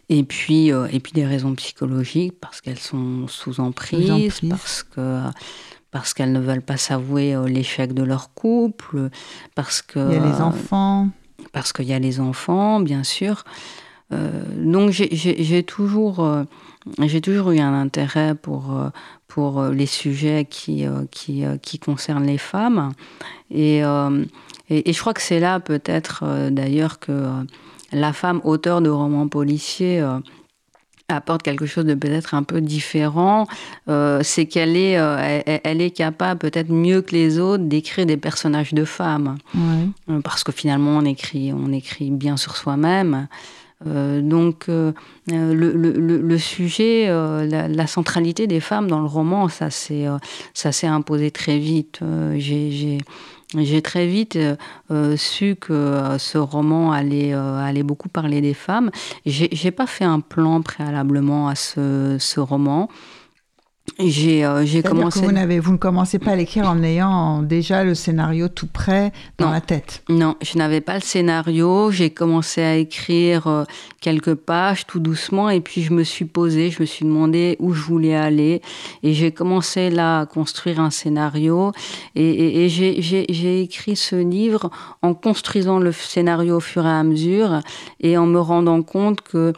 Et 0.10 0.24
puis, 0.24 0.74
euh, 0.74 0.88
et 0.92 1.00
puis 1.00 1.12
des 1.14 1.26
raisons 1.26 1.54
psychologiques, 1.54 2.40
parce 2.42 2.62
qu'elles 2.62 2.80
sont 2.80 3.28
sous 3.28 3.60
emprise, 3.60 4.42
parce 4.50 4.82
que 4.82 5.22
parce 5.92 6.14
qu'elles 6.14 6.32
ne 6.32 6.40
veulent 6.40 6.62
pas 6.62 6.78
s'avouer 6.78 7.36
euh, 7.36 7.48
l'échec 7.48 7.94
de 7.94 8.04
leur 8.04 8.34
couple, 8.34 9.10
parce 9.56 9.82
que... 9.82 10.00
Il 10.00 10.14
y 10.14 10.18
a 10.18 10.26
les 10.26 10.42
enfants. 10.42 11.10
Parce 11.52 11.74
qu'il 11.74 11.86
y 11.86 11.94
a 11.94 12.00
les 12.00 12.20
enfants, 12.20 12.80
bien 12.80 13.04
sûr. 13.04 13.44
Euh, 14.12 14.44
donc 14.58 14.92
j'ai 14.92 15.64
toujours, 15.64 16.22
euh, 16.22 16.44
j'ai 17.02 17.22
toujours 17.22 17.52
eu 17.52 17.60
un 17.60 17.74
intérêt 17.74 18.36
pour, 18.36 18.76
euh, 18.76 18.90
pour 19.28 19.64
les 19.66 19.86
sujets 19.86 20.46
qui, 20.50 20.86
qui, 21.12 21.44
qui 21.62 21.80
concernent 21.80 22.26
les 22.26 22.38
femmes. 22.38 22.94
Et, 23.52 23.80
et, 24.70 24.94
je 24.94 25.00
crois 25.00 25.14
que 25.14 25.22
c'est 25.22 25.40
là 25.40 25.60
peut-être 25.60 26.50
d'ailleurs 26.50 27.00
que 27.00 27.28
la 27.92 28.14
femme 28.14 28.42
auteur 28.44 28.82
de 28.82 28.90
romans 28.90 29.28
policiers 29.28 30.04
apporte 31.10 31.44
quelque 31.44 31.68
chose 31.68 31.86
de 31.86 31.94
peut-être 31.94 32.34
un 32.34 32.42
peu 32.42 32.60
différent, 32.62 33.48
c'est 34.22 34.48
qu'elle 34.48 34.76
est, 34.76 34.94
elle, 35.64 35.82
est 35.82 35.92
capable 35.92 36.40
peut-être 36.40 36.72
mieux 36.72 37.04
que 37.04 37.12
les 37.12 37.38
autres 37.38 37.64
d'écrire 37.66 38.08
des 38.08 38.18
personnages 38.18 38.74
de 38.74 38.86
femmes, 38.86 39.38
parce 40.24 40.44
que 40.44 40.52
finalement 40.52 40.98
on 40.98 41.06
écrit, 41.06 41.54
on 41.54 41.72
écrit 41.72 42.10
bien 42.10 42.36
sur 42.36 42.56
soi-même. 42.58 43.28
Euh, 43.88 44.20
donc 44.22 44.66
euh, 44.68 44.92
euh, 45.32 45.54
le, 45.54 46.38
sujet, 46.38 47.08
la, 47.08 47.88
centralité 47.88 48.48
des 48.48 48.60
femmes 48.60 48.88
dans 48.88 49.00
le 49.00 49.08
roman, 49.08 49.48
ça 49.48 49.70
s'est 49.72 50.88
imposé 50.88 51.32
très 51.32 51.60
vite. 51.60 52.00
j'ai 52.36 53.82
très 53.82 54.08
vite 54.08 54.38
su 55.16 55.56
que 55.56 56.16
ce 56.18 56.38
roman 56.38 56.92
allait, 56.92 57.34
allait 57.34 57.84
beaucoup 57.84 58.10
parler 58.10 58.42
des 58.42 58.54
femmes. 58.54 58.92
J'ai 59.26 59.72
pas 59.72 59.88
fait 59.88 60.06
un 60.06 60.20
plan 60.20 60.62
préalablement 60.62 61.48
à 61.48 61.56
ce, 61.56 62.18
ce 62.20 62.40
roman. 62.40 62.90
J'ai 64.00 64.46
euh, 64.46 64.66
commencé. 64.84 65.22
Que 65.22 65.56
vous, 65.58 65.62
vous 65.62 65.72
ne 65.74 65.78
commencez 65.78 66.20
pas 66.20 66.32
à 66.32 66.36
l'écrire 66.36 66.70
en 66.70 66.84
ayant 66.84 67.42
déjà 67.42 67.84
le 67.84 67.96
scénario 67.96 68.48
tout 68.48 68.68
prêt 68.68 69.12
dans 69.38 69.50
la 69.50 69.62
tête. 69.62 70.04
Non, 70.10 70.36
je 70.42 70.58
n'avais 70.58 70.82
pas 70.82 70.96
le 70.96 71.02
scénario. 71.02 71.92
J'ai 71.92 72.10
commencé 72.10 72.62
à 72.62 72.76
écrire 72.76 73.48
euh, 73.48 73.64
quelques 74.02 74.36
pages 74.36 74.86
tout 74.86 75.00
doucement 75.00 75.50
et 75.50 75.62
puis 75.62 75.82
je 75.82 75.94
me 75.94 76.04
suis 76.04 76.26
posée, 76.26 76.70
je 76.72 76.82
me 76.82 76.86
suis 76.86 77.06
demandé 77.06 77.58
où 77.60 77.74
je 77.74 77.82
voulais 77.82 78.16
aller 78.16 78.62
et 79.04 79.14
j'ai 79.14 79.32
commencé 79.32 79.90
là 79.90 80.22
à 80.22 80.26
construire 80.26 80.80
un 80.80 80.90
scénario 80.90 81.72
et, 82.16 82.66
et 82.66 82.70
j'ai 82.70 83.62
écrit 83.62 83.96
ce 83.96 84.16
livre 84.16 84.70
en 85.02 85.14
construisant 85.14 85.80
le 85.80 85.92
scénario 85.92 86.58
au 86.58 86.62
fur 86.62 86.86
et 86.86 86.90
à 86.90 87.04
mesure 87.04 87.60
et 88.00 88.18
en 88.18 88.26
me 88.26 88.40
rendant 88.40 88.82
compte 88.82 89.22
que 89.22 89.54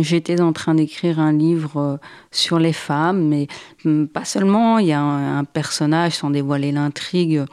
j'étais 0.00 0.40
en 0.40 0.52
train 0.52 0.74
d'écrire 0.74 1.20
un 1.20 1.32
livre 1.32 1.76
euh, 1.76 1.96
sur 2.30 2.58
les 2.58 2.72
femmes, 2.72 3.28
mais 3.28 3.46
hum, 3.84 4.08
pas 4.08 4.24
seulement. 4.24 4.78
Il 4.78 4.86
y 4.86 4.92
a 4.92 5.00
un, 5.00 5.44
personnage, 5.44 6.12
sans 6.12 6.30
dévoiler 6.30 6.72
l'intrigue, 6.72 7.44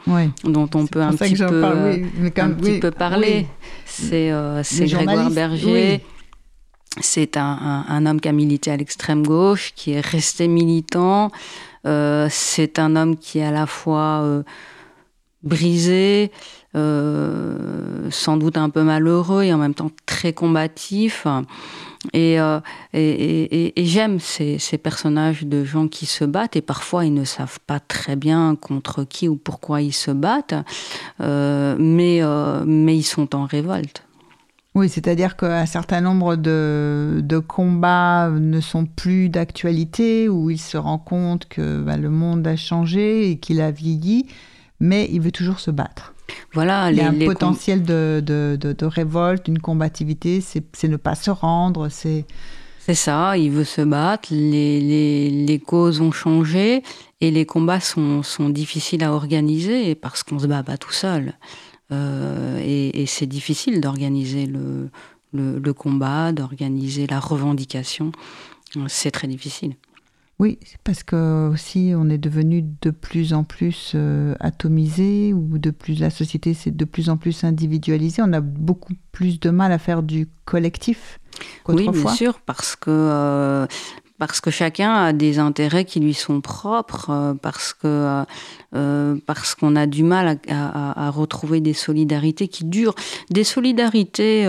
dont 0.44 0.68
on 0.74 0.86
peut 0.86 1.02
un 1.02 1.12
petit, 1.12 1.34
peu, 1.34 1.64
un 1.64 2.50
petit 2.50 2.80
peu 2.80 2.90
parler. 2.90 3.46
C'est 3.84 4.30
euh, 4.32 4.62
Grégoire 4.80 5.30
Berger. 5.30 6.02
C'est 7.00 7.36
un, 7.36 7.84
un, 7.88 8.06
homme 8.06 8.20
qui 8.20 8.28
a 8.28 8.32
milité 8.32 8.70
à 8.70 8.76
l'extrême 8.76 9.26
gauche, 9.26 9.72
qui 9.74 9.92
est 9.92 10.00
resté 10.00 10.48
militant. 10.48 11.30
Euh, 11.86 12.26
c'est 12.30 12.78
un 12.78 12.96
homme 12.96 13.16
qui 13.16 13.38
est 13.38 13.44
à 13.44 13.50
la 13.50 13.66
fois 13.66 14.20
euh, 14.22 14.42
brisé, 15.42 16.32
euh, 16.74 18.08
sans 18.10 18.36
doute 18.36 18.56
un 18.56 18.70
peu 18.70 18.82
malheureux 18.82 19.44
et 19.44 19.52
en 19.52 19.58
même 19.58 19.74
temps 19.74 19.90
très 20.04 20.32
combatif. 20.32 21.26
Et, 22.12 22.40
euh, 22.40 22.60
et, 22.92 23.72
j'aime 23.76 24.18
ces, 24.20 24.58
personnages 24.82 25.44
de 25.44 25.64
gens 25.64 25.88
qui 25.88 26.06
se 26.06 26.24
battent. 26.24 26.56
Et 26.56 26.62
parfois 26.62 27.04
ils 27.04 27.14
ne 27.14 27.24
savent 27.24 27.58
pas 27.66 27.80
très 27.80 28.16
bien 28.16 28.56
contre 28.56 29.04
qui 29.04 29.28
ou 29.28 29.36
pourquoi 29.36 29.82
ils 29.82 29.92
se 29.92 30.10
battent, 30.10 30.54
euh, 31.20 31.76
mais, 31.78 32.22
euh, 32.22 32.64
mais 32.66 32.96
ils 32.96 33.02
sont 33.02 33.34
en 33.34 33.44
révolte. 33.44 34.02
Oui, 34.74 34.90
c'est-à-dire 34.90 35.36
qu'un 35.36 35.64
certain 35.64 36.02
nombre 36.02 36.36
de, 36.36 37.42
combats 37.48 38.28
ne 38.28 38.60
sont 38.60 38.84
plus 38.84 39.30
d'actualité, 39.30 40.28
où 40.28 40.50
il 40.50 40.60
se 40.60 40.76
rend 40.76 40.98
compte 40.98 41.48
que 41.48 41.80
bah, 41.80 41.96
le 41.96 42.10
monde 42.10 42.46
a 42.46 42.56
changé 42.56 43.30
et 43.30 43.38
qu'il 43.38 43.62
a 43.62 43.70
vieilli, 43.70 44.26
mais 44.80 45.08
il 45.12 45.20
veut 45.20 45.32
toujours 45.32 45.60
se 45.60 45.70
battre. 45.70 46.14
Voilà, 46.52 46.90
il 46.90 46.98
y 46.98 47.00
a 47.00 47.08
un 47.08 47.26
potentiel 47.26 47.82
de, 47.82 48.22
de, 48.24 48.56
de, 48.60 48.86
révolte, 48.86 49.48
une 49.48 49.58
combativité, 49.58 50.40
c'est 50.40 50.88
ne 50.88 50.96
pas 50.96 51.14
se 51.14 51.30
rendre, 51.30 51.88
c'est... 51.88 52.24
C'est 52.78 52.94
ça, 52.94 53.36
il 53.36 53.50
veut 53.50 53.64
se 53.64 53.80
battre, 53.80 54.28
les, 54.30 54.80
les, 54.80 55.28
les, 55.28 55.58
causes 55.58 56.00
ont 56.00 56.12
changé 56.12 56.84
et 57.20 57.32
les 57.32 57.44
combats 57.44 57.80
sont, 57.80 58.22
sont 58.22 58.48
difficiles 58.48 59.02
à 59.02 59.12
organiser 59.12 59.96
parce 59.96 60.22
qu'on 60.22 60.36
ne 60.36 60.40
se 60.40 60.46
bat 60.46 60.62
pas 60.62 60.76
tout 60.76 60.92
seul. 60.92 61.34
Euh, 61.90 62.60
et, 62.64 63.02
et 63.02 63.06
c'est 63.06 63.26
difficile 63.26 63.80
d'organiser 63.80 64.46
le, 64.46 64.88
le, 65.32 65.58
le 65.58 65.72
combat, 65.72 66.30
d'organiser 66.30 67.08
la 67.08 67.18
revendication. 67.18 68.12
C'est 68.86 69.10
très 69.10 69.26
difficile. 69.26 69.74
Oui, 70.38 70.58
parce 70.84 71.02
que 71.02 71.48
aussi 71.48 71.92
on 71.96 72.10
est 72.10 72.18
devenu 72.18 72.62
de 72.82 72.90
plus 72.90 73.32
en 73.32 73.42
plus 73.42 73.92
euh, 73.94 74.34
atomisé 74.38 75.32
ou 75.32 75.56
de 75.56 75.70
plus 75.70 75.98
la 75.98 76.10
société 76.10 76.52
c'est 76.52 76.76
de 76.76 76.84
plus 76.84 77.08
en 77.08 77.16
plus 77.16 77.42
individualisée. 77.44 78.20
On 78.22 78.32
a 78.34 78.42
beaucoup 78.42 78.92
plus 79.12 79.40
de 79.40 79.48
mal 79.48 79.72
à 79.72 79.78
faire 79.78 80.02
du 80.02 80.28
collectif 80.44 81.20
Oui, 81.68 81.88
bien 81.88 82.14
sûr, 82.14 82.40
parce 82.40 82.76
que 82.76 82.90
euh, 82.90 83.66
parce 84.18 84.40
que 84.40 84.50
chacun 84.50 84.92
a 84.92 85.12
des 85.12 85.38
intérêts 85.38 85.84
qui 85.84 86.00
lui 86.00 86.14
sont 86.14 86.40
propres, 86.40 87.10
euh, 87.10 87.34
parce 87.34 87.72
que 87.72 88.24
euh, 88.74 89.16
parce 89.26 89.54
qu'on 89.54 89.74
a 89.76 89.86
du 89.86 90.02
mal 90.02 90.38
à, 90.48 91.10
retrouver 91.10 91.60
des 91.60 91.72
solidarités 91.72 92.48
qui 92.48 92.64
durent, 92.64 92.94
des 93.30 93.44
solidarités 93.44 94.46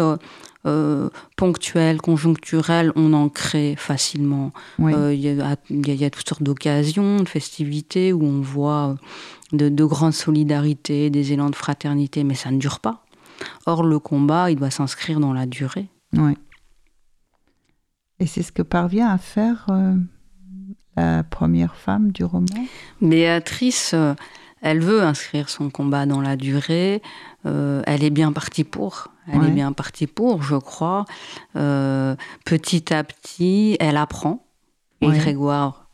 ponctuelles, 1.36 2.01
conjoncturelles, 2.01 2.91
on 2.95 3.13
en 3.13 3.30
crée 3.30 3.76
facilement. 3.78 4.51
Il 4.80 5.20
y, 5.20 6.05
a 6.05 6.09
toutes 6.09 6.28
sortes 6.28 6.43
d'occasions, 6.43 7.22
de 7.22 7.30
festivités 7.30 8.13
où 8.13 8.24
on 8.24 8.41
voit 8.41 8.95
de, 9.53 9.70
de 9.70 9.86
grandes 9.86 10.13
solidarités, 10.13 11.09
des 11.09 11.34
élans 11.34 11.49
de 11.49 11.55
fraternité, 11.55 12.24
mais 12.24 12.36
ça 12.36 12.51
ne 12.51 12.57
dure 12.57 12.80
pas. 12.80 13.05
Or, 13.65 13.84
le 13.84 13.99
combat, 13.99 14.51
il 14.51 14.57
doit 14.57 14.72
s'inscrire 14.72 15.20
dans 15.20 15.34
la 15.34 15.45
durée. 15.45 15.88
Oui. 16.13 16.34
Et 18.20 18.26
c'est 18.26 18.41
ce 18.41 18.51
que 18.51 18.61
parvient 18.61 19.09
à 19.09 19.18
faire 19.18 19.68
euh, 19.70 19.95
la 20.95 21.24
première 21.24 21.76
femme 21.76 22.11
du 22.11 22.24
roman? 22.24 22.45
Béatrice, 23.01 23.91
euh, 23.93 24.15
elle 24.62 24.80
veut 24.80 25.03
inscrire 25.03 25.49
son 25.49 25.70
combat 25.70 26.05
dans 26.05 26.22
la 26.22 26.36
durée. 26.36 27.01
Euh, 27.45 27.82
elle 27.86 28.03
est 28.03 28.10
bien 28.10 28.32
partie 28.32 28.64
pour. 28.64 29.10
Elle 29.32 29.43
est 29.43 29.51
bien 29.51 29.74
partie 29.74 30.08
pour, 30.08 30.41
je 30.41 30.55
crois. 30.55 31.05
petit 31.53 32.93
à 32.93 33.03
petit, 33.03 33.76
elle 33.80 33.97
apprend. 33.97 34.45
Et 35.01 35.10
Grégoire 35.10 35.88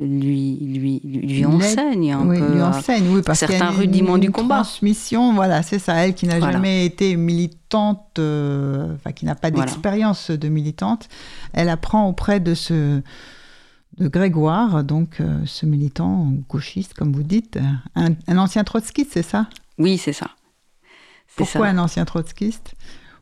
lui, 0.00 0.58
lui, 0.60 1.00
lui 1.04 1.44
enseigne 1.44 2.12
un 2.12 2.26
oui, 2.26 2.38
peu 2.38 2.52
lui 2.52 2.62
enseigne, 2.62 3.08
oui, 3.14 3.22
parce 3.22 3.40
certains 3.40 3.70
rudiments 3.70 4.18
du 4.18 4.30
combat. 4.30 4.56
Transmission, 4.56 5.34
voilà, 5.34 5.62
c'est 5.62 5.78
ça. 5.78 5.94
Elle 6.06 6.14
qui 6.14 6.26
n'a 6.26 6.40
jamais 6.40 6.86
été 6.86 7.16
militante, 7.16 8.18
euh, 8.18 8.94
enfin 8.94 9.12
qui 9.12 9.24
n'a 9.24 9.34
pas 9.34 9.50
d'expérience 9.50 10.30
de 10.30 10.48
militante, 10.48 11.08
elle 11.52 11.68
apprend 11.68 12.08
auprès 12.08 12.40
de 12.40 12.54
ce 12.54 13.02
de 13.98 14.08
Grégoire, 14.08 14.84
donc 14.84 15.20
euh, 15.20 15.40
ce 15.44 15.66
militant 15.66 16.32
gauchiste, 16.48 16.94
comme 16.94 17.12
vous 17.12 17.22
dites, 17.22 17.58
un, 17.94 18.14
ancien 18.36 18.64
trotskiste, 18.64 19.12
c'est 19.12 19.22
ça? 19.22 19.48
Oui, 19.78 19.98
c'est 19.98 20.12
ça. 20.12 20.30
Pourquoi 21.36 21.66
un 21.68 21.78
ancien 21.78 22.04
trotskiste? 22.04 22.74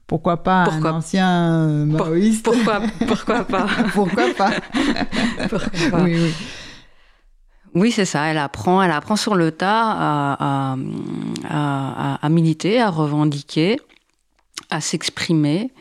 Pourquoi 0.06 0.42
pas 0.42 0.64
un 0.64 0.84
ancien 0.84 1.86
maoïste? 1.86 2.44
Pourquoi, 2.44 2.82
pourquoi 3.06 3.44
pas? 3.44 3.66
Pourquoi 3.92 4.34
pas, 4.36 4.50
pourquoi 5.48 5.90
pas? 5.90 6.02
Oui, 6.02 6.16
oui. 6.16 6.34
Oui, 7.74 7.92
c'est 7.92 8.04
ça. 8.04 8.24
Elle 8.26 8.38
apprend, 8.38 8.82
elle 8.82 8.90
apprend 8.90 9.16
sur 9.16 9.36
le 9.36 9.52
tas 9.52 9.92
à, 9.92 10.76
à, 11.48 12.28
militer, 12.28 12.80
à 12.80 12.90
revendiquer, 12.90 13.80
à 14.70 14.80
s'exprimer, 14.80 15.72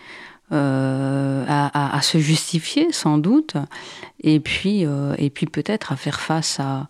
euh, 0.52 1.46
à, 1.48 2.02
se 2.02 2.18
justifier 2.18 2.92
sans 2.92 3.18
doute, 3.18 3.56
et 4.22 4.40
puis, 4.40 4.86
euh, 4.86 5.16
et 5.18 5.30
puis 5.30 5.46
peut-être 5.46 5.92
à 5.92 5.96
faire 5.96 6.20
face 6.20 6.60
à, 6.60 6.88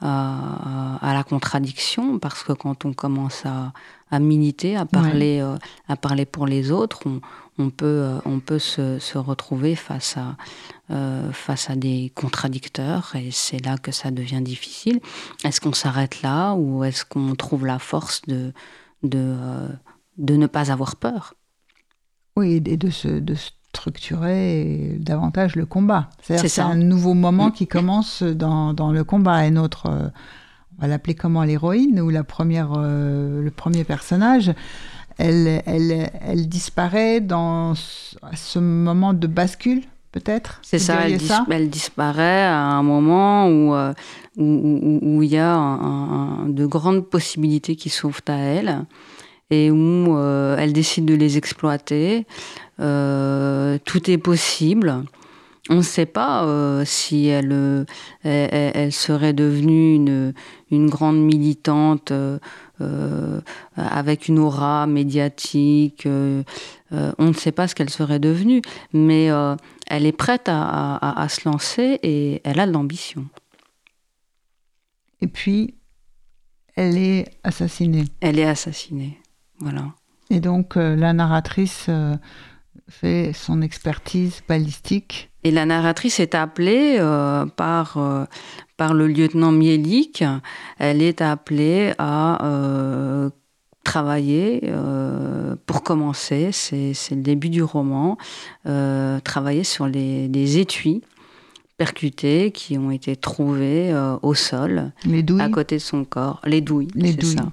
à, 0.00 1.12
la 1.14 1.24
contradiction, 1.24 2.18
parce 2.18 2.42
que 2.42 2.52
quand 2.52 2.84
on 2.84 2.92
commence 2.92 3.44
à, 3.44 3.72
militer, 4.18 4.76
à 4.76 4.86
parler, 4.86 5.40
euh, 5.40 5.56
à 5.88 5.96
parler 5.96 6.26
pour 6.26 6.46
les 6.46 6.70
autres, 6.70 7.00
on, 7.06 7.20
on 7.60 7.70
peut, 7.70 8.18
on 8.24 8.40
peut 8.40 8.58
se, 8.58 8.98
se 8.98 9.18
retrouver 9.18 9.76
face 9.76 10.16
à, 10.16 10.36
euh, 10.90 11.30
face 11.32 11.70
à 11.70 11.76
des 11.76 12.10
contradicteurs 12.16 13.14
et 13.14 13.30
c'est 13.30 13.64
là 13.64 13.78
que 13.78 13.92
ça 13.92 14.10
devient 14.10 14.40
difficile. 14.40 14.98
Est-ce 15.44 15.60
qu'on 15.60 15.72
s'arrête 15.72 16.22
là 16.22 16.54
ou 16.54 16.82
est-ce 16.82 17.04
qu'on 17.04 17.36
trouve 17.36 17.64
la 17.64 17.78
force 17.78 18.22
de, 18.22 18.52
de, 19.04 19.18
euh, 19.18 19.68
de 20.18 20.34
ne 20.34 20.48
pas 20.48 20.72
avoir 20.72 20.96
peur? 20.96 21.34
Oui, 22.36 22.62
et 22.64 22.76
de, 22.76 22.90
se, 22.90 23.08
de 23.08 23.34
structurer 23.34 24.96
davantage 24.98 25.56
le 25.56 25.66
combat. 25.66 26.10
C'est 26.22 26.60
un 26.60 26.76
nouveau 26.76 27.14
moment 27.14 27.50
qui 27.50 27.66
commence 27.66 28.22
dans, 28.22 28.72
dans, 28.72 28.92
le 28.92 29.04
combat. 29.04 29.46
Et 29.46 29.50
notre... 29.50 29.86
Euh, 29.86 30.08
on 30.78 30.82
va 30.82 30.88
l'appeler 30.88 31.14
comment 31.14 31.44
l'héroïne 31.44 32.00
ou 32.00 32.08
la 32.08 32.24
première, 32.24 32.72
le 32.72 33.50
premier 33.50 33.84
personnage 33.84 34.54
elle, 35.20 35.62
elle, 35.66 36.10
elle 36.22 36.48
disparaît 36.48 37.20
dans 37.20 37.74
ce 37.74 38.58
moment 38.58 39.12
de 39.12 39.26
bascule 39.26 39.82
peut-être? 40.12 40.58
C'est 40.62 40.78
ça 40.78 41.06
elle, 41.06 41.70
disparaît 41.70 42.44
à 42.44 42.56
un 42.56 42.82
moment 42.82 43.46
où 43.46 43.74
euh, 43.74 43.92
où, 44.36 45.22
il 45.22 45.30
y 45.30 45.38
a 45.38 45.78
de 46.46 46.66
grandes 46.66 47.06
possibilités 47.06 47.76
qui 47.76 47.90
s'ouvrent 47.90 48.20
à 48.28 48.36
elle 48.36 48.86
et 49.50 49.70
où 49.70 50.16
euh, 50.16 50.56
elle 50.58 50.72
décide 50.72 51.04
de 51.04 51.14
les 51.14 51.36
exploiter. 51.36 52.26
Euh, 52.80 53.78
tout 53.84 54.10
est 54.10 54.18
possible. 54.18 55.04
On 55.68 55.76
ne 55.76 55.82
sait 55.82 56.06
pas 56.06 56.82
si 56.84 57.26
elle, 57.26 57.86
elle, 58.24 58.92
serait 58.92 59.34
devenue 59.34 59.94
une, 59.94 60.32
une 60.72 60.88
grande 60.88 61.18
militante 61.18 62.12
avec 63.76 64.26
une 64.26 64.40
aura 64.40 64.88
médiatique. 64.88 66.08
on 66.08 67.24
ne 67.24 67.32
sait 67.34 67.52
pas 67.52 67.68
ce 67.68 67.76
qu'elle 67.76 67.90
serait 67.90 68.18
devenue, 68.18 68.62
mais 68.92 69.30
elle 69.90 70.06
est 70.06 70.12
prête 70.12 70.44
à, 70.46 71.26
se 71.28 71.48
lancer 71.48 71.98
et 72.02 72.40
elle 72.44 72.60
a 72.60 72.66
de 72.66 72.72
l'ambition. 72.72 73.26
Et 75.20 75.26
puis, 75.26 75.74
elle 76.76 76.96
est 76.96 77.26
assassinée. 77.42 78.04
Elle 78.20 78.38
est 78.38 78.46
assassinée, 78.46 79.18
voilà. 79.60 79.92
Et 80.30 80.40
donc, 80.40 80.76
euh, 80.76 80.96
la 80.96 81.12
narratrice 81.12 81.86
euh, 81.88 82.16
fait 82.88 83.32
son 83.34 83.62
expertise 83.62 84.42
balistique. 84.48 85.30
Et 85.42 85.50
la 85.50 85.64
narratrice 85.66 86.20
est 86.20 86.34
appelée 86.34 86.96
euh, 86.98 87.46
par, 87.46 87.98
par 88.76 88.94
le 88.94 89.06
lieutenant 89.06 89.52
Mielik. 89.52 90.22
Elle 90.78 91.00
est 91.00 91.22
appelée 91.22 91.94
à 91.98 93.30
travailler, 93.84 94.60
euh, 94.64 95.56
pour 95.66 95.82
commencer, 95.82 96.50
c'est 96.52 96.94
le 97.10 97.22
début 97.22 97.48
du 97.48 97.62
roman, 97.62 98.18
euh, 98.66 99.20
travailler 99.20 99.64
sur 99.64 99.86
les, 99.86 100.58
étuis 100.58 101.02
percutés 101.76 102.52
qui 102.52 102.76
ont 102.76 102.90
été 102.90 103.16
trouvés 103.16 103.90
euh, 103.90 104.16
au 104.22 104.34
sol, 104.34 104.92
à 105.38 105.48
côté 105.48 105.76
de 105.76 105.80
son 105.80 106.04
corps. 106.04 106.40
Les 106.44 106.60
douilles, 106.60 106.88
les 106.94 107.14
douilles. 107.14 107.36
Ça. 107.36 107.52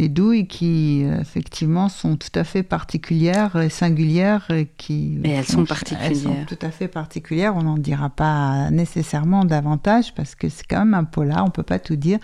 Les 0.00 0.08
douilles 0.08 0.46
qui, 0.46 1.02
effectivement, 1.02 1.90
sont 1.90 2.16
tout 2.16 2.32
à 2.34 2.42
fait 2.42 2.62
particulières 2.62 3.60
et 3.60 3.68
singulières. 3.68 4.50
Et 4.50 4.64
qui, 4.78 5.18
Mais 5.20 5.28
elles 5.28 5.44
sont 5.44 5.66
particulières. 5.66 6.10
Elles 6.10 6.16
sont 6.16 6.44
tout 6.48 6.58
à 6.62 6.70
fait 6.70 6.88
particulières. 6.88 7.54
On 7.54 7.64
n'en 7.64 7.76
dira 7.76 8.08
pas 8.08 8.70
nécessairement 8.70 9.44
davantage 9.44 10.14
parce 10.14 10.34
que 10.34 10.48
c'est 10.48 10.66
quand 10.66 10.78
même 10.78 10.94
un 10.94 11.04
polar, 11.04 11.42
on 11.42 11.48
ne 11.48 11.50
peut 11.50 11.62
pas 11.62 11.78
tout 11.78 11.96
dire. 11.96 12.18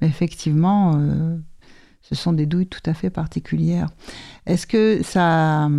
Mais 0.00 0.08
effectivement, 0.08 1.00
ce 2.02 2.16
sont 2.16 2.32
des 2.32 2.46
douilles 2.46 2.66
tout 2.66 2.82
à 2.84 2.94
fait 2.94 3.10
particulières. 3.10 3.90
Est-ce 4.46 4.66
que 4.66 5.00
ça, 5.04 5.70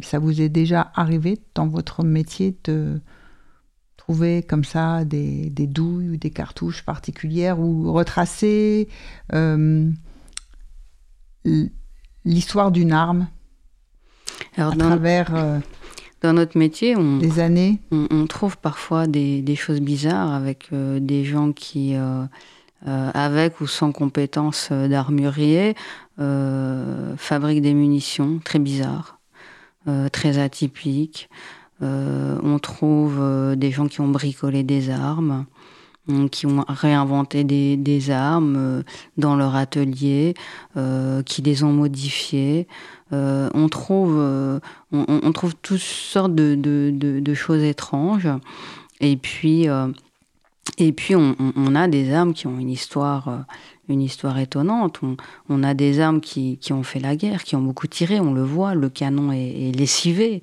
ça 0.00 0.18
vous 0.18 0.40
est 0.40 0.48
déjà 0.48 0.92
arrivé 0.94 1.38
dans 1.54 1.66
votre 1.66 2.04
métier 2.04 2.56
de 2.64 3.02
trouver 3.98 4.42
comme 4.42 4.64
ça 4.64 5.04
des, 5.04 5.50
douilles 5.50 6.08
ou 6.08 6.16
des 6.16 6.30
cartouches 6.30 6.86
particulières 6.86 7.60
ou 7.60 7.92
retracer 7.92 8.88
euh, 9.34 9.90
l'histoire 12.24 12.70
d'une 12.70 12.92
arme 12.92 13.28
à 14.56 14.70
travers 14.70 15.34
euh, 15.34 15.58
dans 16.22 16.32
notre 16.32 16.58
métier, 16.58 16.96
on, 16.96 17.18
des 17.18 17.40
années 17.40 17.78
on, 17.92 18.26
trouve 18.26 18.56
parfois 18.56 19.06
des, 19.06 19.56
choses 19.56 19.80
bizarres 19.80 20.32
avec 20.32 20.68
euh, 20.72 20.98
des 20.98 21.24
gens 21.24 21.52
qui 21.52 21.94
euh, 21.94 22.26
avec 22.82 23.60
ou 23.60 23.66
sans 23.66 23.92
compétences 23.92 24.70
d'armurier, 24.72 25.74
euh, 26.18 27.14
fabrique 27.16 27.62
des 27.62 27.74
munitions 27.74 28.40
très 28.44 28.58
bizarres, 28.58 29.18
très 30.12 30.38
atypiques. 30.38 31.28
on 31.80 32.58
trouve 32.60 33.54
des 33.56 33.70
gens 33.70 33.86
qui 33.86 34.00
ont 34.00 34.08
bricolé 34.08 34.62
des 34.64 34.90
armes 34.90 35.46
qui 36.30 36.46
ont 36.46 36.64
réinventé 36.68 37.44
des, 37.44 38.10
armes 38.10 38.82
dans 39.16 39.36
leur 39.36 39.56
atelier, 39.56 40.34
qui 41.24 41.42
les 41.42 41.64
ont 41.64 41.72
modifiées. 41.72 42.68
on, 43.10 43.68
trouve, 43.70 44.60
on, 44.92 45.32
trouve 45.32 45.54
toutes 45.62 45.80
sortes 45.80 46.34
de, 46.34 46.54
de 46.90 47.34
choses 47.34 47.62
étranges. 47.62 48.28
Et 49.00 49.16
puis, 49.16 49.68
et 50.78 50.92
puis 50.92 51.14
on, 51.16 51.74
a 51.74 51.88
des 51.88 52.12
armes 52.12 52.34
qui 52.34 52.46
ont 52.46 52.58
une 52.58 52.68
histoire, 52.68 53.28
euh, 53.28 53.38
une 53.88 54.02
histoire 54.02 54.38
étonnante. 54.38 55.00
On, 55.48 55.62
a 55.62 55.72
des 55.72 56.00
armes 56.00 56.20
qui, 56.20 56.58
ont 56.70 56.82
fait 56.82 57.00
la 57.00 57.16
guerre, 57.16 57.44
qui 57.44 57.56
ont 57.56 57.62
beaucoup 57.62 57.86
tiré. 57.86 58.20
On 58.20 58.34
le 58.34 58.42
voit, 58.42 58.74
le 58.74 58.90
canon 58.90 59.32
est, 59.32 59.74
lessivé. 59.74 60.40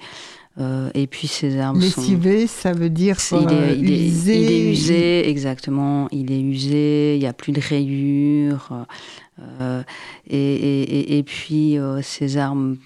Euh, 0.60 0.92
et 0.94 1.08
puis 1.08 1.28
ces 1.28 1.58
armes 1.58 1.80
lessivé, 1.80 2.46
ça 2.46 2.74
veut 2.74 2.90
dire 2.90 3.18
il 3.32 3.52
est, 3.52 3.78
usé. 3.80 4.38
Il 4.38 4.52
est, 4.52 4.72
usé, 4.72 5.30
exactement. 5.30 6.08
Il 6.12 6.32
est 6.32 6.42
usé. 6.42 7.16
Il 7.16 7.20
n'y 7.20 7.26
a 7.26 7.34
plus 7.34 7.54
de 7.54 7.62
rayures. 7.62 8.86
Euh, 9.62 9.82
et, 10.30 11.18
et, 11.18 11.24
puis 11.24 11.78
ces 12.04 12.38
armes 12.38 12.78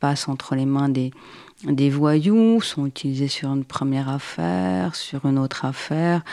passent 0.00 0.28
entre 0.28 0.56
les 0.56 0.66
mains 0.66 0.88
des 0.88 1.12
des 1.64 1.90
voyous 1.90 2.60
sont 2.60 2.86
utilisés 2.86 3.28
sur 3.28 3.52
une 3.52 3.62
première 3.62 4.08
affaire, 4.08 4.96
sur 4.96 5.26
une 5.26 5.38
autre 5.38 5.64
affaire. 5.64 6.24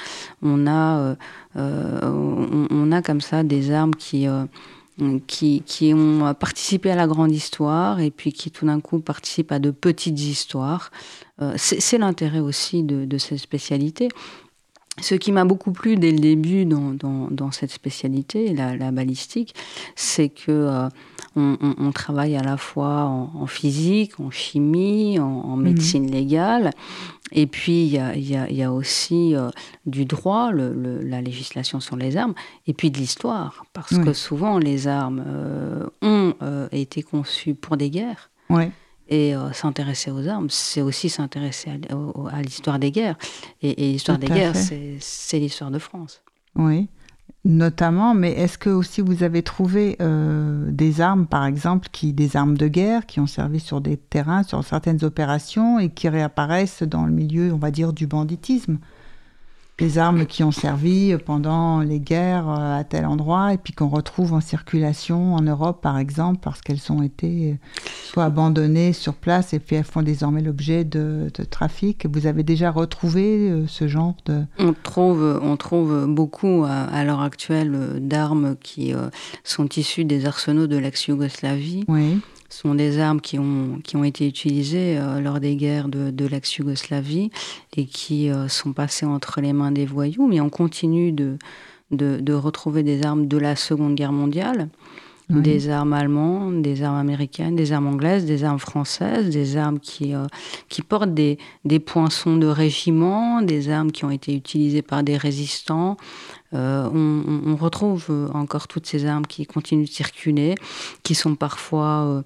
On 0.41 0.65
a, 0.65 1.15
on, 1.55 2.91
a 2.91 3.01
comme 3.03 3.21
ça 3.21 3.43
des 3.43 3.69
armes 3.69 3.93
qui, 3.93 4.25
qui, 5.27 5.63
qui, 5.65 5.93
ont 5.93 6.33
participé 6.33 6.91
à 6.91 6.95
la 6.95 7.07
grande 7.07 7.31
histoire 7.31 7.99
et 7.99 8.11
puis 8.11 8.33
qui 8.33 8.51
tout 8.51 8.65
d'un 8.65 8.79
coup 8.79 8.99
participent 8.99 9.51
à 9.51 9.59
de 9.59 9.71
petites 9.71 10.19
histoires. 10.19 10.91
C'est 11.55 11.97
l'intérêt 11.97 12.39
aussi 12.41 12.83
de, 12.83 13.05
de 13.05 13.17
cette 13.17 13.37
spécialité. 13.37 14.09
Ce 15.01 15.15
qui 15.15 15.31
m'a 15.31 15.45
beaucoup 15.45 15.71
plu 15.71 15.95
dès 15.95 16.11
le 16.11 16.19
début 16.19 16.65
dans, 16.65 16.93
dans, 16.93 17.51
cette 17.51 17.71
spécialité, 17.71 18.53
la, 18.53 18.91
balistique, 18.91 19.55
c'est 19.95 20.29
que 20.29 20.51
euh, 20.51 20.89
on, 21.36 21.91
travaille 21.91 22.36
à 22.36 22.43
la 22.43 22.57
fois 22.57 23.03
en, 23.05 23.45
physique, 23.45 24.19
en 24.19 24.32
chimie, 24.32 25.19
en, 25.19 25.55
mhm. 25.55 25.63
médecine 25.63 26.11
légale, 26.11 26.71
et 27.32 27.47
puis 27.47 27.84
il 27.84 27.91
y 27.91 27.99
a, 27.99 28.15
y 28.15 28.63
a, 28.63 28.71
aussi 28.71 29.36
euh, 29.36 29.49
du 29.86 30.05
droit, 30.05 30.51
le, 30.51 31.01
la 31.01 31.21
législation 31.21 31.80
sur 31.80 31.95
les 31.95 32.17
armes, 32.17 32.34
et 32.67 32.73
puis 32.73 32.91
de 32.91 32.97
l'histoire, 32.97 33.65
parce 33.73 33.97
que 33.97 34.13
souvent 34.13 34.57
les 34.57 34.88
armes 34.88 35.23
euh, 35.25 35.86
ont 36.01 36.34
été 36.71 37.03
conçues 37.03 37.55
pour 37.55 37.77
des 37.77 37.89
guerres. 37.89 38.30
Et 39.11 39.36
euh, 39.36 39.51
s'intéresser 39.53 40.11
aux 40.11 40.27
armes, 40.27 40.49
c'est 40.51 40.82
aussi 40.82 41.09
s'intéresser 41.09 41.71
à, 41.71 42.41
l'histoire 42.41 42.77
des 42.77 42.91
guerres. 42.91 43.17
Et, 43.61 43.73
l'histoire 43.73 44.19
des 44.19 44.27
guerres, 44.27 44.55
c'est 44.55 45.39
l'histoire 45.39 45.71
de 45.71 45.80
France. 45.80 46.21
Oui, 46.55 46.88
notamment. 47.49 48.13
Mais 48.13 48.31
est-ce 48.31 48.57
que 48.57 48.69
aussi 48.69 49.01
vous 49.01 49.23
avez 49.23 49.43
trouvé 49.43 49.97
euh, 50.01 50.69
des 50.71 51.01
armes, 51.01 51.27
par 51.27 51.45
exemple, 51.45 51.89
qui, 51.91 52.13
des 52.13 52.37
armes 52.37 52.57
de 52.57 52.67
guerre 52.67 53.05
qui 53.05 53.19
ont 53.19 53.27
servi 53.27 53.59
sur 53.59 53.81
des 53.81 53.97
terrains, 53.97 54.43
sur 54.43 54.63
certaines 54.63 55.03
opérations 55.03 55.79
et 55.79 55.89
qui 55.89 56.07
réapparaissent 56.07 56.83
dans 56.83 57.05
le 57.05 57.11
milieu, 57.11 57.51
on 57.51 57.57
va 57.57 57.71
dire, 57.71 57.91
du 57.91 58.07
banditisme? 58.07 58.77
Les 59.80 59.97
armes 59.97 60.25
qui 60.25 60.43
ont 60.43 60.51
servi 60.51 61.15
pendant 61.25 61.80
les 61.82 61.99
guerres 61.99 62.49
euh, 62.49 62.80
à 62.80 62.84
tel 62.84 63.05
endroit 63.05 63.53
et 63.53 63.57
puis 63.57 63.73
qu'on 63.73 63.88
retrouve 63.88 64.34
en 64.34 64.41
circulation 64.41 65.36
en 65.36 65.41
Europe 65.41 65.82
par 65.82 65.97
exemple 65.97 66.39
parce 66.41 66.61
qu'elles 66.61 66.91
ont 66.91 67.01
été 67.01 67.51
euh, 67.51 67.55
soit 68.03 68.25
abandonnées 68.25 68.93
sur 68.93 69.13
place 69.13 69.53
et 69.53 69.59
puis 69.59 69.75
elles 69.75 69.84
font 69.84 70.01
désormais 70.01 70.41
l'objet 70.41 70.84
de, 70.84 71.30
trafic. 71.49 72.05
Vous 72.11 72.27
avez 72.27 72.43
déjà 72.43 72.71
retrouvé 72.71 73.49
euh, 73.49 73.65
ce 73.67 73.88
genre 73.88 74.15
de... 74.25 74.43
On 74.57 74.73
trouve, 74.73 75.39
on 75.41 75.57
trouve 75.57 76.05
beaucoup 76.07 76.65
à, 76.67 77.03
l'heure 77.03 77.21
actuelle 77.21 77.99
d'armes 78.01 78.55
qui 78.61 78.93
sont 79.43 79.67
issues 79.77 80.05
des 80.05 80.25
arsenaux 80.25 80.67
de 80.67 80.77
l'ex-Yougoslavie. 80.77 81.86
Oui 81.88 82.19
sont 82.49 82.75
des 82.75 82.99
armes 82.99 83.21
qui 83.21 83.39
ont, 83.39 83.79
qui 83.83 83.95
ont 83.95 84.03
été 84.03 84.27
utilisées 84.27 84.97
euh, 84.97 85.21
lors 85.21 85.39
des 85.39 85.55
guerres 85.55 85.87
de, 85.87 86.11
de 86.11 86.25
l'ex-Yougoslavie 86.25 87.31
et 87.77 87.85
qui 87.85 88.29
euh, 88.29 88.47
sont 88.47 88.73
passées 88.73 89.05
entre 89.05 89.41
les 89.41 89.53
mains 89.53 89.71
des 89.71 89.85
voyous, 89.85 90.27
mais 90.27 90.41
on 90.41 90.49
continue 90.49 91.11
de, 91.11 91.37
de, 91.91 92.19
de 92.19 92.33
retrouver 92.33 92.83
des 92.83 93.03
armes 93.03 93.27
de 93.27 93.37
la 93.37 93.55
Seconde 93.55 93.95
Guerre 93.95 94.13
mondiale. 94.13 94.69
Des 95.31 95.69
armes 95.69 95.93
allemandes, 95.93 96.63
des 96.63 96.81
armes 96.81 96.97
américaines, 96.97 97.55
des 97.55 97.71
armes 97.71 97.85
anglaises, 97.85 98.25
des 98.25 98.43
armes 98.43 98.57
françaises, 98.57 99.29
des 99.29 99.57
armes 99.57 99.79
qui, 99.79 100.15
euh, 100.15 100.25
qui 100.69 100.81
portent 100.81 101.13
des, 101.13 101.37
des 101.65 101.77
poinçons 101.77 102.35
de 102.37 102.47
régiment, 102.47 103.43
des 103.43 103.69
armes 103.69 103.91
qui 103.91 104.05
ont 104.05 104.09
été 104.09 104.33
utilisées 104.33 104.81
par 104.81 105.03
des 105.03 105.17
résistants, 105.17 105.97
euh, 106.53 106.89
on, 106.91 107.55
retrouve 107.55 108.07
euh, 108.09 108.27
encore 108.33 108.67
toutes 108.67 108.87
ces 108.87 109.05
armes 109.05 109.25
qui 109.25 109.45
continuent 109.45 109.85
de 109.85 109.89
circuler, 109.89 110.55
qui 111.03 111.13
sont 111.13 111.35
parfois 111.35 112.05
euh, 112.05 112.21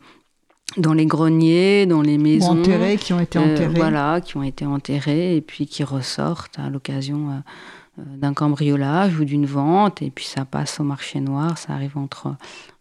dans 0.78 0.94
les 0.94 1.06
greniers, 1.06 1.86
dans 1.86 2.02
les 2.02 2.18
maisons. 2.18 2.62
enterrées, 2.62 2.98
qui 2.98 3.12
ont 3.12 3.20
été 3.20 3.38
enterrées. 3.38 3.74
voilà, 3.76 4.22
qui 4.22 4.38
ont 4.38 4.44
été 4.44 4.66
enterrées 4.66 5.36
et 5.36 5.42
puis 5.42 5.68
qui 5.68 5.84
ressortent 5.84 6.58
à 6.58 6.70
l'occasion 6.70 7.44
d'un 7.98 8.34
cambriolage 8.34 9.20
ou 9.20 9.26
d'une 9.26 9.46
vente, 9.46 10.02
et 10.02 10.10
puis 10.10 10.26
ça 10.26 10.46
passe 10.46 10.80
au 10.80 10.84
marché 10.84 11.20
noir, 11.20 11.58
ça 11.58 11.74
arrive 11.74 11.98
entre, 11.98 12.36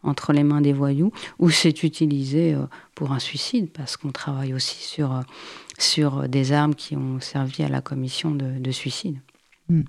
entre 0.04 0.32
les 0.32 0.44
mains 0.44 0.62
des 0.62 0.72
voyous, 0.72 1.12
ou 1.38 1.50
c'est 1.50 1.82
utilisé 1.82 2.56
pour 2.94 3.12
un 3.12 3.18
suicide, 3.18 3.68
parce 3.74 3.98
qu'on 3.98 4.12
travaille 4.12 4.54
aussi 4.54 4.82
sur, 4.82 5.20
sur 5.76 6.28
des 6.28 6.52
armes 6.52 6.74
qui 6.74 6.96
ont 6.96 7.20
servi 7.20 7.62
à 7.62 7.68
la 7.68 7.82
commission 7.82 8.30
de, 8.30 8.70
suicide. 8.70 9.18
Hmm. 9.68 9.82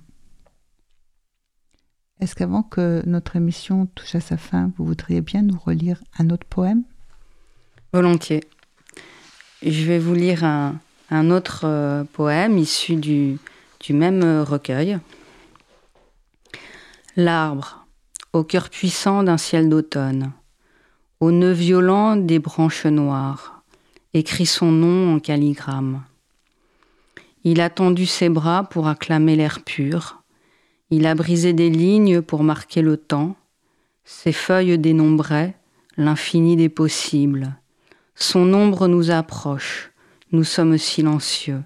Est-ce 2.20 2.34
qu'avant 2.36 2.62
que 2.62 3.02
notre 3.06 3.36
émission 3.36 3.86
touche 3.86 4.14
à 4.14 4.20
sa 4.20 4.36
fin, 4.36 4.70
vous 4.76 4.84
voudriez 4.84 5.20
bien 5.20 5.42
nous 5.42 5.58
relire 5.58 6.02
un 6.18 6.30
autre 6.30 6.46
poème? 6.46 6.84
Volontiers. 7.92 8.44
Je 9.62 9.84
vais 9.84 9.98
vous 9.98 10.14
lire 10.14 10.44
un, 10.44 11.30
autre 11.30 11.62
euh, 11.64 12.04
poème 12.04 12.56
issu 12.56 12.96
du, 12.96 13.38
même 13.90 14.22
euh, 14.22 14.44
recueil. 14.44 14.98
L'arbre, 17.16 17.86
au 18.32 18.44
cœur 18.44 18.70
puissant 18.70 19.22
d'un 19.22 19.38
ciel 19.38 19.68
d'automne, 19.68 20.32
au 21.20 21.32
nœud 21.32 21.52
violent 21.52 22.16
des 22.16 22.38
branches 22.38 22.86
noires, 22.86 23.62
écrit 24.12 24.46
son 24.46 24.70
nom 24.70 25.14
en 25.14 25.18
calligramme. 25.18 26.02
Il 27.42 27.60
a 27.60 27.70
tendu 27.70 28.06
ses 28.06 28.28
bras 28.28 28.64
pour 28.64 28.86
acclamer 28.86 29.36
l'air 29.36 29.60
pur, 29.64 30.23
il 30.94 31.06
a 31.06 31.16
brisé 31.16 31.52
des 31.52 31.70
lignes 31.70 32.22
pour 32.22 32.44
marquer 32.44 32.80
le 32.80 32.96
temps, 32.96 33.34
ses 34.04 34.30
feuilles 34.30 34.78
dénombraient 34.78 35.56
l'infini 35.96 36.54
des 36.54 36.68
possibles. 36.68 37.56
Son 38.14 38.54
ombre 38.54 38.86
nous 38.86 39.10
approche, 39.10 39.90
nous 40.30 40.44
sommes 40.44 40.78
silencieux. 40.78 41.62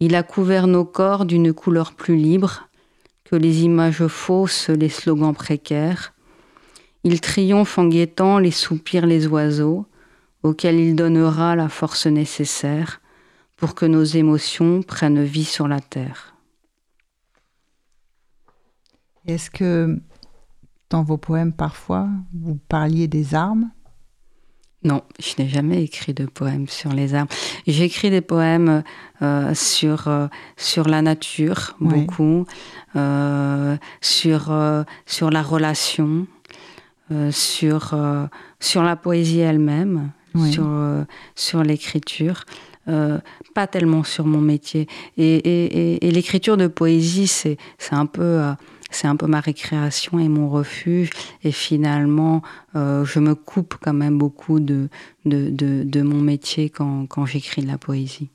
Il 0.00 0.14
a 0.14 0.22
couvert 0.22 0.66
nos 0.66 0.84
corps 0.84 1.24
d'une 1.24 1.54
couleur 1.54 1.94
plus 1.94 2.16
libre 2.16 2.68
que 3.24 3.34
les 3.34 3.62
images 3.62 4.06
fausses, 4.08 4.68
les 4.68 4.90
slogans 4.90 5.34
précaires. 5.34 6.12
Il 7.04 7.22
triomphe 7.22 7.78
en 7.78 7.86
guettant 7.86 8.38
les 8.38 8.50
soupirs 8.50 9.06
les 9.06 9.26
oiseaux, 9.26 9.86
auxquels 10.42 10.78
il 10.78 10.94
donnera 10.94 11.56
la 11.56 11.70
force 11.70 12.06
nécessaire 12.06 13.00
pour 13.56 13.74
que 13.74 13.86
nos 13.86 14.04
émotions 14.04 14.82
prennent 14.82 15.24
vie 15.24 15.44
sur 15.44 15.66
la 15.66 15.80
terre. 15.80 16.37
Est-ce 19.28 19.50
que 19.50 20.00
dans 20.88 21.02
vos 21.02 21.18
poèmes, 21.18 21.52
parfois, 21.52 22.08
vous 22.32 22.58
parliez 22.68 23.08
des 23.08 23.34
armes? 23.34 23.70
Non, 24.84 25.02
je 25.20 25.34
n'ai 25.38 25.48
jamais 25.50 25.82
écrit 25.82 26.14
de 26.14 26.24
poèmes 26.24 26.66
sur 26.66 26.94
les 26.94 27.14
armes. 27.14 27.28
J'ai 27.66 27.84
écrit 27.84 28.08
des 28.08 28.22
poèmes 28.22 28.82
euh, 29.20 29.52
sur, 29.52 30.08
euh, 30.08 30.28
sur 30.56 30.88
la 30.88 31.02
nature, 31.02 31.76
beaucoup, 31.78 32.46
euh, 32.96 33.76
sur, 34.00 34.50
sur 35.04 35.30
la 35.30 35.42
relation, 35.42 36.26
sur, 37.30 37.94
sur 38.60 38.82
la 38.82 38.96
poésie 38.96 39.40
elle-même, 39.40 40.10
sur, 40.50 40.70
sur 41.34 41.62
l'écriture. 41.62 42.44
pas 42.86 43.66
tellement 43.66 44.04
sur 44.04 44.24
mon 44.24 44.40
métier. 44.40 44.86
Et, 45.18 45.34
et, 45.36 46.06
et 46.06 46.10
l'écriture 46.12 46.56
de 46.56 46.66
poésie, 46.66 47.26
c'est 47.26 47.58
un 47.90 48.06
peu 48.06 48.54
c'est 48.90 49.06
un 49.06 49.16
peu 49.16 49.26
ma 49.26 49.40
récréation 49.40 50.18
et 50.18 50.28
mon 50.28 50.48
refuge. 50.48 51.10
Et 51.44 51.52
finalement, 51.52 52.42
euh, 52.76 53.04
je 53.04 53.20
me 53.20 53.34
coupe 53.34 53.76
quand 53.80 53.92
même 53.92 54.18
beaucoup 54.18 54.60
de, 54.60 54.88
de, 55.24 55.50
de, 55.50 56.02
mon 56.02 56.20
métier 56.20 56.70
quand, 56.70 57.06
quand 57.06 57.26
j'écris 57.26 57.62
de 57.62 57.66
la 57.66 57.78
poésie. 57.78 58.30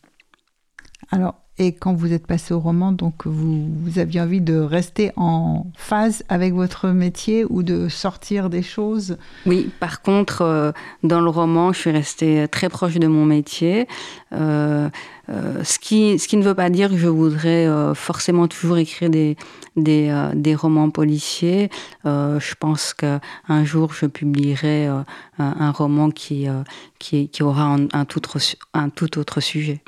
Alors, 1.11 1.42
et 1.59 1.71
quand 1.71 1.93
vous 1.93 2.13
êtes 2.13 2.25
passé 2.25 2.51
au 2.51 2.59
roman, 2.59 2.91
donc 2.91 3.27
vous, 3.27 3.99
aviez 3.99 4.21
envie 4.21 4.41
de 4.41 4.57
rester 4.57 5.11
en 5.17 5.67
phase 5.75 6.23
avec 6.27 6.53
votre 6.53 6.89
métier 6.89 7.45
ou 7.47 7.61
de 7.61 7.89
sortir 7.89 8.49
des 8.49 8.63
choses 8.63 9.17
Oui, 9.45 9.69
par 9.79 10.01
contre, 10.01 10.41
euh, 10.41 10.71
dans 11.03 11.21
le 11.21 11.29
roman, 11.29 11.71
je 11.71 11.79
suis 11.79 11.91
restée 11.91 12.47
très 12.47 12.69
proche 12.69 12.95
de 12.95 13.05
mon 13.05 13.25
métier. 13.25 13.87
Euh, 14.31 14.89
euh, 15.29 15.63
ce, 15.63 15.77
qui, 15.77 16.17
ce 16.17 16.27
qui 16.27 16.37
ne 16.37 16.43
veut 16.43 16.55
pas 16.55 16.71
dire 16.71 16.89
que 16.89 16.97
je 16.97 17.07
voudrais 17.07 17.67
forcément 17.93 18.47
toujours 18.47 18.79
écrire 18.79 19.11
des, 19.11 19.37
des, 19.75 20.55
romans 20.55 20.89
policiers. 20.89 21.69
je 22.03 22.55
pense 22.59 22.95
qu'un 22.95 23.63
jour, 23.63 23.93
je 23.93 24.07
publierai 24.07 24.87
un, 25.37 25.71
roman 25.71 26.09
qui, 26.09 26.47
qui, 26.97 27.29
aura 27.43 27.77
un, 27.93 28.05
tout, 28.05 28.21
un 28.73 28.89
tout 28.89 29.19
autre 29.19 29.39
sujet. 29.39 29.81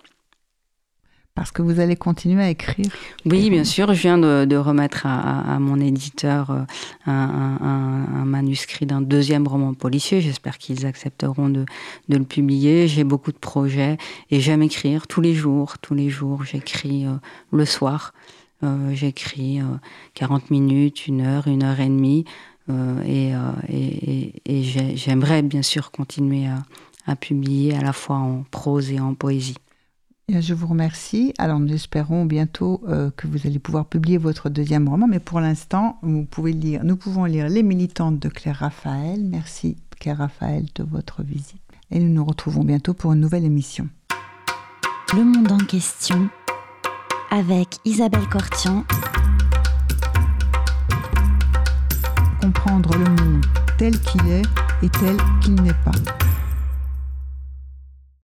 Parce 1.35 1.51
que 1.51 1.61
vous 1.61 1.81
allez 1.81 1.97
continuer 1.97 2.41
à 2.41 2.49
écrire 2.49 2.87
Oui, 3.25 3.49
bien 3.49 3.65
sûr. 3.65 3.93
Je 3.93 4.01
viens 4.01 4.17
de, 4.17 4.55
remettre 4.55 5.05
à, 5.05 5.59
mon 5.59 5.81
éditeur 5.81 6.49
euh, 6.49 6.63
un, 7.05 8.23
manuscrit 8.25 8.85
d'un 8.85 9.01
deuxième 9.01 9.45
roman 9.45 9.73
policier. 9.73 10.21
J'espère 10.21 10.57
qu'ils 10.57 10.85
accepteront 10.85 11.49
de, 11.49 11.65
le 12.07 12.23
publier. 12.23 12.87
J'ai 12.87 13.03
beaucoup 13.03 13.33
de 13.33 13.37
projets 13.37 13.97
et 14.31 14.39
j'aime 14.39 14.61
écrire 14.61 15.07
tous 15.07 15.19
les 15.19 15.33
jours. 15.33 15.77
Tous 15.79 15.93
les 15.93 16.09
jours, 16.09 16.45
j'écris 16.45 17.05
euh, 17.05 17.15
le 17.51 17.65
soir. 17.65 18.13
Euh, 18.63 18.93
j'écris 18.93 19.59
40 20.13 20.49
minutes, 20.51 21.05
une 21.05 21.19
heure, 21.19 21.47
une 21.47 21.63
heure 21.63 21.81
et 21.81 21.89
demie. 21.89 22.23
et, 23.05 23.33
j'aimerais 24.95 25.41
bien 25.41 25.61
sûr 25.63 25.91
continuer 25.91 26.47
à 27.05 27.15
publier 27.17 27.75
à 27.75 27.81
la 27.81 27.91
fois 27.91 28.15
en 28.15 28.45
prose 28.49 28.89
et 28.89 29.01
en 29.01 29.15
poésie. 29.15 29.57
Je 30.27 30.55
vous 30.55 30.65
remercie. 30.65 31.33
Alors 31.37 31.59
nous 31.59 31.71
espérons 31.71 32.25
bientôt 32.25 32.81
euh, 32.87 33.11
que 33.15 33.27
vous 33.27 33.45
allez 33.45 33.59
pouvoir 33.59 33.85
publier 33.85 34.17
votre 34.17 34.49
deuxième 34.49 34.89
roman, 34.89 35.07
mais 35.07 35.19
pour 35.19 35.39
l'instant, 35.39 35.99
vous 36.01 36.25
pouvez 36.25 36.51
lire, 36.51 36.83
nous 36.83 36.97
pouvons 36.97 37.25
lire 37.25 37.47
Les 37.47 37.61
militantes 37.61 38.19
de 38.19 38.29
Claire 38.29 38.57
Raphaël. 38.57 39.23
Merci 39.23 39.77
Claire 39.99 40.17
Raphaël 40.17 40.65
de 40.73 40.83
votre 40.83 41.21
visite. 41.21 41.61
Et 41.91 41.99
nous 41.99 42.11
nous 42.11 42.25
retrouvons 42.25 42.63
bientôt 42.63 42.95
pour 42.95 43.13
une 43.13 43.19
nouvelle 43.19 43.45
émission. 43.45 43.87
Le 45.13 45.23
monde 45.23 45.51
en 45.51 45.59
question 45.59 46.27
avec 47.29 47.77
Isabelle 47.85 48.27
Cortian. 48.27 48.83
Comprendre 52.41 52.97
le 52.97 53.05
monde 53.05 53.45
tel 53.77 53.99
qu'il 53.99 54.27
est 54.27 54.41
et 54.81 54.89
tel 54.89 55.17
qu'il 55.41 55.53
n'est 55.61 55.73
pas. 55.85 56.24